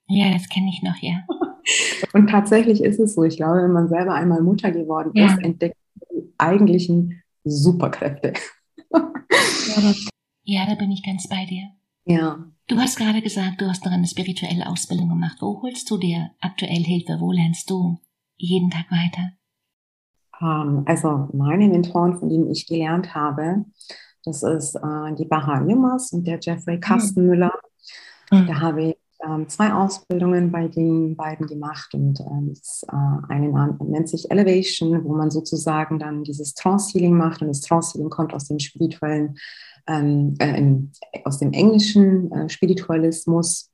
Ja, 0.09 0.33
das 0.33 0.49
kenne 0.49 0.71
ich 0.71 0.83
noch, 0.83 0.97
ja. 1.03 1.27
Und 2.15 2.31
tatsächlich 2.31 2.83
ist 2.83 2.99
es 2.99 3.15
so. 3.15 3.23
Ich 3.23 3.37
glaube, 3.37 3.63
wenn 3.63 3.73
man 3.73 3.89
selber 3.89 4.15
einmal 4.15 4.41
Mutter 4.41 4.71
geworden 4.71 5.11
ja. 5.15 5.27
ist, 5.27 5.45
entdeckt 5.45 5.77
man 5.95 6.23
die 6.23 6.35
eigentlichen 6.39 7.23
Superkräfte. 7.45 8.33
Ja, 8.93 9.13
das, 9.77 10.09
ja, 10.45 10.67
da 10.67 10.75
bin 10.75 10.91
ich 10.91 11.05
ganz 11.05 11.29
bei 11.29 11.45
dir. 11.45 11.69
Ja. 12.07 12.43
Du 12.67 12.79
hast 12.79 12.97
gerade 12.97 13.21
gesagt, 13.21 13.61
du 13.61 13.69
hast 13.69 13.85
noch 13.85 13.93
eine 13.93 14.07
spirituelle 14.07 14.67
Ausbildung 14.67 15.11
gemacht. 15.11 15.37
Wo 15.41 15.61
holst 15.63 15.91
du 15.91 15.99
dir 15.99 16.31
aktuell 16.41 16.83
Hilfe? 16.83 17.21
Wo 17.21 17.31
lernst 17.31 17.69
du 17.69 17.99
jeden 18.39 18.71
Tag 18.71 18.87
weiter? 18.91 19.33
Ähm, 20.41 20.85
also 20.87 21.29
meine 21.35 21.69
Mentoren, 21.69 22.19
von 22.19 22.31
denen 22.31 22.51
ich 22.51 22.67
gelernt 22.67 23.15
habe, 23.15 23.67
das 24.25 24.43
ist 24.43 24.77
äh, 24.77 25.15
die 25.19 25.25
Baha 25.25 25.61
Limas 25.61 26.13
und 26.13 26.27
der 26.27 26.39
Jeffrey 26.41 26.75
hm. 26.75 26.81
Kastenmüller. 26.81 27.53
Mhm. 28.31 28.47
Da 28.47 28.61
habe 28.61 28.83
ich 28.83 28.97
ähm, 29.25 29.49
zwei 29.49 29.73
Ausbildungen 29.73 30.51
bei 30.51 30.69
den 30.69 31.17
beiden 31.17 31.47
gemacht 31.47 31.93
und 31.95 32.21
ähm, 32.21 32.55
das, 32.55 32.85
äh, 32.91 33.33
eine 33.33 33.77
nennt 33.81 34.09
sich 34.09 34.31
Elevation, 34.31 35.05
wo 35.05 35.15
man 35.15 35.31
sozusagen 35.31 35.99
dann 35.99 36.25
dieses 36.25 36.55
Trance-Healing 36.55 37.17
macht 37.17 37.43
und 37.43 37.49
das 37.49 37.61
Trance-Healing 37.61 38.11
kommt 38.11 38.33
aus 38.33 38.49
dem 38.49 38.59
spirituellen, 38.59 39.37
ähm, 39.87 40.35
äh, 40.39 41.23
aus 41.25 41.39
dem 41.39 41.53
englischen 41.53 42.33
äh, 42.33 42.49
Spiritualismus 42.49 43.71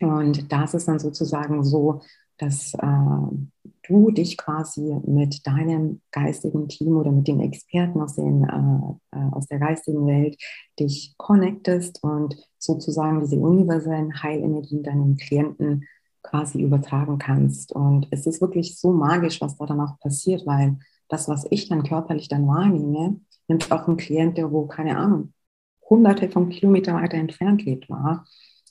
und 0.00 0.52
das 0.52 0.74
ist 0.74 0.88
dann 0.88 0.98
sozusagen 0.98 1.64
so, 1.64 2.02
dass 2.38 2.74
äh, 2.74 3.66
du 3.88 4.10
dich 4.10 4.36
quasi 4.36 4.96
mit 5.06 5.46
deinem 5.46 6.00
geistigen 6.10 6.68
Team 6.68 6.96
oder 6.96 7.12
mit 7.12 7.28
den 7.28 7.40
Experten 7.40 8.00
aus, 8.00 8.16
den, 8.16 8.44
äh, 8.44 9.16
äh, 9.16 9.30
aus 9.32 9.46
der 9.46 9.58
geistigen 9.58 10.06
Welt 10.06 10.36
dich 10.78 11.14
connectest 11.16 12.02
und 12.02 12.36
sozusagen 12.58 13.20
diese 13.20 13.36
universellen 13.36 14.22
Heilenergien 14.22 14.82
deinen 14.82 15.16
Klienten 15.16 15.84
quasi 16.22 16.60
übertragen 16.60 17.18
kannst. 17.18 17.72
Und 17.72 18.08
es 18.10 18.26
ist 18.26 18.40
wirklich 18.40 18.78
so 18.78 18.92
magisch, 18.92 19.40
was 19.40 19.56
da 19.56 19.66
dann 19.66 19.80
auch 19.80 19.98
passiert, 20.00 20.46
weil 20.46 20.78
das, 21.08 21.28
was 21.28 21.46
ich 21.50 21.68
dann 21.68 21.84
körperlich 21.84 22.28
dann 22.28 22.46
wahrnehme, 22.48 23.20
nimmt 23.48 23.70
auch 23.70 23.86
ein 23.86 23.96
Klient, 23.96 24.36
der 24.36 24.50
wo, 24.50 24.66
keine 24.66 24.96
Ahnung, 24.98 25.32
hunderte 25.88 26.28
von 26.28 26.48
Kilometern 26.48 27.00
weiter 27.00 27.16
entfernt 27.16 27.64
lebt, 27.64 27.88
war. 27.88 28.26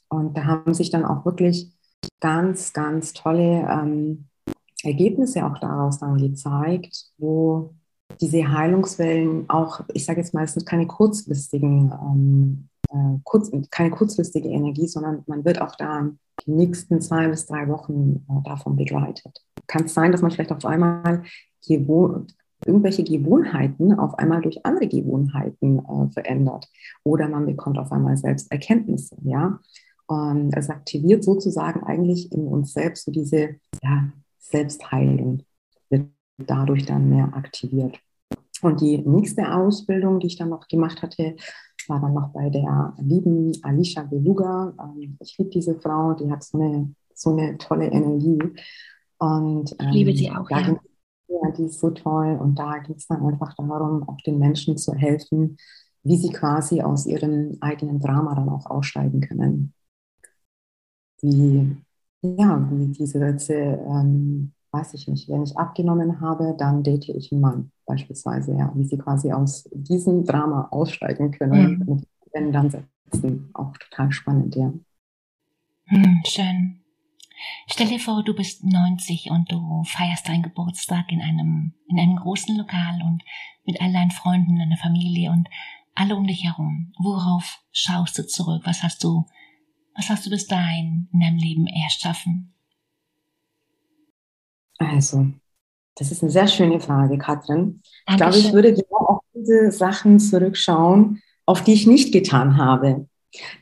Und 0.10 0.36
da 0.38 0.44
haben 0.44 0.74
sich 0.74 0.90
dann 0.90 1.06
auch 1.06 1.26
wirklich 1.26 1.75
ganz, 2.20 2.74
ganz 2.74 3.14
tolle 3.14 3.68
ähm, 3.70 4.26
Ergebnisse 4.84 5.46
auch 5.46 5.58
daraus 5.60 6.00
dann 6.00 6.18
gezeigt, 6.18 7.06
wo 7.18 7.74
diese 8.22 8.52
Heilungswellen 8.52 9.50
auch, 9.50 9.82
ich 9.94 10.06
sage 10.06 10.22
jetzt 10.22 10.32
sind 10.32 10.66
keine 10.66 10.88
kurzfristigen, 10.88 11.92
ähm, 11.92 12.70
äh, 12.90 13.20
kurz, 13.24 13.52
keine 13.72 13.92
kurzfristige 13.92 14.50
Energie, 14.50 14.88
sondern 14.88 15.24
man 15.28 15.44
wird 15.44 15.62
auch 15.62 15.76
da 15.76 16.10
die 16.46 16.52
nächsten 16.52 17.02
zwei 17.02 17.28
bis 17.28 17.46
drei 17.46 17.68
Wochen 17.68 18.26
äh, 18.30 18.44
davon 18.44 18.76
begleitet. 18.76 19.44
Kann 19.68 19.86
es 19.86 19.94
sein, 19.94 20.12
dass 20.12 20.22
man 20.22 20.32
vielleicht 20.32 20.52
auf 20.52 20.66
einmal 20.66 21.24
Gewohn 21.68 22.28
irgendwelche 22.66 23.04
Gewohnheiten 23.04 23.94
auf 23.94 24.18
einmal 24.18 24.42
durch 24.42 24.66
andere 24.66 24.88
Gewohnheiten 24.88 25.80
äh, 25.80 26.12
verändert 26.12 26.68
oder 27.04 27.28
man 27.28 27.46
bekommt 27.46 27.78
auf 27.78 27.92
einmal 27.92 28.18
selbst 28.18 28.52
Erkenntnisse, 28.52 29.18
ja. 29.24 29.60
Und 30.08 30.56
es 30.56 30.70
aktiviert 30.70 31.24
sozusagen 31.24 31.84
eigentlich 31.84 32.32
in 32.32 32.48
uns 32.48 32.74
selbst 32.74 33.06
so 33.06 33.12
diese 33.12 33.56
ja, 33.82 34.12
Selbstheilung, 34.38 35.44
wird 35.90 36.10
dadurch 36.38 36.86
dann 36.86 37.10
mehr 37.10 37.34
aktiviert. 37.34 37.98
Und 38.62 38.82
die 38.82 38.98
nächste 39.00 39.54
Ausbildung, 39.54 40.20
die 40.20 40.28
ich 40.28 40.38
dann 40.38 40.50
noch 40.50 40.68
gemacht 40.68 41.02
hatte, 41.02 41.36
war 41.88 42.00
dann 42.00 42.14
noch 42.14 42.30
bei 42.30 42.50
der 42.50 42.94
lieben 43.00 43.52
Alicia 43.64 44.04
Beluga. 44.04 44.74
Ähm, 44.80 45.18
ich 45.20 45.38
liebe 45.38 45.50
diese 45.50 45.80
Frau, 45.80 46.14
die 46.14 46.32
hat 46.32 46.44
so 46.44 46.60
eine, 46.60 46.94
so 47.14 47.32
eine 47.32 47.58
tolle 47.58 47.88
Energie. 47.88 48.40
Und, 49.18 49.76
ähm, 49.80 49.88
ich 49.88 49.94
liebe 49.94 50.16
sie 50.16 50.32
auch, 50.32 50.50
ja. 50.50 50.60
ja. 50.60 51.52
Die 51.58 51.64
ist 51.64 51.80
so 51.80 51.90
toll. 51.92 52.38
Und 52.40 52.58
da 52.58 52.78
geht 52.80 52.98
es 52.98 53.08
dann 53.08 53.26
einfach 53.26 53.54
darum, 53.56 54.08
auch 54.08 54.18
den 54.26 54.40
Menschen 54.40 54.78
zu 54.78 54.94
helfen, 54.94 55.58
wie 56.04 56.18
sie 56.18 56.32
quasi 56.32 56.82
aus 56.82 57.06
ihrem 57.06 57.58
eigenen 57.62 58.00
Drama 58.00 58.36
dann 58.36 58.50
auch 58.50 58.68
aussteigen 58.68 59.22
können 59.22 59.74
wie, 61.26 61.78
ja, 62.22 62.68
wie 62.72 62.88
diese 62.88 63.20
Sätze, 63.20 63.54
ähm, 63.54 64.52
weiß 64.72 64.94
ich 64.94 65.08
nicht, 65.08 65.30
wenn 65.30 65.44
ich 65.44 65.58
abgenommen 65.58 66.22
habe, 66.22 66.56
dann 66.58 66.84
date 66.84 67.10
ich 67.10 67.32
einen 67.32 67.42
Mann 67.42 67.72
beispielsweise, 67.86 68.54
ja, 68.56 68.72
wie 68.76 68.84
sie 68.84 68.98
quasi 68.98 69.32
aus 69.32 69.70
diesem 69.72 70.26
Drama 70.26 70.68
aussteigen 70.72 71.32
können, 71.32 71.80
mhm. 71.80 71.94
mit 71.96 72.08
wenn 72.34 72.52
dann 72.52 72.70
setzen. 72.70 73.50
Auch 73.54 73.76
total 73.78 74.12
spannend, 74.12 74.56
ja. 74.56 74.74
Hm, 75.86 76.22
schön. 76.26 76.82
Stell 77.68 77.88
dir 77.88 78.00
vor, 78.00 78.24
du 78.24 78.36
bist 78.36 78.64
90 78.64 79.30
und 79.32 79.52
du 79.52 79.84
feierst 79.86 80.28
deinen 80.28 80.44
Geburtstag 80.44 81.12
in 81.12 81.22
einem, 81.22 81.74
in 81.88 82.00
einem 82.00 82.16
großen 82.18 82.58
Lokal 82.58 83.02
und 83.04 83.24
mit 83.66 83.82
all 83.82 83.94
deinen 83.94 84.12
Freunden, 84.12 84.58
deiner 84.58 84.78
Familie 84.78 85.32
und 85.32 85.48
alle 85.94 86.16
um 86.16 86.28
dich 86.28 86.44
herum. 86.44 86.92
Worauf 87.00 87.60
schaust 87.72 88.18
du 88.18 88.28
zurück? 88.28 88.64
Was 88.66 88.84
hast 88.84 89.04
du 89.04 89.26
was 89.96 90.10
hast 90.10 90.26
du 90.26 90.30
bis 90.30 90.48
dahin 90.48 91.08
in 91.14 91.20
deinem 91.20 91.38
Leben 91.38 91.68
erschaffen? 91.68 92.54
Also, 94.78 95.28
das 95.96 96.12
ist 96.12 96.22
eine 96.22 96.32
sehr 96.32 96.48
schöne 96.48 96.80
Frage, 96.80 97.18
Katrin. 97.18 97.82
Ich 98.10 98.18
glaube, 98.18 98.38
ich 98.38 98.52
würde 98.52 98.74
genau 98.74 98.98
auf 98.98 99.20
diese 99.34 99.72
Sachen 99.72 100.20
zurückschauen, 100.20 101.22
auf 101.46 101.64
die 101.64 101.74
ich 101.74 101.88
nicht 101.88 102.12
getan 102.12 102.58
habe 102.58 103.08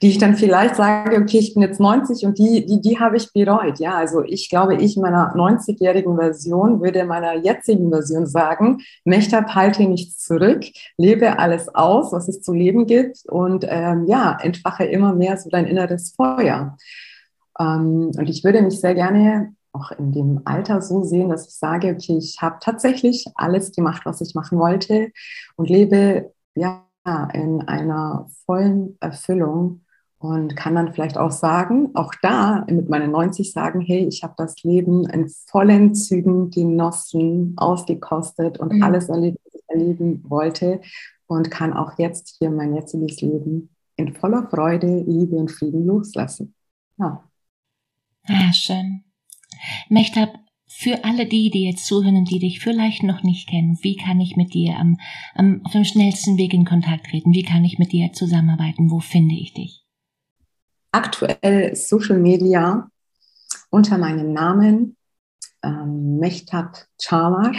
die 0.02 0.10
ich 0.10 0.18
dann 0.18 0.36
vielleicht 0.36 0.76
sage, 0.76 1.18
okay, 1.18 1.40
ich 1.40 1.54
bin 1.54 1.64
jetzt 1.64 1.80
90 1.80 2.26
und 2.26 2.38
die, 2.38 2.66
die, 2.66 2.82
die 2.82 3.00
habe 3.00 3.18
ich 3.18 3.32
bereut. 3.34 3.80
Ja, 3.80 3.96
also 3.96 4.24
ich 4.24 4.50
glaube, 4.50 4.76
ich 4.76 4.98
meiner 4.98 5.36
90-jährigen 5.36 6.18
Version 6.18 6.82
würde 6.82 7.06
meiner 7.06 7.36
jetzigen 7.36 7.90
Version 7.90 8.26
sagen, 8.26 8.82
Mechtab, 9.06 9.56
halte 9.56 9.84
nichts 9.84 10.20
zurück, 10.20 10.64
lebe 10.98 11.40
alles 11.40 11.74
aus, 11.74 12.12
was 12.12 12.28
es 12.28 12.42
zu 12.42 12.54
leben 12.54 12.86
gibt 12.86 13.24
und 13.30 13.66
ähm, 13.68 14.06
ja, 14.08 14.38
entfache 14.42 14.86
immer 14.86 15.14
mehr 15.14 15.38
so 15.38 15.50
dein 15.50 15.66
inneres 15.66 16.14
Feuer. 16.16 16.78
Ähm, 17.60 18.12
und 18.18 18.30
ich 18.30 18.44
würde 18.44 18.62
mich 18.62 18.80
sehr 18.80 18.96
gerne 18.96 19.56
auch 19.74 19.92
in 19.92 20.12
dem 20.12 20.42
Alter 20.46 20.82
so 20.82 21.04
sehen, 21.04 21.30
dass 21.30 21.48
ich 21.48 21.56
sage, 21.56 21.96
okay, 21.96 22.18
ich 22.18 22.38
habe 22.42 22.58
tatsächlich 22.62 23.26
alles 23.36 23.72
gemacht, 23.72 24.04
was 24.06 24.22
ich 24.22 24.36
machen 24.36 24.60
wollte 24.60 25.12
und 25.56 25.70
lebe 25.70 26.32
ja 26.56 26.86
in 27.06 27.62
einer 27.68 28.30
vollen 28.46 28.98
Erfüllung 29.02 29.82
und 30.20 30.56
kann 30.56 30.76
dann 30.76 30.94
vielleicht 30.94 31.18
auch 31.18 31.32
sagen, 31.32 31.90
auch 31.96 32.14
da 32.22 32.66
mit 32.70 32.90
meinen 32.90 33.12
90 33.12 33.52
sagen, 33.52 33.82
hey, 33.82 34.08
ich 34.08 34.24
habe 34.24 34.34
das 34.38 34.64
Leben 34.64 35.06
in 35.10 35.28
vollen 35.28 35.96
Zügen 35.96 36.50
genossen, 36.50 37.56
ausgekostet 37.58 38.58
und 38.58 38.72
mhm. 38.72 38.84
alles 38.84 39.10
erlebt, 39.10 39.38
was 39.44 39.56
ich 39.56 39.64
erleben 39.68 40.24
wollte 40.30 40.80
und 41.28 41.52
kann 41.52 41.74
auch 41.74 41.98
jetzt 41.98 42.38
hier 42.40 42.50
mein 42.52 42.74
jetziges 42.74 43.20
Leben 43.20 43.76
in 43.98 44.16
voller 44.16 44.48
Freude, 44.50 45.04
Liebe 45.06 45.36
und 45.36 45.52
Frieden 45.52 45.86
loslassen. 45.86 46.56
Ja. 46.98 47.24
Ah, 48.26 48.54
schön. 48.54 49.04
Mechtab, 49.90 50.30
für 50.76 51.04
alle 51.04 51.26
die, 51.26 51.50
die 51.50 51.66
jetzt 51.66 51.86
zuhören 51.86 52.16
und 52.16 52.30
die 52.32 52.40
dich 52.40 52.60
vielleicht 52.60 53.04
noch 53.04 53.22
nicht 53.24 53.48
kennen, 53.48 53.78
wie 53.82 53.96
kann 53.96 54.20
ich 54.20 54.36
mit 54.36 54.54
dir 54.54 54.78
am, 54.78 54.98
am, 55.36 55.62
auf 55.64 55.72
dem 55.72 55.86
schnellsten 55.86 56.38
Weg 56.38 56.54
in 56.54 56.66
Kontakt 56.66 57.08
treten? 57.08 57.32
Wie 57.32 57.44
kann 57.44 57.64
ich 57.64 57.78
mit 57.78 57.92
dir 57.92 58.12
zusammenarbeiten? 58.14 58.90
Wo 58.90 59.00
finde 59.00 59.36
ich 59.36 59.54
dich? 59.54 59.86
Aktuell 60.92 61.76
Social 61.76 62.18
Media 62.18 62.88
unter 63.70 63.98
meinem 63.98 64.34
Namen 64.34 64.98
ähm, 65.64 66.18
Mechtab 66.18 66.86
Chamar 67.00 67.54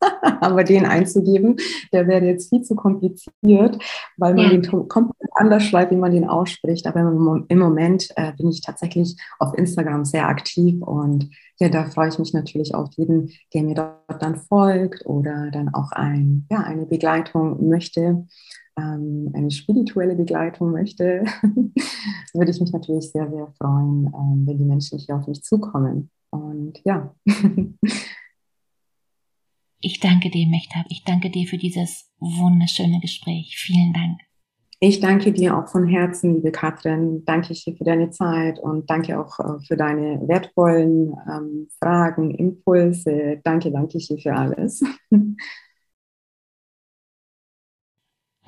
aber 0.40 0.64
den 0.64 0.86
einzugeben, 0.86 1.56
der 1.92 2.06
wäre 2.06 2.24
jetzt 2.24 2.50
viel 2.50 2.62
zu 2.62 2.74
kompliziert, 2.74 3.78
weil 4.16 4.34
man 4.34 4.44
ja. 4.44 4.50
den 4.50 4.88
komplett 4.88 5.30
anders 5.34 5.64
schreibt, 5.64 5.92
wie 5.92 5.96
man 5.96 6.12
den 6.12 6.28
ausspricht. 6.28 6.86
Aber 6.86 7.00
im 7.00 7.58
Moment 7.58 8.08
äh, 8.16 8.32
bin 8.36 8.48
ich 8.48 8.60
tatsächlich 8.60 9.16
auf 9.38 9.54
Instagram 9.54 10.04
sehr 10.04 10.28
aktiv 10.28 10.80
und 10.82 11.30
ja, 11.60 11.68
da 11.68 11.86
freue 11.86 12.08
ich 12.08 12.18
mich 12.18 12.32
natürlich 12.32 12.74
auf 12.74 12.88
jeden, 12.96 13.32
der 13.52 13.62
mir 13.64 13.74
dort 13.74 14.22
dann 14.22 14.36
folgt 14.36 15.04
oder 15.06 15.50
dann 15.50 15.74
auch 15.74 15.90
ein, 15.90 16.46
ja, 16.50 16.60
eine 16.60 16.86
Begleitung 16.86 17.68
möchte, 17.68 18.26
ähm, 18.78 19.30
eine 19.34 19.50
spirituelle 19.50 20.14
Begleitung 20.14 20.70
möchte, 20.70 21.24
würde 22.32 22.50
ich 22.50 22.60
mich 22.60 22.72
natürlich 22.72 23.10
sehr, 23.10 23.28
sehr 23.28 23.48
freuen, 23.58 24.06
ähm, 24.06 24.46
wenn 24.46 24.58
die 24.58 24.64
Menschen 24.64 24.98
hier 24.98 25.16
auf 25.16 25.26
mich 25.26 25.42
zukommen. 25.42 26.10
Und 26.30 26.80
ja. 26.84 27.12
Ich 29.80 30.00
danke 30.00 30.30
dir, 30.30 30.48
Mechtab. 30.48 30.86
Ich 30.88 31.04
danke 31.04 31.30
dir 31.30 31.46
für 31.46 31.58
dieses 31.58 32.10
wunderschöne 32.18 33.00
Gespräch. 33.00 33.56
Vielen 33.56 33.92
Dank. 33.92 34.18
Ich 34.80 35.00
danke 35.00 35.32
dir 35.32 35.58
auch 35.58 35.68
von 35.68 35.88
Herzen, 35.88 36.34
liebe 36.34 36.52
Katrin. 36.52 37.24
Danke 37.24 37.52
dir 37.52 37.76
für 37.76 37.84
deine 37.84 38.10
Zeit 38.10 38.60
und 38.60 38.88
danke 38.88 39.18
auch 39.18 39.38
äh, 39.40 39.60
für 39.66 39.76
deine 39.76 40.20
wertvollen 40.28 41.14
ähm, 41.28 41.68
Fragen, 41.78 42.32
Impulse. 42.32 43.40
Danke, 43.42 43.72
danke 43.72 43.98
dir 43.98 44.18
für 44.18 44.34
alles. 44.34 44.82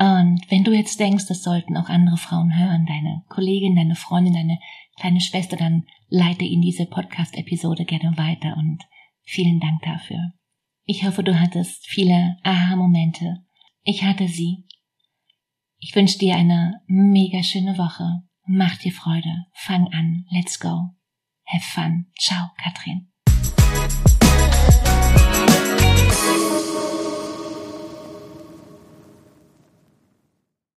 Und 0.00 0.40
wenn 0.48 0.64
du 0.64 0.72
jetzt 0.72 0.98
denkst, 0.98 1.26
das 1.28 1.42
sollten 1.42 1.76
auch 1.76 1.90
andere 1.90 2.16
Frauen 2.16 2.58
hören, 2.58 2.86
deine 2.86 3.22
Kollegin, 3.28 3.76
deine 3.76 3.96
Freundin, 3.96 4.32
deine 4.32 4.58
kleine 4.98 5.20
Schwester, 5.20 5.58
dann 5.58 5.84
leite 6.08 6.46
ihnen 6.46 6.62
diese 6.62 6.86
Podcast-Episode 6.86 7.84
gerne 7.84 8.16
weiter 8.16 8.56
und 8.56 8.82
vielen 9.24 9.60
Dank 9.60 9.82
dafür. 9.82 10.32
Ich 10.92 11.04
hoffe, 11.04 11.22
du 11.22 11.38
hattest 11.38 11.86
viele 11.86 12.36
Aha-Momente. 12.42 13.44
Ich 13.84 14.02
hatte 14.02 14.26
sie. 14.26 14.66
Ich 15.78 15.94
wünsche 15.94 16.18
dir 16.18 16.34
eine 16.34 16.82
mega 16.88 17.44
schöne 17.44 17.78
Woche. 17.78 18.24
Mach 18.44 18.76
dir 18.76 18.90
Freude. 18.90 19.46
Fang 19.52 19.86
an. 19.92 20.26
Let's 20.32 20.58
go. 20.58 20.96
Have 21.46 21.62
fun. 21.62 22.06
Ciao, 22.18 22.50
Katrin. 22.56 23.12